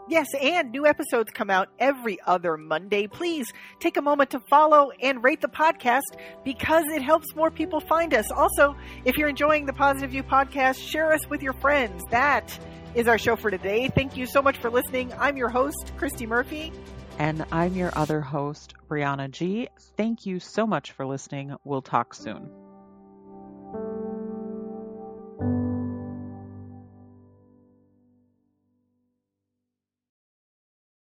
Yes, 0.10 0.28
and 0.40 0.72
new 0.72 0.86
episodes 0.86 1.32
come 1.32 1.50
out 1.50 1.70
every 1.80 2.20
other 2.26 2.58
Monday. 2.58 3.08
Please 3.08 3.52
take 3.80 3.96
a 3.96 4.02
moment 4.02 4.32
to 4.32 4.40
follow 4.40 4.92
and 5.02 5.24
rate 5.24 5.40
the 5.40 5.48
podcast 5.48 6.02
because 6.44 6.84
it 6.88 7.02
helps 7.02 7.34
more 7.36 7.50
people 7.50 7.80
find 7.80 8.14
us. 8.14 8.30
Also, 8.30 8.76
if 9.06 9.18
you're 9.18 9.30
enjoying 9.30 9.66
the 9.66 9.74
Positive 9.74 10.12
View 10.12 10.24
podcast, 10.24 10.78
share 10.78 11.14
us 11.14 11.30
with 11.30 11.42
your 11.42 11.54
friends. 11.54 12.02
That 12.12 12.58
is 12.96 13.08
our 13.08 13.18
show 13.18 13.38
for 13.38 13.50
today. 13.50 13.88
Thank 13.88 14.18
you 14.18 14.26
so 14.26 14.42
much 14.42 14.58
for 14.58 14.70
listening. 14.70 15.14
I'm 15.18 15.38
your 15.38 15.50
host, 15.50 15.94
Christy 15.98 16.26
Murphy. 16.26 16.74
And 17.18 17.46
I'm 17.52 17.76
your 17.76 17.92
other 17.96 18.22
host, 18.22 18.74
Briana 18.90 19.32
G. 19.32 19.70
Thank 19.96 20.26
you 20.26 20.40
so 20.40 20.68
much 20.68 20.92
for 20.92 21.06
listening. 21.06 21.56
We'll 21.64 21.82
talk 21.82 22.14
soon. 22.14 22.50